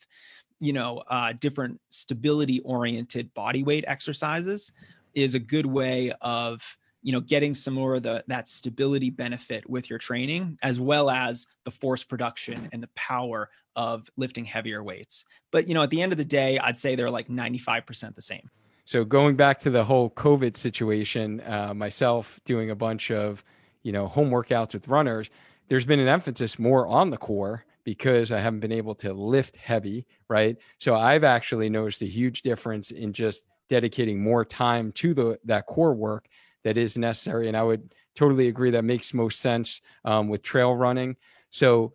you 0.60 0.74
know 0.74 1.04
uh, 1.10 1.34
different 1.40 1.80
stability 1.90 2.60
oriented 2.62 3.34
body 3.34 3.64
weight 3.64 3.84
exercises 3.88 4.72
is 5.14 5.34
a 5.34 5.40
good 5.40 5.66
way 5.66 6.14
of 6.22 6.64
you 7.02 7.12
know 7.12 7.22
getting 7.22 7.54
some 7.54 7.74
more 7.74 7.96
of 7.96 8.04
the 8.04 8.24
that 8.28 8.48
stability 8.48 9.10
benefit 9.10 9.68
with 9.70 9.90
your 9.90 10.00
training 10.00 10.58
as 10.64 10.80
well 10.80 11.10
as 11.10 11.48
the 11.64 11.72
force 11.72 12.04
production 12.04 12.70
and 12.72 12.82
the 12.82 12.90
power 12.96 13.50
of 13.76 14.08
lifting 14.16 14.46
heavier 14.46 14.82
weights. 14.82 15.26
But 15.52 15.68
you 15.68 15.74
know 15.74 15.84
at 15.84 15.90
the 15.90 16.02
end 16.02 16.12
of 16.12 16.18
the 16.18 16.26
day 16.26 16.58
i'd 16.60 16.78
say 16.78 16.96
they're 16.96 17.10
like 17.10 17.28
95% 17.28 18.16
the 18.16 18.22
same 18.22 18.50
so 18.86 19.04
going 19.04 19.36
back 19.36 19.60
to 19.60 19.72
the 19.72 19.84
whole 19.84 20.12
COVID 20.12 20.56
situation, 20.56 21.42
uh, 21.46 21.74
myself 21.74 22.40
doing 22.46 22.70
a 22.70 22.76
bunch 22.76 23.10
of, 23.12 23.44
you 23.84 23.92
know, 23.92 24.08
home 24.08 24.30
workouts 24.30 24.74
with 24.74 24.88
runners, 24.88 25.30
there's 25.68 25.86
been 25.86 26.00
an 26.00 26.08
emphasis 26.08 26.60
more 26.60 26.88
on 26.88 27.10
the 27.10 27.18
core 27.18 27.66
because 27.84 28.32
I 28.32 28.40
haven't 28.40 28.60
been 28.60 28.72
able 28.72 28.96
to 28.96 29.14
lift 29.14 29.56
heavy, 29.56 30.06
right? 30.30 30.56
So 30.80 30.96
I've 30.96 31.24
actually 31.24 31.70
noticed 31.70 32.02
a 32.04 32.08
huge 32.08 32.44
difference 32.44 32.92
in 32.92 33.12
just 33.12 33.44
dedicating 33.70 34.22
more 34.22 34.46
time 34.46 34.92
to 34.94 35.14
the 35.14 35.40
that 35.46 35.66
core 35.66 35.96
work 35.96 36.28
that 36.64 36.78
is 36.78 36.98
necessary. 36.98 37.48
And 37.48 37.58
I 37.58 37.64
would 37.64 37.94
totally 38.16 38.48
agree 38.48 38.72
that 38.72 38.84
makes 38.84 39.14
most 39.14 39.40
sense 39.40 39.82
um, 40.04 40.30
with 40.30 40.44
trail 40.44 40.76
running. 40.76 41.16
So 41.50 41.94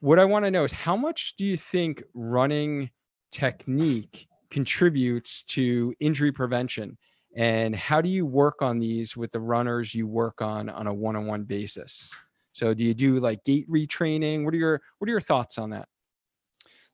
what 0.00 0.18
I 0.18 0.24
want 0.24 0.44
to 0.44 0.50
know 0.50 0.64
is 0.64 0.72
how 0.72 0.96
much 0.96 1.36
do 1.36 1.46
you 1.46 1.56
think 1.56 2.02
running 2.14 2.90
technique 3.30 4.26
contributes 4.52 5.42
to 5.44 5.94
injury 5.98 6.30
prevention 6.30 6.98
and 7.34 7.74
how 7.74 8.02
do 8.02 8.10
you 8.10 8.26
work 8.26 8.60
on 8.60 8.78
these 8.78 9.16
with 9.16 9.32
the 9.32 9.40
runners 9.40 9.94
you 9.94 10.06
work 10.06 10.42
on 10.42 10.68
on 10.68 10.86
a 10.86 10.92
one-on-one 10.92 11.44
basis? 11.44 12.14
So 12.52 12.74
do 12.74 12.84
you 12.84 12.92
do 12.92 13.18
like 13.18 13.42
gait 13.44 13.68
retraining? 13.70 14.44
What 14.44 14.52
are 14.52 14.58
your 14.58 14.82
what 14.98 15.08
are 15.08 15.10
your 15.10 15.22
thoughts 15.22 15.56
on 15.56 15.70
that? 15.70 15.88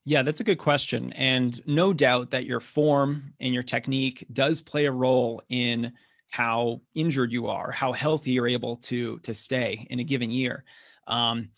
Yeah 0.05 0.23
that's 0.23 0.39
a 0.39 0.45
good 0.45 0.59
question 0.59 1.13
and 1.15 1.61
no 1.67 1.93
doubt 1.93 2.31
that 2.31 2.47
your 2.47 2.61
form 2.61 3.35
and 3.41 3.53
your 3.53 3.65
technique 3.65 4.25
does 4.33 4.63
play 4.63 4.87
a 4.87 4.93
role 4.93 5.43
in 5.49 5.93
how 6.31 6.81
injured 6.95 7.33
you 7.33 7.49
are 7.49 7.73
how 7.73 7.93
healthy 7.93 8.31
you're 8.31 8.47
able 8.47 8.77
to 8.77 9.19
to 9.21 9.35
stay 9.35 9.85
in 9.91 9.99
a 9.99 10.05
given 10.05 10.31
year. 10.31 10.65
Um, 11.09 11.51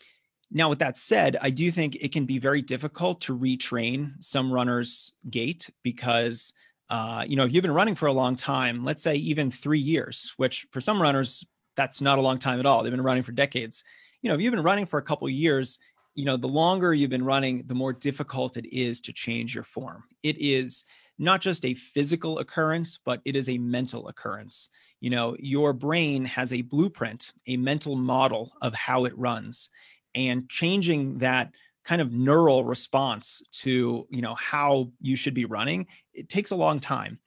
now, 0.53 0.69
with 0.69 0.81
that 0.81 0.97
said, 0.97 1.37
I 1.41 1.51
do 1.51 1.71
think 1.71 1.97
it 1.97 2.13
can 2.13 2.27
be 2.27 2.39
very 2.39 2.61
difficult 2.61 3.21
to 3.23 3.39
retrain 3.39 4.13
some 4.19 4.53
runners' 4.53 5.15
gait 5.31 5.71
because, 5.85 6.53
uh, 6.89 7.25
you 7.27 7.37
know, 7.37 7.45
if 7.45 7.53
you've 7.53 7.63
been 7.63 7.71
running 7.71 7.95
for 7.95 8.07
a 8.07 8.13
long 8.13 8.35
time, 8.35 8.85
let's 8.85 9.03
say 9.03 9.15
even 9.15 9.51
three 9.51 9.79
years, 9.79 10.35
which 10.39 10.67
for 10.73 10.81
some 10.81 11.01
runners, 11.01 11.47
that's 11.77 12.01
not 12.01 12.19
a 12.19 12.23
long 12.23 12.39
time 12.39 12.59
at 12.59 12.67
all. 12.67 12.83
They've 12.83 12.91
been 12.91 13.01
running 13.01 13.23
for 13.23 13.33
decades. 13.33 13.85
You 14.23 14.29
know, 14.29 14.35
if 14.35 14.41
you've 14.41 14.51
been 14.51 14.63
running 14.63 14.87
for 14.87 14.99
a 14.99 15.03
couple 15.03 15.29
years, 15.29 15.79
you 16.17 16.25
know, 16.25 16.37
the 16.37 16.49
longer 16.49 16.93
you've 16.93 17.11
been 17.11 17.25
running, 17.25 17.63
the 17.67 17.75
more 17.75 17.93
difficult 17.93 18.57
it 18.57 18.67
is 18.75 19.01
to 19.03 19.13
change 19.13 19.55
your 19.55 19.65
form. 19.65 20.03
It 20.25 20.37
is 20.39 20.85
not 21.17 21.41
just 21.41 21.65
a 21.65 21.75
physical 21.75 22.41
occurrence, 22.41 22.99
but 23.05 23.21
it 23.25 23.37
is 23.37 23.49
a 23.49 23.59
mental 23.59 24.09
occurrence. 24.09 24.71
You 25.01 25.11
know, 25.11 25.37
your 25.39 25.73
brain 25.73 26.25
has 26.25 26.53
a 26.53 26.63
blueprint, 26.63 27.33
a 27.47 27.57
mental 27.57 27.95
model 27.95 28.53
of 28.61 28.75
how 28.75 29.05
it 29.05 29.17
runs 29.17 29.71
and 30.15 30.49
changing 30.49 31.19
that 31.19 31.53
kind 31.85 32.01
of 32.01 32.13
neural 32.13 32.65
response 32.65 33.43
to 33.53 34.07
you 34.11 34.21
know 34.21 34.35
how 34.35 34.91
you 35.01 35.17
should 35.17 35.35
be 35.35 35.45
running 35.45 35.87
it 36.13 36.29
takes 36.29 36.51
a 36.51 36.57
long 36.57 36.81
time. 36.81 37.19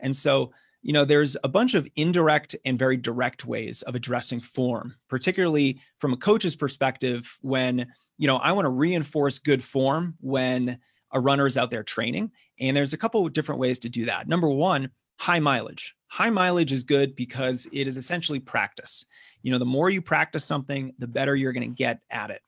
And 0.00 0.14
so 0.14 0.52
you 0.82 0.92
know 0.92 1.04
there's 1.04 1.36
a 1.44 1.48
bunch 1.48 1.74
of 1.74 1.88
indirect 1.96 2.56
and 2.64 2.78
very 2.78 2.96
direct 2.96 3.44
ways 3.44 3.82
of 3.82 3.94
addressing 3.94 4.40
form 4.40 4.96
particularly 5.08 5.80
from 5.98 6.12
a 6.12 6.16
coach's 6.16 6.56
perspective 6.56 7.38
when 7.40 7.86
you 8.18 8.26
know 8.26 8.36
i 8.38 8.50
want 8.50 8.66
to 8.66 8.70
reinforce 8.70 9.38
good 9.38 9.62
form 9.62 10.16
when 10.20 10.76
a 11.12 11.20
runner 11.20 11.46
is 11.46 11.56
out 11.56 11.70
there 11.70 11.82
training 11.82 12.30
and 12.60 12.76
there's 12.76 12.92
a 12.92 12.98
couple 12.98 13.24
of 13.24 13.32
different 13.32 13.60
ways 13.60 13.78
to 13.80 13.88
do 13.88 14.06
that. 14.06 14.28
Number 14.28 14.48
one 14.48 14.90
high 15.22 15.38
mileage. 15.38 15.94
High 16.08 16.30
mileage 16.30 16.72
is 16.72 16.82
good 16.82 17.14
because 17.14 17.68
it 17.72 17.86
is 17.86 17.96
essentially 17.96 18.40
practice. 18.40 19.06
You 19.42 19.52
know 19.52 19.58
the 19.58 19.64
more 19.64 19.88
you 19.88 20.02
practice 20.02 20.44
something 20.44 20.92
the 20.98 21.06
better 21.06 21.36
you're 21.36 21.52
going 21.52 21.70
to 21.70 21.76
get 21.76 22.00
at 22.10 22.30
it. 22.30 22.42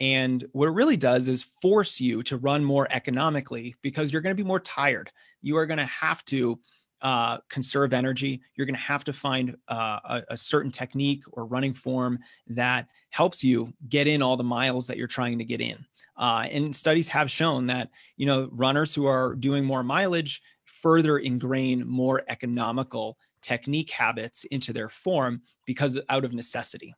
And 0.00 0.44
what 0.50 0.66
it 0.66 0.72
really 0.72 0.96
does 0.96 1.28
is 1.28 1.44
force 1.62 2.00
you 2.00 2.24
to 2.24 2.36
run 2.36 2.64
more 2.64 2.88
economically 2.90 3.76
because 3.80 4.12
you're 4.12 4.22
going 4.22 4.36
to 4.36 4.42
be 4.42 4.46
more 4.46 4.58
tired. 4.58 5.08
You 5.40 5.56
are 5.56 5.66
going 5.66 5.78
to 5.78 5.84
have 5.84 6.24
to 6.24 6.58
uh, 7.00 7.38
conserve 7.48 7.94
energy. 7.94 8.40
You're 8.56 8.66
going 8.66 8.74
to 8.74 8.80
have 8.80 9.04
to 9.04 9.12
find 9.12 9.56
uh, 9.68 10.00
a, 10.04 10.22
a 10.30 10.36
certain 10.36 10.72
technique 10.72 11.22
or 11.32 11.46
running 11.46 11.74
form 11.74 12.18
that 12.48 12.88
helps 13.10 13.44
you 13.44 13.72
get 13.88 14.08
in 14.08 14.20
all 14.20 14.36
the 14.36 14.42
miles 14.42 14.88
that 14.88 14.96
you're 14.96 15.06
trying 15.06 15.38
to 15.38 15.44
get 15.44 15.60
in. 15.60 15.86
Uh, 16.16 16.48
and 16.50 16.74
studies 16.74 17.08
have 17.08 17.30
shown 17.30 17.66
that 17.66 17.90
you 18.16 18.26
know 18.26 18.48
runners 18.50 18.94
who 18.94 19.06
are 19.06 19.36
doing 19.36 19.64
more 19.64 19.84
mileage 19.84 20.42
further 20.82 21.18
ingrain 21.18 21.86
more 21.86 22.22
economical 22.28 23.18
technique 23.42 23.90
habits 23.90 24.44
into 24.44 24.72
their 24.72 24.88
form 24.88 25.42
because 25.64 25.98
out 26.08 26.24
of 26.24 26.32
necessity. 26.32 26.94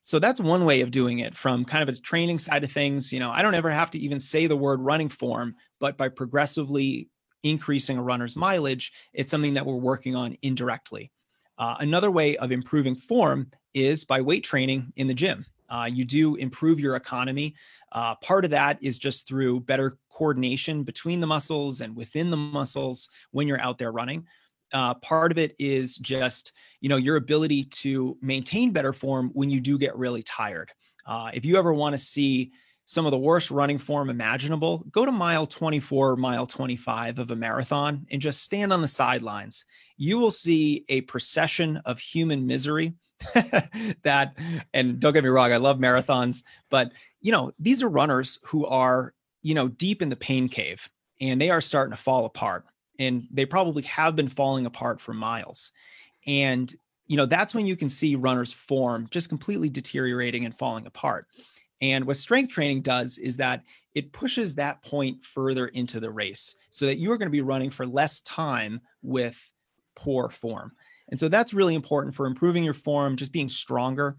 So 0.00 0.18
that's 0.18 0.40
one 0.40 0.64
way 0.64 0.80
of 0.80 0.90
doing 0.90 1.18
it 1.18 1.36
from 1.36 1.64
kind 1.64 1.82
of 1.82 1.88
a 1.88 2.00
training 2.00 2.38
side 2.38 2.64
of 2.64 2.70
things. 2.70 3.12
You 3.12 3.20
know, 3.20 3.30
I 3.30 3.42
don't 3.42 3.54
ever 3.54 3.70
have 3.70 3.90
to 3.92 3.98
even 3.98 4.20
say 4.20 4.46
the 4.46 4.56
word 4.56 4.80
running 4.80 5.08
form, 5.08 5.56
but 5.80 5.96
by 5.96 6.08
progressively 6.08 7.08
increasing 7.42 7.98
a 7.98 8.02
runner's 8.02 8.36
mileage, 8.36 8.92
it's 9.12 9.30
something 9.30 9.54
that 9.54 9.66
we're 9.66 9.74
working 9.74 10.14
on 10.14 10.36
indirectly. 10.42 11.10
Uh, 11.58 11.76
another 11.80 12.10
way 12.10 12.36
of 12.36 12.52
improving 12.52 12.94
form 12.94 13.50
is 13.74 14.04
by 14.04 14.20
weight 14.20 14.44
training 14.44 14.92
in 14.96 15.08
the 15.08 15.14
gym. 15.14 15.44
Uh, 15.68 15.88
you 15.90 16.04
do 16.04 16.36
improve 16.36 16.80
your 16.80 16.96
economy. 16.96 17.54
Uh, 17.92 18.14
part 18.16 18.44
of 18.44 18.50
that 18.50 18.82
is 18.82 18.98
just 18.98 19.26
through 19.26 19.60
better 19.60 19.94
coordination 20.10 20.82
between 20.82 21.20
the 21.20 21.26
muscles 21.26 21.80
and 21.80 21.94
within 21.94 22.30
the 22.30 22.36
muscles 22.36 23.08
when 23.30 23.46
you're 23.46 23.60
out 23.60 23.78
there 23.78 23.92
running. 23.92 24.26
Uh, 24.72 24.94
part 24.94 25.32
of 25.32 25.38
it 25.38 25.54
is 25.58 25.96
just 25.96 26.52
you 26.80 26.88
know 26.88 26.96
your 26.96 27.16
ability 27.16 27.64
to 27.64 28.18
maintain 28.20 28.70
better 28.70 28.92
form 28.92 29.30
when 29.32 29.50
you 29.50 29.60
do 29.60 29.78
get 29.78 29.96
really 29.96 30.22
tired. 30.22 30.70
Uh, 31.06 31.30
if 31.32 31.44
you 31.44 31.56
ever 31.56 31.72
want 31.72 31.94
to 31.94 31.98
see 31.98 32.52
some 32.88 33.04
of 33.04 33.10
the 33.10 33.18
worst 33.18 33.50
running 33.50 33.76
form 33.76 34.08
imaginable 34.08 34.82
go 34.90 35.04
to 35.04 35.12
mile 35.12 35.46
24 35.46 36.16
mile 36.16 36.46
25 36.46 37.18
of 37.18 37.30
a 37.30 37.36
marathon 37.36 38.06
and 38.10 38.20
just 38.20 38.42
stand 38.42 38.72
on 38.72 38.80
the 38.80 38.88
sidelines. 38.88 39.66
You 39.98 40.18
will 40.18 40.30
see 40.30 40.86
a 40.88 41.02
procession 41.02 41.82
of 41.84 41.98
human 41.98 42.46
misery 42.46 42.94
that 44.02 44.34
and 44.72 45.00
don't 45.00 45.12
get 45.12 45.24
me 45.24 45.30
wrong 45.30 45.52
i 45.52 45.56
love 45.56 45.78
marathons 45.78 46.44
but 46.70 46.92
you 47.20 47.32
know 47.32 47.52
these 47.58 47.82
are 47.82 47.88
runners 47.88 48.38
who 48.44 48.64
are 48.66 49.12
you 49.42 49.54
know 49.54 49.68
deep 49.68 50.02
in 50.02 50.08
the 50.08 50.16
pain 50.16 50.48
cave 50.48 50.88
and 51.20 51.40
they 51.40 51.50
are 51.50 51.60
starting 51.60 51.94
to 51.94 52.00
fall 52.00 52.24
apart 52.24 52.64
and 52.98 53.26
they 53.30 53.46
probably 53.46 53.82
have 53.84 54.16
been 54.16 54.28
falling 54.28 54.66
apart 54.66 55.00
for 55.00 55.14
miles. 55.14 55.72
And 56.26 56.72
you 57.06 57.16
know 57.16 57.26
that's 57.26 57.54
when 57.54 57.66
you 57.66 57.76
can 57.76 57.88
see 57.88 58.16
runners 58.16 58.52
form 58.52 59.08
just 59.10 59.28
completely 59.28 59.68
deteriorating 59.68 60.44
and 60.44 60.56
falling 60.56 60.86
apart. 60.86 61.26
And 61.80 62.06
what 62.06 62.18
strength 62.18 62.50
training 62.50 62.82
does 62.82 63.18
is 63.18 63.36
that 63.36 63.62
it 63.94 64.12
pushes 64.12 64.54
that 64.54 64.82
point 64.82 65.24
further 65.24 65.68
into 65.68 66.00
the 66.00 66.10
race 66.10 66.54
so 66.70 66.86
that 66.86 66.98
you 66.98 67.10
are 67.12 67.16
going 67.16 67.28
to 67.28 67.30
be 67.30 67.40
running 67.40 67.70
for 67.70 67.86
less 67.86 68.20
time 68.22 68.80
with 69.02 69.50
poor 69.94 70.28
form 70.28 70.72
and 71.08 71.18
so 71.18 71.28
that's 71.28 71.54
really 71.54 71.74
important 71.74 72.14
for 72.14 72.26
improving 72.26 72.64
your 72.64 72.74
form, 72.74 73.16
just 73.16 73.32
being 73.32 73.48
stronger. 73.48 74.16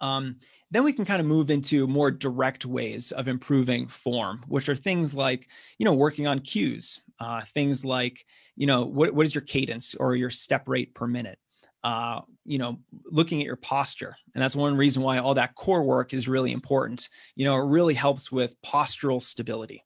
Um, 0.00 0.36
then 0.70 0.84
we 0.84 0.92
can 0.92 1.04
kind 1.04 1.20
of 1.20 1.26
move 1.26 1.50
into 1.50 1.86
more 1.86 2.10
direct 2.10 2.64
ways 2.64 3.12
of 3.12 3.28
improving 3.28 3.88
form, 3.88 4.44
which 4.48 4.68
are 4.68 4.76
things 4.76 5.14
like, 5.14 5.48
you 5.78 5.84
know, 5.84 5.92
working 5.92 6.26
on 6.26 6.40
cues, 6.40 7.00
uh, 7.18 7.42
things 7.54 7.84
like, 7.84 8.24
you 8.56 8.66
know, 8.66 8.84
what, 8.84 9.12
what 9.12 9.26
is 9.26 9.34
your 9.34 9.42
cadence 9.42 9.94
or 9.94 10.14
your 10.14 10.30
step 10.30 10.68
rate 10.68 10.94
per 10.94 11.06
minute? 11.06 11.38
Uh, 11.82 12.20
you 12.44 12.58
know, 12.58 12.78
looking 13.04 13.40
at 13.40 13.46
your 13.46 13.56
posture. 13.56 14.14
And 14.34 14.42
that's 14.42 14.54
one 14.54 14.76
reason 14.76 15.02
why 15.02 15.18
all 15.18 15.34
that 15.34 15.54
core 15.54 15.82
work 15.82 16.14
is 16.14 16.28
really 16.28 16.52
important. 16.52 17.08
You 17.36 17.46
know, 17.46 17.56
it 17.56 17.68
really 17.68 17.94
helps 17.94 18.30
with 18.30 18.54
postural 18.62 19.22
stability. 19.22 19.84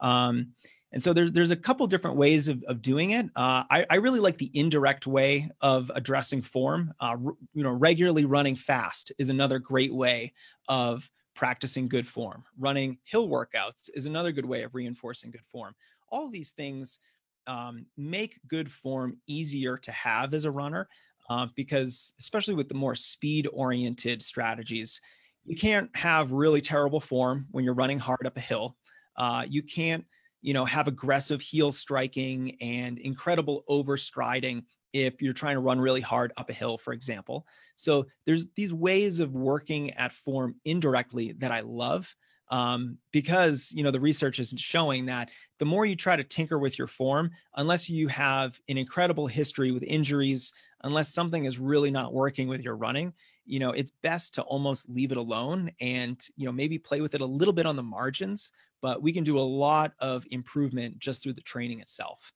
Um, 0.00 0.52
and 0.92 1.02
so 1.02 1.12
there's 1.12 1.32
there's 1.32 1.50
a 1.50 1.56
couple 1.56 1.86
different 1.86 2.16
ways 2.16 2.48
of, 2.48 2.62
of 2.64 2.82
doing 2.82 3.10
it. 3.10 3.26
Uh, 3.36 3.64
I, 3.70 3.86
I 3.90 3.96
really 3.96 4.20
like 4.20 4.38
the 4.38 4.50
indirect 4.54 5.06
way 5.06 5.50
of 5.60 5.90
addressing 5.94 6.42
form. 6.42 6.92
Uh, 7.00 7.16
you 7.54 7.62
know, 7.62 7.72
regularly 7.72 8.24
running 8.24 8.56
fast 8.56 9.12
is 9.18 9.30
another 9.30 9.58
great 9.58 9.94
way 9.94 10.32
of 10.68 11.08
practicing 11.34 11.88
good 11.88 12.06
form. 12.06 12.44
Running 12.58 12.98
hill 13.04 13.28
workouts 13.28 13.88
is 13.94 14.06
another 14.06 14.32
good 14.32 14.46
way 14.46 14.62
of 14.62 14.74
reinforcing 14.74 15.30
good 15.30 15.44
form. 15.50 15.74
All 16.08 16.28
these 16.28 16.50
things 16.50 16.98
um, 17.46 17.86
make 17.96 18.40
good 18.48 18.70
form 18.70 19.16
easier 19.26 19.76
to 19.78 19.92
have 19.92 20.34
as 20.34 20.44
a 20.44 20.50
runner 20.50 20.88
uh, 21.30 21.46
because, 21.54 22.14
especially 22.18 22.54
with 22.54 22.68
the 22.68 22.74
more 22.74 22.96
speed 22.96 23.48
oriented 23.52 24.22
strategies, 24.22 25.00
you 25.44 25.56
can't 25.56 25.88
have 25.96 26.32
really 26.32 26.60
terrible 26.60 27.00
form 27.00 27.46
when 27.52 27.64
you're 27.64 27.74
running 27.74 27.98
hard 27.98 28.26
up 28.26 28.36
a 28.36 28.40
hill. 28.40 28.76
Uh, 29.16 29.44
you 29.48 29.62
can't 29.62 30.04
you 30.42 30.54
know, 30.54 30.64
have 30.64 30.88
aggressive 30.88 31.40
heel 31.40 31.72
striking 31.72 32.56
and 32.60 32.98
incredible 32.98 33.64
overstriding 33.68 34.64
if 34.92 35.22
you're 35.22 35.32
trying 35.32 35.54
to 35.54 35.60
run 35.60 35.80
really 35.80 36.00
hard 36.00 36.32
up 36.36 36.50
a 36.50 36.52
hill, 36.52 36.76
for 36.76 36.92
example. 36.92 37.46
So 37.76 38.06
there's 38.26 38.48
these 38.52 38.74
ways 38.74 39.20
of 39.20 39.32
working 39.32 39.92
at 39.92 40.12
form 40.12 40.56
indirectly 40.64 41.32
that 41.38 41.52
I 41.52 41.60
love 41.60 42.14
um, 42.50 42.98
because 43.12 43.72
you 43.72 43.84
know 43.84 43.90
the 43.90 44.00
research 44.00 44.38
is 44.38 44.52
showing 44.56 45.06
that 45.06 45.30
the 45.58 45.64
more 45.64 45.86
you 45.86 45.96
try 45.96 46.16
to 46.16 46.24
tinker 46.24 46.58
with 46.58 46.78
your 46.78 46.88
form, 46.88 47.30
unless 47.56 47.88
you 47.88 48.08
have 48.08 48.58
an 48.68 48.76
incredible 48.76 49.26
history 49.26 49.70
with 49.70 49.84
injuries, 49.84 50.52
unless 50.82 51.14
something 51.14 51.44
is 51.44 51.58
really 51.58 51.90
not 51.90 52.12
working 52.12 52.48
with 52.48 52.62
your 52.62 52.76
running, 52.76 53.12
you 53.44 53.58
know 53.58 53.70
it's 53.70 53.90
best 53.90 54.34
to 54.34 54.42
almost 54.42 54.88
leave 54.88 55.12
it 55.12 55.18
alone 55.18 55.70
and 55.80 56.26
you 56.36 56.46
know 56.46 56.52
maybe 56.52 56.78
play 56.78 57.00
with 57.00 57.14
it 57.14 57.20
a 57.20 57.26
little 57.26 57.54
bit 57.54 57.66
on 57.66 57.76
the 57.76 57.82
margins 57.82 58.52
but 58.82 59.02
we 59.02 59.12
can 59.12 59.24
do 59.24 59.38
a 59.38 59.40
lot 59.40 59.92
of 59.98 60.26
improvement 60.30 60.98
just 60.98 61.22
through 61.22 61.34
the 61.34 61.40
training 61.40 61.80
itself. 61.80 62.32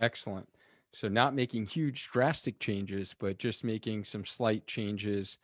Excellent. 0.00 0.48
So, 0.92 1.08
not 1.08 1.34
making 1.34 1.66
huge 1.66 2.08
drastic 2.08 2.58
changes, 2.58 3.14
but 3.18 3.38
just 3.38 3.64
making 3.64 4.04
some 4.04 4.24
slight 4.24 4.66
changes 4.66 5.38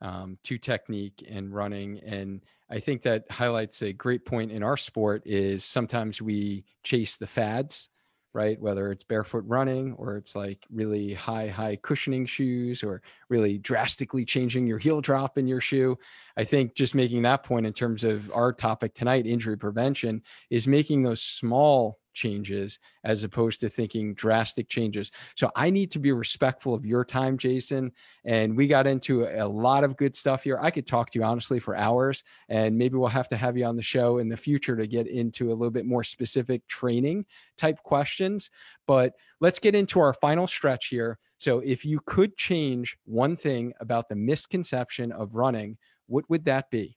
um, 0.00 0.38
to 0.44 0.58
technique 0.58 1.24
and 1.28 1.54
running. 1.54 2.00
And 2.00 2.44
I 2.70 2.80
think 2.80 3.02
that 3.02 3.30
highlights 3.30 3.82
a 3.82 3.92
great 3.92 4.24
point 4.24 4.50
in 4.50 4.62
our 4.62 4.76
sport 4.76 5.22
is 5.26 5.64
sometimes 5.64 6.20
we 6.20 6.64
chase 6.82 7.16
the 7.16 7.26
fads 7.26 7.88
right? 8.36 8.60
Whether 8.60 8.92
it's 8.92 9.02
barefoot 9.02 9.44
running 9.46 9.94
or 9.94 10.18
it's 10.18 10.36
like 10.36 10.58
really 10.70 11.14
high, 11.14 11.48
high 11.48 11.76
cushioning 11.76 12.26
shoes 12.26 12.82
or 12.82 13.00
really 13.30 13.56
drastically 13.56 14.26
changing 14.26 14.66
your 14.66 14.76
heel 14.76 15.00
drop 15.00 15.38
in 15.38 15.48
your 15.48 15.62
shoe. 15.62 15.98
I 16.36 16.44
think 16.44 16.74
just 16.74 16.94
making 16.94 17.22
that 17.22 17.44
point 17.44 17.64
in 17.64 17.72
terms 17.72 18.04
of 18.04 18.30
our 18.34 18.52
topic 18.52 18.92
tonight, 18.92 19.26
injury 19.26 19.56
prevention, 19.56 20.22
is 20.50 20.68
making 20.68 21.02
those 21.02 21.22
small 21.22 21.98
changes 22.16 22.80
as 23.04 23.22
opposed 23.22 23.60
to 23.60 23.68
thinking 23.68 24.14
drastic 24.14 24.68
changes. 24.68 25.12
So 25.36 25.50
I 25.54 25.70
need 25.70 25.92
to 25.92 26.00
be 26.00 26.10
respectful 26.10 26.74
of 26.74 26.84
your 26.84 27.04
time, 27.04 27.38
Jason. 27.38 27.92
And 28.24 28.56
we 28.56 28.66
got 28.66 28.88
into 28.88 29.24
a 29.26 29.46
lot 29.46 29.84
of 29.84 29.96
good 29.96 30.16
stuff 30.16 30.42
here. 30.42 30.58
I 30.60 30.72
could 30.72 30.86
talk 30.86 31.10
to 31.10 31.18
you 31.18 31.24
honestly 31.24 31.60
for 31.60 31.76
hours, 31.76 32.24
and 32.48 32.76
maybe 32.76 32.96
we'll 32.96 33.08
have 33.08 33.28
to 33.28 33.36
have 33.36 33.56
you 33.56 33.66
on 33.66 33.76
the 33.76 33.82
show 33.82 34.18
in 34.18 34.28
the 34.28 34.36
future 34.36 34.74
to 34.74 34.86
get 34.86 35.06
into 35.06 35.50
a 35.50 35.54
little 35.54 35.70
bit 35.70 35.86
more 35.86 36.02
specific 36.02 36.66
training 36.66 37.26
type 37.56 37.80
questions. 37.84 38.50
But 38.86 39.12
let's 39.40 39.58
get 39.58 39.74
into 39.74 40.00
our 40.00 40.14
final 40.14 40.46
stretch 40.46 40.86
here. 40.86 41.18
So 41.38 41.60
if 41.60 41.84
you 41.84 42.00
could 42.06 42.36
change 42.36 42.96
one 43.04 43.36
thing 43.36 43.74
about 43.80 44.08
the 44.08 44.16
misconception 44.16 45.12
of 45.12 45.34
running, 45.34 45.76
what 46.06 46.28
would 46.30 46.46
that 46.46 46.70
be? 46.70 46.96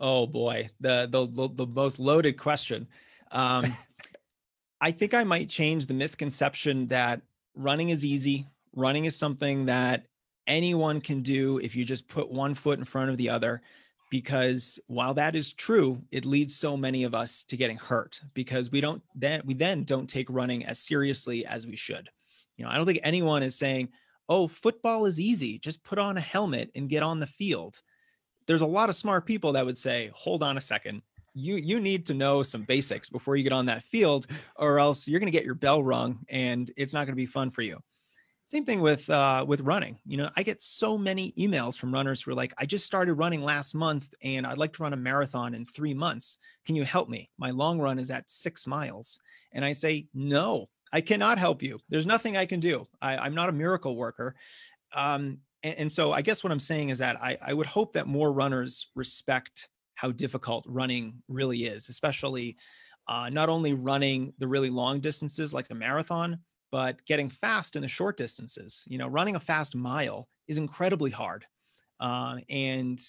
Oh 0.00 0.26
boy, 0.26 0.70
the 0.80 1.06
the 1.10 1.48
the 1.54 1.66
most 1.66 1.98
loaded 1.98 2.38
question. 2.38 2.88
Um, 3.30 3.74
I 4.82 4.90
think 4.90 5.14
I 5.14 5.22
might 5.22 5.48
change 5.48 5.86
the 5.86 5.94
misconception 5.94 6.88
that 6.88 7.22
running 7.54 7.90
is 7.90 8.04
easy. 8.04 8.48
Running 8.74 9.04
is 9.04 9.14
something 9.14 9.66
that 9.66 10.06
anyone 10.48 11.00
can 11.00 11.22
do 11.22 11.58
if 11.58 11.76
you 11.76 11.84
just 11.84 12.08
put 12.08 12.28
one 12.28 12.56
foot 12.56 12.80
in 12.80 12.84
front 12.84 13.08
of 13.08 13.16
the 13.16 13.30
other. 13.30 13.62
Because 14.10 14.80
while 14.88 15.14
that 15.14 15.36
is 15.36 15.52
true, 15.52 16.02
it 16.10 16.24
leads 16.24 16.56
so 16.56 16.76
many 16.76 17.04
of 17.04 17.14
us 17.14 17.44
to 17.44 17.56
getting 17.56 17.78
hurt 17.78 18.20
because 18.34 18.72
we 18.72 18.80
don't 18.80 19.00
then 19.14 19.40
we 19.46 19.54
then 19.54 19.84
don't 19.84 20.08
take 20.08 20.26
running 20.28 20.66
as 20.66 20.80
seriously 20.80 21.46
as 21.46 21.64
we 21.64 21.76
should. 21.76 22.10
You 22.56 22.64
know, 22.64 22.70
I 22.70 22.76
don't 22.76 22.84
think 22.84 23.00
anyone 23.04 23.44
is 23.44 23.54
saying, 23.54 23.88
"Oh, 24.28 24.48
football 24.48 25.06
is 25.06 25.20
easy. 25.20 25.60
Just 25.60 25.84
put 25.84 25.98
on 25.98 26.18
a 26.18 26.20
helmet 26.20 26.72
and 26.74 26.90
get 26.90 27.04
on 27.04 27.20
the 27.20 27.26
field." 27.26 27.80
There's 28.46 28.60
a 28.62 28.66
lot 28.66 28.88
of 28.90 28.96
smart 28.96 29.26
people 29.26 29.52
that 29.52 29.64
would 29.64 29.78
say, 29.78 30.10
"Hold 30.12 30.42
on 30.42 30.58
a 30.58 30.60
second 30.60 31.02
you 31.34 31.56
you 31.56 31.80
need 31.80 32.06
to 32.06 32.14
know 32.14 32.42
some 32.42 32.62
basics 32.62 33.08
before 33.08 33.36
you 33.36 33.42
get 33.42 33.52
on 33.52 33.66
that 33.66 33.82
field 33.82 34.26
or 34.56 34.78
else 34.78 35.08
you're 35.08 35.20
going 35.20 35.32
to 35.32 35.38
get 35.38 35.44
your 35.44 35.54
bell 35.54 35.82
rung 35.82 36.20
and 36.28 36.70
it's 36.76 36.92
not 36.92 37.06
going 37.06 37.14
to 37.14 37.22
be 37.22 37.26
fun 37.26 37.50
for 37.50 37.62
you. 37.62 37.78
Same 38.44 38.64
thing 38.64 38.80
with 38.80 39.08
uh, 39.08 39.44
with 39.46 39.60
running. 39.62 39.98
You 40.04 40.18
know 40.18 40.30
i 40.36 40.42
get 40.42 40.60
so 40.60 40.98
many 40.98 41.32
emails 41.32 41.78
from 41.78 41.92
runners 41.92 42.22
who 42.22 42.32
are 42.32 42.34
like 42.34 42.52
i 42.58 42.66
just 42.66 42.86
started 42.86 43.14
running 43.14 43.42
last 43.42 43.74
month 43.74 44.12
and 44.22 44.46
i'd 44.46 44.58
like 44.58 44.72
to 44.74 44.82
run 44.82 44.92
a 44.92 44.96
marathon 44.96 45.54
in 45.54 45.64
three 45.64 45.94
months. 45.94 46.38
Can 46.66 46.76
you 46.76 46.84
help 46.84 47.08
me? 47.08 47.30
My 47.38 47.50
long 47.50 47.78
run 47.78 47.98
is 47.98 48.10
at 48.10 48.28
six 48.28 48.66
miles. 48.66 49.18
And 49.52 49.64
i 49.64 49.72
say 49.72 50.06
no 50.12 50.68
i 50.92 51.00
cannot 51.00 51.38
help 51.38 51.62
you. 51.62 51.78
There's 51.88 52.06
nothing 52.06 52.36
i 52.36 52.46
can 52.46 52.60
do. 52.60 52.86
I, 53.00 53.26
am 53.26 53.34
not 53.34 53.48
a 53.48 53.52
miracle 53.52 53.96
worker. 53.96 54.34
Um, 54.94 55.38
and, 55.62 55.74
and, 55.78 55.92
so 55.92 56.12
i 56.12 56.20
guess 56.20 56.44
what 56.44 56.52
i'm 56.52 56.60
saying 56.60 56.90
is 56.90 56.98
that 56.98 57.16
I, 57.22 57.38
I 57.40 57.54
would 57.54 57.66
hope 57.66 57.94
that 57.94 58.06
more 58.06 58.30
runners 58.32 58.90
respect 58.94 59.70
how 60.02 60.10
difficult 60.10 60.66
running 60.68 61.22
really 61.28 61.64
is, 61.64 61.88
especially 61.88 62.56
uh, 63.06 63.30
not 63.30 63.48
only 63.48 63.72
running 63.72 64.32
the 64.38 64.48
really 64.48 64.68
long 64.68 65.00
distances 65.00 65.54
like 65.54 65.70
a 65.70 65.74
marathon, 65.74 66.40
but 66.72 67.04
getting 67.06 67.30
fast 67.30 67.76
in 67.76 67.82
the 67.82 67.88
short 67.88 68.16
distances. 68.16 68.82
You 68.88 68.98
know, 68.98 69.06
running 69.06 69.36
a 69.36 69.40
fast 69.40 69.76
mile 69.76 70.28
is 70.48 70.58
incredibly 70.58 71.12
hard. 71.12 71.44
Uh, 72.00 72.38
and, 72.50 73.00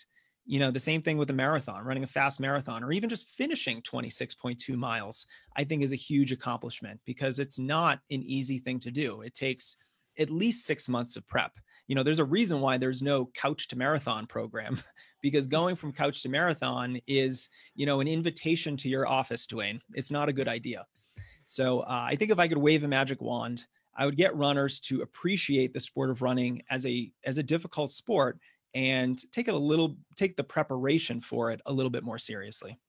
you 0.45 0.59
know, 0.59 0.69
the 0.69 0.79
same 0.79 1.01
thing 1.01 1.17
with 1.17 1.31
a 1.31 1.33
marathon, 1.33 1.83
running 1.83 2.03
a 2.03 2.07
fast 2.07 2.39
marathon, 2.39 2.83
or 2.83 2.91
even 2.91 3.09
just 3.09 3.27
finishing 3.27 3.81
26.2 3.81 4.75
miles, 4.75 5.25
I 5.57 5.63
think 5.63 5.81
is 5.81 5.93
a 5.93 5.95
huge 5.95 6.31
accomplishment 6.31 6.99
because 7.05 7.39
it's 7.39 7.57
not 7.57 8.01
an 8.11 8.21
easy 8.21 8.59
thing 8.59 8.79
to 8.81 8.91
do. 8.91 9.21
It 9.21 9.33
takes 9.33 9.77
at 10.19 10.29
least 10.29 10.67
six 10.67 10.87
months 10.87 11.15
of 11.15 11.25
prep 11.25 11.53
you 11.87 11.95
know, 11.95 12.03
there's 12.03 12.19
a 12.19 12.25
reason 12.25 12.61
why 12.61 12.77
there's 12.77 13.01
no 13.01 13.25
couch 13.33 13.67
to 13.69 13.77
marathon 13.77 14.25
program 14.25 14.79
because 15.21 15.47
going 15.47 15.75
from 15.75 15.91
couch 15.91 16.21
to 16.23 16.29
marathon 16.29 16.99
is, 17.07 17.49
you 17.75 17.85
know, 17.85 17.99
an 17.99 18.07
invitation 18.07 18.77
to 18.77 18.89
your 18.89 19.07
office, 19.07 19.47
Duane. 19.47 19.81
It's 19.93 20.11
not 20.11 20.29
a 20.29 20.33
good 20.33 20.47
idea. 20.47 20.85
So 21.45 21.81
uh, 21.81 22.05
I 22.09 22.15
think 22.15 22.31
if 22.31 22.39
I 22.39 22.47
could 22.47 22.57
wave 22.57 22.83
a 22.83 22.87
magic 22.87 23.21
wand, 23.21 23.65
I 23.95 24.05
would 24.05 24.15
get 24.15 24.35
runners 24.35 24.79
to 24.81 25.01
appreciate 25.01 25.73
the 25.73 25.79
sport 25.79 26.09
of 26.09 26.21
running 26.21 26.63
as 26.69 26.85
a 26.85 27.11
as 27.25 27.37
a 27.37 27.43
difficult 27.43 27.91
sport 27.91 28.39
and 28.73 29.19
take 29.31 29.47
it 29.47 29.53
a 29.53 29.57
little 29.57 29.97
take 30.15 30.35
the 30.35 30.43
preparation 30.43 31.21
for 31.21 31.51
it 31.51 31.61
a 31.65 31.73
little 31.73 31.91
bit 31.91 32.03
more 32.03 32.17
seriously. 32.17 32.79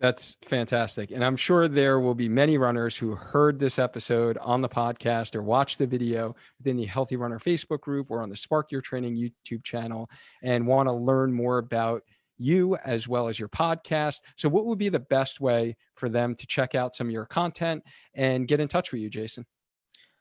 That's 0.00 0.34
fantastic. 0.42 1.10
And 1.10 1.22
I'm 1.22 1.36
sure 1.36 1.68
there 1.68 2.00
will 2.00 2.14
be 2.14 2.28
many 2.28 2.56
runners 2.56 2.96
who 2.96 3.14
heard 3.14 3.58
this 3.58 3.78
episode 3.78 4.38
on 4.38 4.62
the 4.62 4.68
podcast 4.68 5.34
or 5.36 5.42
watched 5.42 5.76
the 5.76 5.86
video 5.86 6.34
within 6.58 6.78
the 6.78 6.86
Healthy 6.86 7.16
Runner 7.16 7.38
Facebook 7.38 7.80
group 7.80 8.10
or 8.10 8.22
on 8.22 8.30
the 8.30 8.36
Spark 8.36 8.72
Your 8.72 8.80
Training 8.80 9.14
YouTube 9.14 9.62
channel 9.62 10.08
and 10.42 10.66
want 10.66 10.88
to 10.88 10.94
learn 10.94 11.34
more 11.34 11.58
about 11.58 12.02
you 12.38 12.76
as 12.76 13.06
well 13.06 13.28
as 13.28 13.38
your 13.38 13.50
podcast. 13.50 14.20
So, 14.36 14.48
what 14.48 14.64
would 14.64 14.78
be 14.78 14.88
the 14.88 14.98
best 14.98 15.38
way 15.38 15.76
for 15.94 16.08
them 16.08 16.34
to 16.34 16.46
check 16.46 16.74
out 16.74 16.96
some 16.96 17.08
of 17.08 17.12
your 17.12 17.26
content 17.26 17.84
and 18.14 18.48
get 18.48 18.58
in 18.58 18.68
touch 18.68 18.92
with 18.92 19.02
you, 19.02 19.10
Jason? 19.10 19.44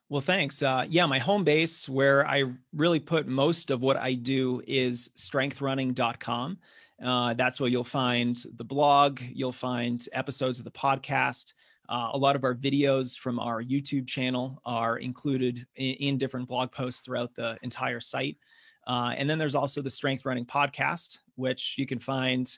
Well, 0.09 0.19
thanks. 0.19 0.61
Uh, 0.61 0.85
yeah, 0.89 1.05
my 1.05 1.19
home 1.19 1.45
base 1.45 1.87
where 1.87 2.27
I 2.27 2.43
really 2.73 2.99
put 2.99 3.27
most 3.27 3.71
of 3.71 3.81
what 3.81 3.95
I 3.95 4.15
do 4.15 4.61
is 4.67 5.11
strengthrunning.com. 5.15 6.57
Uh, 7.03 7.33
that's 7.33 7.59
where 7.59 7.69
you'll 7.69 7.83
find 7.83 8.43
the 8.55 8.63
blog, 8.63 9.21
you'll 9.21 9.51
find 9.51 10.05
episodes 10.13 10.59
of 10.59 10.65
the 10.65 10.71
podcast. 10.71 11.53
Uh, 11.87 12.11
a 12.13 12.17
lot 12.17 12.35
of 12.35 12.43
our 12.43 12.53
videos 12.53 13.17
from 13.17 13.39
our 13.39 13.63
YouTube 13.63 14.07
channel 14.07 14.61
are 14.65 14.97
included 14.97 15.65
in, 15.75 15.95
in 15.95 16.17
different 16.17 16.47
blog 16.47 16.71
posts 16.71 17.01
throughout 17.01 17.33
the 17.35 17.57
entire 17.63 17.99
site. 17.99 18.37
Uh, 18.85 19.13
and 19.17 19.29
then 19.29 19.37
there's 19.37 19.55
also 19.55 19.81
the 19.81 19.89
Strength 19.89 20.25
Running 20.25 20.45
podcast, 20.45 21.19
which 21.35 21.75
you 21.77 21.85
can 21.85 21.99
find, 21.99 22.51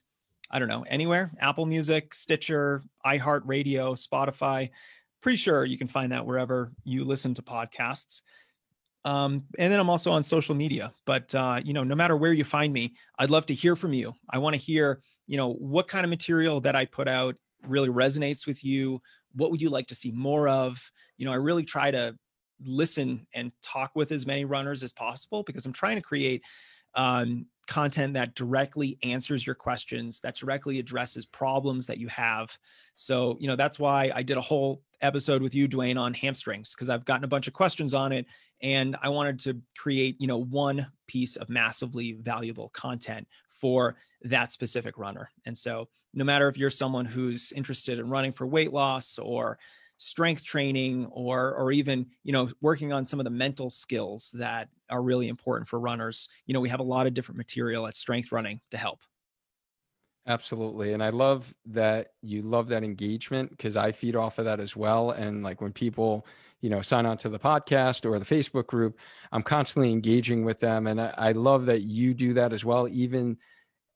I 0.50 0.60
don't 0.60 0.68
know, 0.68 0.86
anywhere 0.90 1.32
Apple 1.40 1.66
Music, 1.66 2.14
Stitcher, 2.14 2.84
iHeartRadio, 3.06 3.96
Spotify 3.96 4.70
pretty 5.22 5.38
sure 5.38 5.66
you 5.66 5.78
can 5.78 5.88
find 5.88 6.12
that 6.12 6.26
wherever 6.26 6.72
you 6.84 7.06
listen 7.06 7.34
to 7.36 7.42
podcasts. 7.42 8.22
Um, 9.04 9.46
and 9.58 9.72
then 9.72 9.80
I'm 9.80 9.90
also 9.90 10.12
on 10.12 10.24
social 10.24 10.56
media. 10.56 10.92
But 11.06 11.34
uh, 11.34 11.62
you 11.64 11.74
know, 11.74 11.84
no 11.84 11.96
matter 11.96 12.16
where 12.16 12.34
you 12.34 12.44
find 12.44 12.72
me, 12.72 12.96
I'd 13.20 13.30
love 13.30 13.46
to 13.48 13.54
hear 13.54 13.76
from 13.76 13.94
you. 13.94 14.14
I 14.30 14.38
want 14.38 14.56
to 14.56 14.62
hear, 14.62 15.02
you 15.28 15.38
know, 15.38 15.54
what 15.54 15.88
kind 15.88 16.04
of 16.04 16.10
material 16.10 16.62
that 16.62 16.76
I 16.76 16.86
put 16.86 17.08
out 17.08 17.36
really 17.68 17.90
resonates 17.90 18.46
with 18.46 18.64
you. 18.64 19.02
What 19.34 19.52
would 19.52 19.62
you 19.62 19.70
like 19.70 19.88
to 19.88 19.96
see 19.96 20.12
more 20.12 20.48
of? 20.48 20.80
You 21.18 21.26
know, 21.26 21.32
I 21.32 21.36
really 21.38 21.64
try 21.64 21.92
to 21.92 22.16
listen 22.64 23.26
and 23.34 23.52
talk 23.62 23.92
with 23.96 24.12
as 24.12 24.26
many 24.26 24.46
runners 24.46 24.84
as 24.84 24.94
possible 24.94 25.44
because 25.44 25.66
I'm 25.66 25.74
trying 25.74 25.96
to 25.96 26.02
create 26.02 26.44
um, 26.96 27.46
content 27.68 28.14
that 28.14 28.36
directly 28.36 28.98
answers 29.04 29.46
your 29.46 29.56
questions, 29.56 30.20
that 30.20 30.36
directly 30.36 30.80
addresses 30.80 31.26
problems 31.26 31.86
that 31.86 31.98
you 31.98 32.08
have. 32.10 32.58
So, 32.96 33.38
you 33.40 33.48
know, 33.48 33.56
that's 33.56 33.80
why 33.80 34.12
I 34.14 34.24
did 34.24 34.38
a 34.38 34.42
whole 34.42 34.82
episode 35.02 35.42
with 35.42 35.56
you, 35.56 35.68
Duane, 35.68 35.98
on 35.98 36.14
hamstrings, 36.14 36.76
because 36.76 36.90
I've 36.90 37.06
gotten 37.06 37.24
a 37.24 37.30
bunch 37.30 37.48
of 37.48 37.54
questions 37.54 37.94
on 37.94 38.12
it. 38.12 38.26
And 38.62 38.96
I 39.02 39.10
wanted 39.10 39.40
to 39.40 39.62
create, 39.78 40.20
you 40.20 40.28
know, 40.28 40.38
one 40.38 40.88
piece 41.08 41.36
of 41.36 41.50
massively 41.50 42.14
valuable 42.14 42.70
content 42.70 43.28
for 43.50 43.96
that 44.24 44.52
specific 44.52 44.98
runner. 44.98 45.30
And 45.46 45.58
so, 45.58 45.88
no 46.14 46.26
matter 46.26 46.50
if 46.50 46.58
you're 46.58 46.70
someone 46.70 47.06
who's 47.06 47.54
interested 47.54 47.98
in 47.98 48.10
running 48.10 48.34
for 48.34 48.46
weight 48.46 48.74
loss 48.74 49.18
or 49.18 49.58
strength 50.02 50.44
training 50.44 51.06
or 51.12 51.56
or 51.56 51.72
even 51.72 52.08
you 52.24 52.34
know 52.34 52.50
working 52.60 52.92
on 52.92 53.06
some 53.06 53.20
of 53.20 53.24
the 53.24 53.30
mental 53.30 53.70
skills 53.70 54.34
that 54.36 54.68
are 54.90 55.04
really 55.04 55.28
important 55.28 55.70
for 55.70 55.80
runners. 55.80 56.28
You 56.48 56.56
know 56.56 56.60
we 56.60 56.70
have 56.70 56.80
a 56.80 56.84
lot 56.84 57.06
of 57.06 57.14
different 57.14 57.38
material 57.38 57.86
at 57.86 57.96
strength 57.96 58.32
running 58.32 58.62
to 58.72 58.78
help. 58.78 59.02
Absolutely 60.28 60.94
and 60.94 61.04
i 61.04 61.10
love 61.10 61.52
that 61.66 62.10
you 62.22 62.44
love 62.44 62.68
that 62.68 62.84
engagement 62.84 63.50
because 63.50 63.76
i 63.76 63.92
feed 63.92 64.16
off 64.16 64.38
of 64.38 64.46
that 64.46 64.60
as 64.60 64.76
well 64.76 65.10
and 65.10 65.42
like 65.44 65.62
when 65.62 65.74
people 65.74 66.28
you 66.60 66.70
know 66.70 66.80
sign 66.80 67.08
on 67.08 67.18
to 67.18 67.28
the 67.28 67.40
podcast 67.40 68.06
or 68.06 68.20
the 68.20 68.26
facebook 68.26 68.68
group 68.68 69.00
i'm 69.32 69.42
constantly 69.42 69.92
engaging 69.92 70.46
with 70.46 70.60
them 70.60 70.86
and 70.86 71.02
i, 71.02 71.12
I 71.18 71.32
love 71.32 71.66
that 71.66 71.82
you 71.82 72.14
do 72.14 72.36
that 72.36 72.54
as 72.54 72.64
well 72.64 72.88
even 72.88 73.36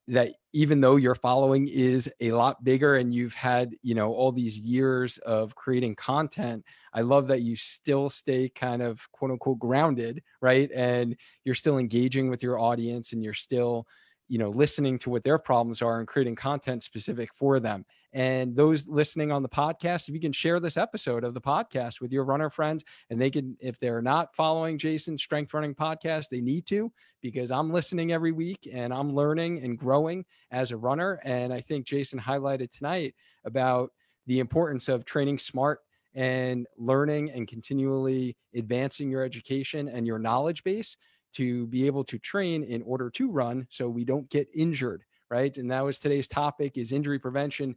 that 0.07 0.33
even 0.53 0.81
though 0.81 0.95
your 0.95 1.15
following 1.15 1.67
is 1.67 2.09
a 2.21 2.31
lot 2.31 2.63
bigger 2.63 2.95
and 2.95 3.13
you've 3.13 3.33
had 3.33 3.75
you 3.81 3.95
know 3.95 4.13
all 4.13 4.31
these 4.31 4.57
years 4.57 5.17
of 5.19 5.55
creating 5.55 5.95
content 5.95 6.63
i 6.93 7.01
love 7.01 7.25
that 7.25 7.41
you 7.41 7.55
still 7.55 8.07
stay 8.09 8.47
kind 8.49 8.83
of 8.83 9.11
quote 9.11 9.31
unquote 9.31 9.57
grounded 9.57 10.21
right? 10.45 10.69
And 10.75 11.17
you're 11.43 11.55
still 11.55 11.79
engaging 11.79 12.29
with 12.29 12.43
your 12.43 12.59
audience 12.59 13.13
and 13.13 13.23
you're 13.23 13.33
still 13.33 13.87
you 14.27 14.37
know 14.37 14.49
listening 14.49 14.97
to 14.99 15.09
what 15.09 15.23
their 15.23 15.37
problems 15.37 15.81
are 15.81 15.99
and 15.99 16.07
creating 16.07 16.35
content 16.35 16.83
specific 16.83 17.33
for 17.33 17.59
them. 17.59 17.85
And 18.13 18.55
those 18.55 18.87
listening 18.87 19.31
on 19.31 19.43
the 19.43 19.49
podcast 19.49 20.07
if 20.07 20.15
you 20.15 20.21
can 20.21 20.31
share 20.31 20.59
this 20.59 20.77
episode 20.77 21.23
of 21.23 21.33
the 21.33 21.41
podcast 21.41 21.99
with 22.01 22.11
your 22.11 22.23
runner 22.23 22.49
friends 22.49 22.83
and 23.09 23.21
they 23.21 23.29
can 23.29 23.57
if 23.59 23.77
they're 23.77 24.01
not 24.01 24.33
following 24.35 24.77
jason's 24.77 25.21
strength 25.21 25.53
running 25.53 25.75
podcast 25.75 26.29
they 26.29 26.39
need 26.39 26.65
to 26.67 26.91
because 27.21 27.51
i'm 27.51 27.71
listening 27.71 28.13
every 28.13 28.31
week 28.31 28.69
and 28.71 28.93
i'm 28.93 29.13
learning 29.13 29.61
and 29.63 29.77
growing 29.77 30.23
as 30.51 30.71
a 30.71 30.77
runner. 30.77 31.19
And 31.23 31.51
i 31.53 31.59
think 31.59 31.85
jason 31.85 32.19
highlighted 32.19 32.71
tonight 32.71 33.15
about 33.43 33.91
the 34.27 34.39
importance 34.39 34.87
of 34.87 35.05
training 35.05 35.39
smart 35.39 35.81
and 36.15 36.65
learning 36.77 37.31
and 37.31 37.47
continually 37.47 38.37
advancing 38.55 39.11
your 39.11 39.23
education 39.23 39.89
and 39.89 40.07
your 40.07 40.17
knowledge 40.17 40.63
base 40.63 40.95
to 41.35 41.67
be 41.67 41.85
able 41.85 42.03
to 42.03 42.17
train 42.19 42.63
in 42.63 42.81
order 42.83 43.09
to 43.09 43.31
run 43.31 43.67
so 43.69 43.89
we 43.89 44.03
don't 44.03 44.29
get 44.29 44.47
injured 44.53 45.03
right? 45.29 45.57
And 45.57 45.69
that 45.71 45.83
was 45.83 45.99
today's 45.99 46.27
topic 46.27 46.77
is 46.77 46.91
injury 46.91 47.19
prevention 47.19 47.75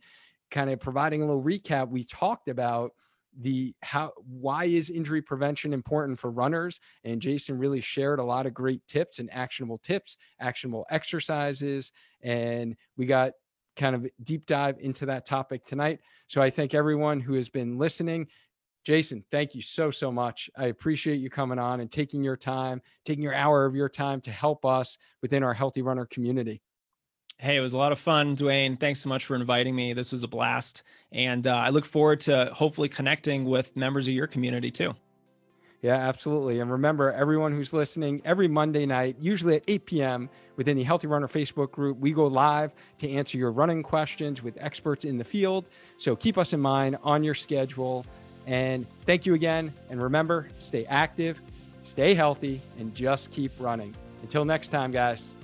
kind 0.50 0.70
of 0.70 0.80
providing 0.80 1.22
a 1.22 1.26
little 1.26 1.42
recap. 1.42 1.88
We 1.88 2.04
talked 2.04 2.48
about 2.48 2.92
the 3.40 3.74
how 3.82 4.12
why 4.26 4.64
is 4.64 4.90
injury 4.90 5.20
prevention 5.22 5.72
important 5.72 6.18
for 6.18 6.30
runners? 6.30 6.80
And 7.04 7.20
jason 7.20 7.58
really 7.58 7.80
shared 7.80 8.18
a 8.18 8.24
lot 8.24 8.46
of 8.46 8.54
great 8.54 8.80
tips 8.88 9.18
and 9.18 9.28
actionable 9.32 9.78
tips 9.78 10.16
actionable 10.40 10.86
exercises 10.90 11.92
and 12.22 12.74
we 12.96 13.04
got 13.06 13.32
kind 13.76 13.94
of 13.94 14.08
deep 14.24 14.46
dive 14.46 14.76
into 14.80 15.06
that 15.06 15.26
topic 15.26 15.64
tonight. 15.66 16.00
So 16.26 16.40
i 16.40 16.48
thank 16.48 16.74
everyone 16.74 17.20
who 17.20 17.34
has 17.34 17.48
been 17.48 17.78
listening 17.78 18.26
Jason, 18.88 19.22
thank 19.30 19.54
you 19.54 19.60
so, 19.60 19.90
so 19.90 20.10
much. 20.10 20.48
I 20.56 20.68
appreciate 20.68 21.16
you 21.16 21.28
coming 21.28 21.58
on 21.58 21.80
and 21.80 21.90
taking 21.90 22.24
your 22.24 22.38
time, 22.38 22.80
taking 23.04 23.22
your 23.22 23.34
hour 23.34 23.66
of 23.66 23.74
your 23.74 23.90
time 23.90 24.18
to 24.22 24.30
help 24.30 24.64
us 24.64 24.96
within 25.20 25.42
our 25.42 25.52
Healthy 25.52 25.82
Runner 25.82 26.06
community. 26.06 26.62
Hey, 27.36 27.58
it 27.58 27.60
was 27.60 27.74
a 27.74 27.76
lot 27.76 27.92
of 27.92 27.98
fun, 27.98 28.34
Duane. 28.34 28.78
Thanks 28.78 29.02
so 29.02 29.10
much 29.10 29.26
for 29.26 29.36
inviting 29.36 29.76
me. 29.76 29.92
This 29.92 30.10
was 30.10 30.22
a 30.22 30.26
blast. 30.26 30.84
And 31.12 31.46
uh, 31.46 31.54
I 31.54 31.68
look 31.68 31.84
forward 31.84 32.20
to 32.20 32.50
hopefully 32.54 32.88
connecting 32.88 33.44
with 33.44 33.76
members 33.76 34.08
of 34.08 34.14
your 34.14 34.26
community 34.26 34.70
too. 34.70 34.94
Yeah, 35.82 35.96
absolutely. 35.96 36.60
And 36.60 36.72
remember, 36.72 37.12
everyone 37.12 37.52
who's 37.52 37.74
listening, 37.74 38.22
every 38.24 38.48
Monday 38.48 38.86
night, 38.86 39.16
usually 39.20 39.56
at 39.56 39.64
8 39.68 39.84
p.m., 39.84 40.30
within 40.56 40.78
the 40.78 40.82
Healthy 40.82 41.08
Runner 41.08 41.28
Facebook 41.28 41.72
group, 41.72 41.98
we 41.98 42.12
go 42.12 42.26
live 42.26 42.72
to 43.00 43.10
answer 43.10 43.36
your 43.36 43.52
running 43.52 43.82
questions 43.82 44.42
with 44.42 44.56
experts 44.58 45.04
in 45.04 45.18
the 45.18 45.24
field. 45.24 45.68
So 45.98 46.16
keep 46.16 46.38
us 46.38 46.54
in 46.54 46.60
mind 46.60 46.96
on 47.02 47.22
your 47.22 47.34
schedule. 47.34 48.06
And 48.48 48.86
thank 49.04 49.26
you 49.26 49.34
again. 49.34 49.74
And 49.90 50.02
remember, 50.02 50.48
stay 50.58 50.86
active, 50.86 51.38
stay 51.82 52.14
healthy, 52.14 52.62
and 52.78 52.94
just 52.94 53.30
keep 53.30 53.52
running. 53.60 53.94
Until 54.22 54.46
next 54.46 54.68
time, 54.68 54.90
guys. 54.90 55.36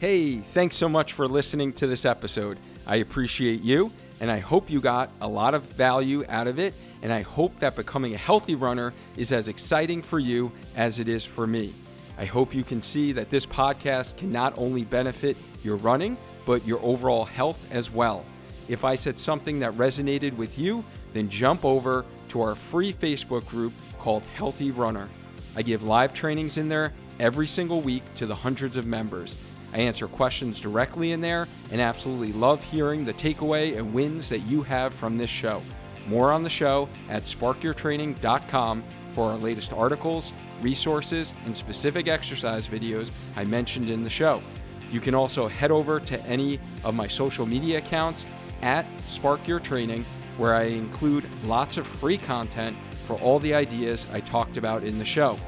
Hey, 0.00 0.36
thanks 0.36 0.76
so 0.76 0.88
much 0.88 1.14
for 1.14 1.26
listening 1.26 1.72
to 1.74 1.86
this 1.86 2.04
episode. 2.04 2.58
I 2.86 2.96
appreciate 2.96 3.62
you, 3.62 3.90
and 4.20 4.30
I 4.30 4.38
hope 4.38 4.68
you 4.68 4.82
got 4.82 5.10
a 5.22 5.28
lot 5.28 5.54
of 5.54 5.62
value 5.62 6.24
out 6.28 6.46
of 6.46 6.58
it. 6.58 6.74
And 7.02 7.10
I 7.10 7.22
hope 7.22 7.58
that 7.60 7.74
becoming 7.74 8.14
a 8.14 8.18
healthy 8.18 8.54
runner 8.54 8.92
is 9.16 9.32
as 9.32 9.48
exciting 9.48 10.02
for 10.02 10.18
you 10.18 10.52
as 10.76 11.00
it 11.00 11.08
is 11.08 11.24
for 11.24 11.46
me. 11.46 11.72
I 12.20 12.26
hope 12.26 12.54
you 12.54 12.64
can 12.64 12.82
see 12.82 13.12
that 13.12 13.30
this 13.30 13.46
podcast 13.46 14.18
can 14.18 14.30
not 14.30 14.52
only 14.58 14.84
benefit 14.84 15.38
your 15.64 15.76
running, 15.76 16.18
but 16.44 16.66
your 16.66 16.78
overall 16.82 17.24
health 17.24 17.66
as 17.72 17.90
well. 17.90 18.26
If 18.68 18.84
I 18.84 18.96
said 18.96 19.18
something 19.18 19.60
that 19.60 19.72
resonated 19.72 20.36
with 20.36 20.58
you, 20.58 20.84
then 21.14 21.30
jump 21.30 21.64
over 21.64 22.04
to 22.28 22.42
our 22.42 22.54
free 22.54 22.92
Facebook 22.92 23.48
group 23.48 23.72
called 23.98 24.22
Healthy 24.34 24.70
Runner. 24.70 25.08
I 25.56 25.62
give 25.62 25.82
live 25.82 26.12
trainings 26.12 26.58
in 26.58 26.68
there 26.68 26.92
every 27.18 27.46
single 27.46 27.80
week 27.80 28.02
to 28.16 28.26
the 28.26 28.34
hundreds 28.34 28.76
of 28.76 28.84
members. 28.84 29.34
I 29.72 29.78
answer 29.78 30.06
questions 30.06 30.60
directly 30.60 31.12
in 31.12 31.22
there 31.22 31.48
and 31.72 31.80
absolutely 31.80 32.34
love 32.34 32.62
hearing 32.62 33.06
the 33.06 33.14
takeaway 33.14 33.78
and 33.78 33.94
wins 33.94 34.28
that 34.28 34.40
you 34.40 34.62
have 34.64 34.92
from 34.92 35.16
this 35.16 35.30
show. 35.30 35.62
More 36.06 36.32
on 36.32 36.42
the 36.42 36.50
show 36.50 36.86
at 37.08 37.22
sparkyourtraining.com 37.22 38.84
for 39.12 39.30
our 39.30 39.38
latest 39.38 39.72
articles, 39.72 40.32
resources, 40.62 41.32
and 41.46 41.56
specific 41.56 42.08
exercise 42.08 42.66
videos 42.66 43.10
I 43.36 43.44
mentioned 43.44 43.90
in 43.90 44.04
the 44.04 44.10
show. 44.10 44.42
You 44.90 45.00
can 45.00 45.14
also 45.14 45.48
head 45.48 45.70
over 45.70 46.00
to 46.00 46.26
any 46.26 46.58
of 46.84 46.94
my 46.94 47.06
social 47.06 47.46
media 47.46 47.78
accounts 47.78 48.26
at 48.62 48.84
Spark 49.06 49.46
Your 49.46 49.60
Training, 49.60 50.04
where 50.36 50.54
I 50.54 50.64
include 50.64 51.24
lots 51.44 51.76
of 51.76 51.86
free 51.86 52.18
content 52.18 52.76
for 53.06 53.18
all 53.20 53.38
the 53.38 53.54
ideas 53.54 54.06
I 54.12 54.20
talked 54.20 54.56
about 54.56 54.84
in 54.84 54.98
the 54.98 55.04
show. 55.04 55.38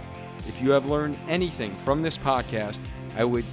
If 0.49 0.61
you 0.63 0.71
have 0.71 0.87
learned 0.87 1.19
anything 1.29 1.75
from 1.77 2.03
this 2.03 2.19
podcast, 2.19 2.79
I 3.17 3.25
would 3.25 3.45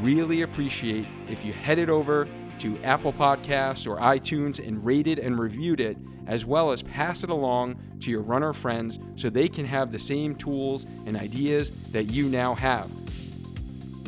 really 0.00 0.42
appreciate 0.42 1.06
if 1.28 1.44
you 1.44 1.52
headed 1.52 1.90
over 1.90 2.28
to 2.60 2.78
Apple 2.82 3.12
Podcasts 3.12 3.86
or 3.86 3.98
iTunes 3.98 4.64
and 4.64 4.84
rated 4.84 5.18
and 5.18 5.38
reviewed 5.38 5.80
it 5.80 5.96
as 6.26 6.44
well 6.44 6.70
as 6.70 6.82
pass 6.82 7.24
it 7.24 7.30
along 7.30 7.76
to 8.00 8.10
your 8.10 8.22
runner 8.22 8.52
friends 8.52 8.98
so 9.16 9.30
they 9.30 9.48
can 9.48 9.64
have 9.64 9.92
the 9.92 9.98
same 9.98 10.34
tools 10.34 10.84
and 11.06 11.16
ideas 11.16 11.70
that 11.92 12.04
you 12.04 12.28
now 12.28 12.54
have. 12.54 12.90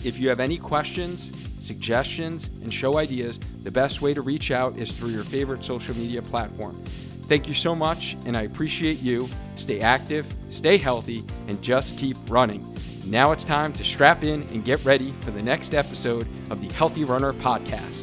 If 0.04 0.18
you 0.18 0.28
have 0.28 0.40
any 0.40 0.56
questions, 0.56 1.32
suggestions, 1.60 2.48
and 2.62 2.72
show 2.72 2.98
ideas, 2.98 3.38
the 3.62 3.70
best 3.70 4.00
way 4.00 4.14
to 4.14 4.22
reach 4.22 4.50
out 4.50 4.76
is 4.76 4.90
through 4.90 5.10
your 5.10 5.24
favorite 5.24 5.64
social 5.64 5.96
media 5.96 6.22
platform. 6.22 6.74
Thank 7.24 7.46
you 7.46 7.54
so 7.54 7.74
much, 7.74 8.16
and 8.26 8.36
I 8.36 8.42
appreciate 8.42 9.00
you. 9.02 9.28
Stay 9.54 9.80
active, 9.80 10.26
stay 10.50 10.78
healthy, 10.78 11.24
and 11.46 11.62
just 11.62 11.98
keep 11.98 12.16
running. 12.28 12.66
Now 13.06 13.32
it's 13.32 13.44
time 13.44 13.72
to 13.74 13.84
strap 13.84 14.24
in 14.24 14.42
and 14.52 14.64
get 14.64 14.84
ready 14.84 15.10
for 15.20 15.30
the 15.30 15.42
next 15.42 15.74
episode 15.74 16.26
of 16.50 16.60
the 16.60 16.72
Healthy 16.74 17.04
Runner 17.04 17.32
Podcast. 17.34 17.99